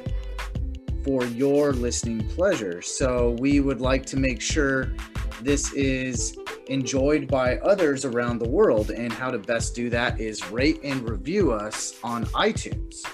for 1.03 1.25
your 1.25 1.73
listening 1.73 2.25
pleasure. 2.29 2.81
So 2.81 3.35
we 3.39 3.59
would 3.59 3.81
like 3.81 4.05
to 4.05 4.17
make 4.17 4.39
sure 4.39 4.93
this 5.41 5.73
is 5.73 6.37
enjoyed 6.67 7.27
by 7.27 7.57
others 7.57 8.05
around 8.05 8.39
the 8.39 8.49
world. 8.49 8.91
And 8.91 9.11
how 9.11 9.31
to 9.31 9.37
best 9.37 9.75
do 9.75 9.89
that 9.89 10.21
is 10.21 10.49
rate 10.49 10.79
and 10.81 11.07
review 11.07 11.51
us 11.51 11.99
on 12.05 12.25
iTunes. 12.27 13.05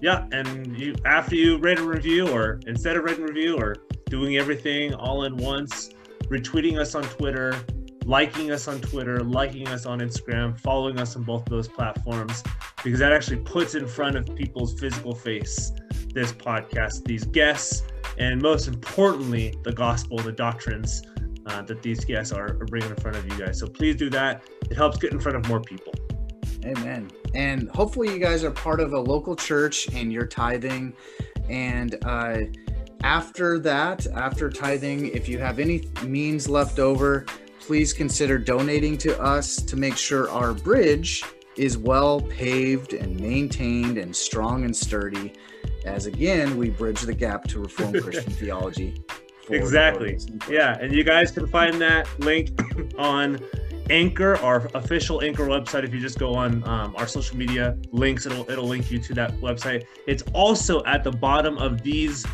Yeah, 0.00 0.26
and 0.32 0.78
you 0.78 0.94
after 1.04 1.34
you 1.34 1.58
rate 1.58 1.78
a 1.78 1.82
review, 1.82 2.28
or 2.28 2.60
instead 2.66 2.96
of 2.96 3.04
rating 3.04 3.24
review, 3.24 3.56
or 3.58 3.76
doing 4.06 4.36
everything 4.36 4.94
all 4.94 5.24
in 5.24 5.36
once, 5.36 5.90
retweeting 6.24 6.78
us 6.78 6.94
on 6.94 7.02
Twitter, 7.04 7.56
liking 8.04 8.52
us 8.52 8.68
on 8.68 8.80
Twitter, 8.80 9.20
liking 9.20 9.66
us 9.68 9.84
on 9.84 9.98
Instagram, 9.98 10.58
following 10.60 10.98
us 11.00 11.16
on 11.16 11.22
both 11.24 11.42
of 11.42 11.48
those 11.48 11.68
platforms, 11.68 12.42
because 12.84 13.00
that 13.00 13.12
actually 13.12 13.38
puts 13.38 13.74
in 13.74 13.86
front 13.86 14.16
of 14.16 14.34
people's 14.36 14.78
physical 14.78 15.14
face 15.14 15.72
this 16.14 16.32
podcast, 16.32 17.04
these 17.04 17.24
guests, 17.24 17.82
and 18.18 18.40
most 18.40 18.68
importantly, 18.68 19.54
the 19.64 19.72
gospel, 19.72 20.16
the 20.18 20.32
doctrines 20.32 21.02
uh, 21.46 21.62
that 21.62 21.82
these 21.82 22.04
guests 22.04 22.32
are, 22.32 22.56
are 22.60 22.66
bringing 22.66 22.88
in 22.88 22.96
front 22.96 23.16
of 23.16 23.26
you 23.26 23.38
guys. 23.38 23.58
So 23.58 23.66
please 23.66 23.96
do 23.96 24.08
that. 24.10 24.42
It 24.70 24.76
helps 24.76 24.96
get 24.96 25.12
in 25.12 25.20
front 25.20 25.36
of 25.36 25.46
more 25.48 25.60
people. 25.60 25.92
Amen. 26.64 27.10
And 27.34 27.68
hopefully, 27.70 28.12
you 28.12 28.18
guys 28.18 28.42
are 28.44 28.50
part 28.50 28.80
of 28.80 28.92
a 28.92 28.98
local 28.98 29.36
church 29.36 29.88
and 29.92 30.12
you're 30.12 30.26
tithing. 30.26 30.94
And 31.48 31.96
uh, 32.04 32.38
after 33.06 33.60
that, 33.60 34.04
after 34.16 34.50
tithing, 34.50 35.06
if 35.10 35.28
you 35.28 35.38
have 35.38 35.60
any 35.60 35.88
means 36.02 36.48
left 36.48 36.80
over, 36.80 37.24
please 37.60 37.92
consider 37.92 38.36
donating 38.36 38.98
to 38.98 39.16
us 39.22 39.56
to 39.56 39.76
make 39.76 39.96
sure 39.96 40.28
our 40.30 40.52
bridge 40.52 41.22
is 41.56 41.78
well 41.78 42.20
paved 42.20 42.94
and 42.94 43.18
maintained 43.20 43.96
and 43.96 44.14
strong 44.14 44.64
and 44.64 44.76
sturdy. 44.76 45.32
As 45.84 46.06
again, 46.06 46.56
we 46.56 46.70
bridge 46.70 47.02
the 47.02 47.14
gap 47.14 47.44
to 47.44 47.60
Reformed 47.60 48.02
Christian 48.02 48.32
theology 48.32 49.04
exactly. 49.50 50.18
Yeah, 50.50 50.76
and 50.80 50.92
you 50.92 51.04
guys 51.04 51.30
can 51.30 51.46
find 51.46 51.80
that 51.80 52.08
link 52.18 52.50
on 52.98 53.38
Anchor, 53.88 54.36
our 54.38 54.68
official 54.74 55.22
Anchor 55.22 55.46
website. 55.46 55.84
If 55.84 55.94
you 55.94 56.00
just 56.00 56.18
go 56.18 56.34
on 56.34 56.66
um, 56.68 56.96
our 56.96 57.06
social 57.06 57.36
media 57.36 57.78
links, 57.92 58.26
it'll 58.26 58.50
it'll 58.50 58.66
link 58.66 58.90
you 58.90 58.98
to 58.98 59.14
that 59.14 59.32
website. 59.36 59.84
It's 60.08 60.24
also 60.34 60.82
at 60.84 61.04
the 61.04 61.12
bottom 61.12 61.56
of 61.58 61.82
these 61.82 62.26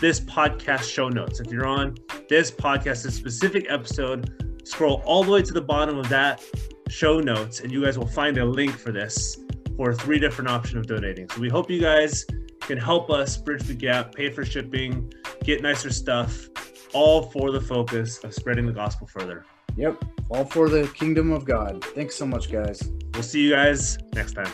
this 0.00 0.20
podcast 0.20 0.82
show 0.82 1.08
notes. 1.08 1.40
If 1.40 1.50
you're 1.50 1.66
on 1.66 1.96
this 2.28 2.50
podcast, 2.50 3.02
this 3.04 3.14
specific 3.14 3.66
episode, 3.68 4.60
scroll 4.64 5.02
all 5.04 5.24
the 5.24 5.32
way 5.32 5.42
to 5.42 5.52
the 5.52 5.60
bottom 5.60 5.98
of 5.98 6.08
that 6.08 6.44
show 6.88 7.20
notes, 7.20 7.60
and 7.60 7.72
you 7.72 7.84
guys 7.84 7.98
will 7.98 8.06
find 8.06 8.38
a 8.38 8.44
link 8.44 8.76
for 8.76 8.92
this 8.92 9.36
for 9.76 9.94
three 9.94 10.18
different 10.18 10.50
options 10.50 10.76
of 10.76 10.86
donating. 10.86 11.28
So 11.30 11.40
we 11.40 11.48
hope 11.48 11.70
you 11.70 11.80
guys 11.80 12.24
can 12.60 12.78
help 12.78 13.10
us 13.10 13.36
bridge 13.36 13.62
the 13.62 13.74
gap, 13.74 14.14
pay 14.14 14.30
for 14.30 14.44
shipping, 14.44 15.12
get 15.42 15.62
nicer 15.62 15.90
stuff, 15.90 16.48
all 16.92 17.22
for 17.22 17.50
the 17.50 17.60
focus 17.60 18.22
of 18.24 18.34
spreading 18.34 18.66
the 18.66 18.72
gospel 18.72 19.06
further. 19.06 19.44
Yep, 19.76 20.04
all 20.30 20.44
for 20.44 20.68
the 20.68 20.88
kingdom 20.88 21.30
of 21.32 21.44
God. 21.44 21.84
Thanks 21.94 22.14
so 22.14 22.26
much, 22.26 22.50
guys. 22.50 22.82
We'll 23.14 23.22
see 23.22 23.42
you 23.42 23.50
guys 23.50 23.98
next 24.14 24.32
time. 24.32 24.50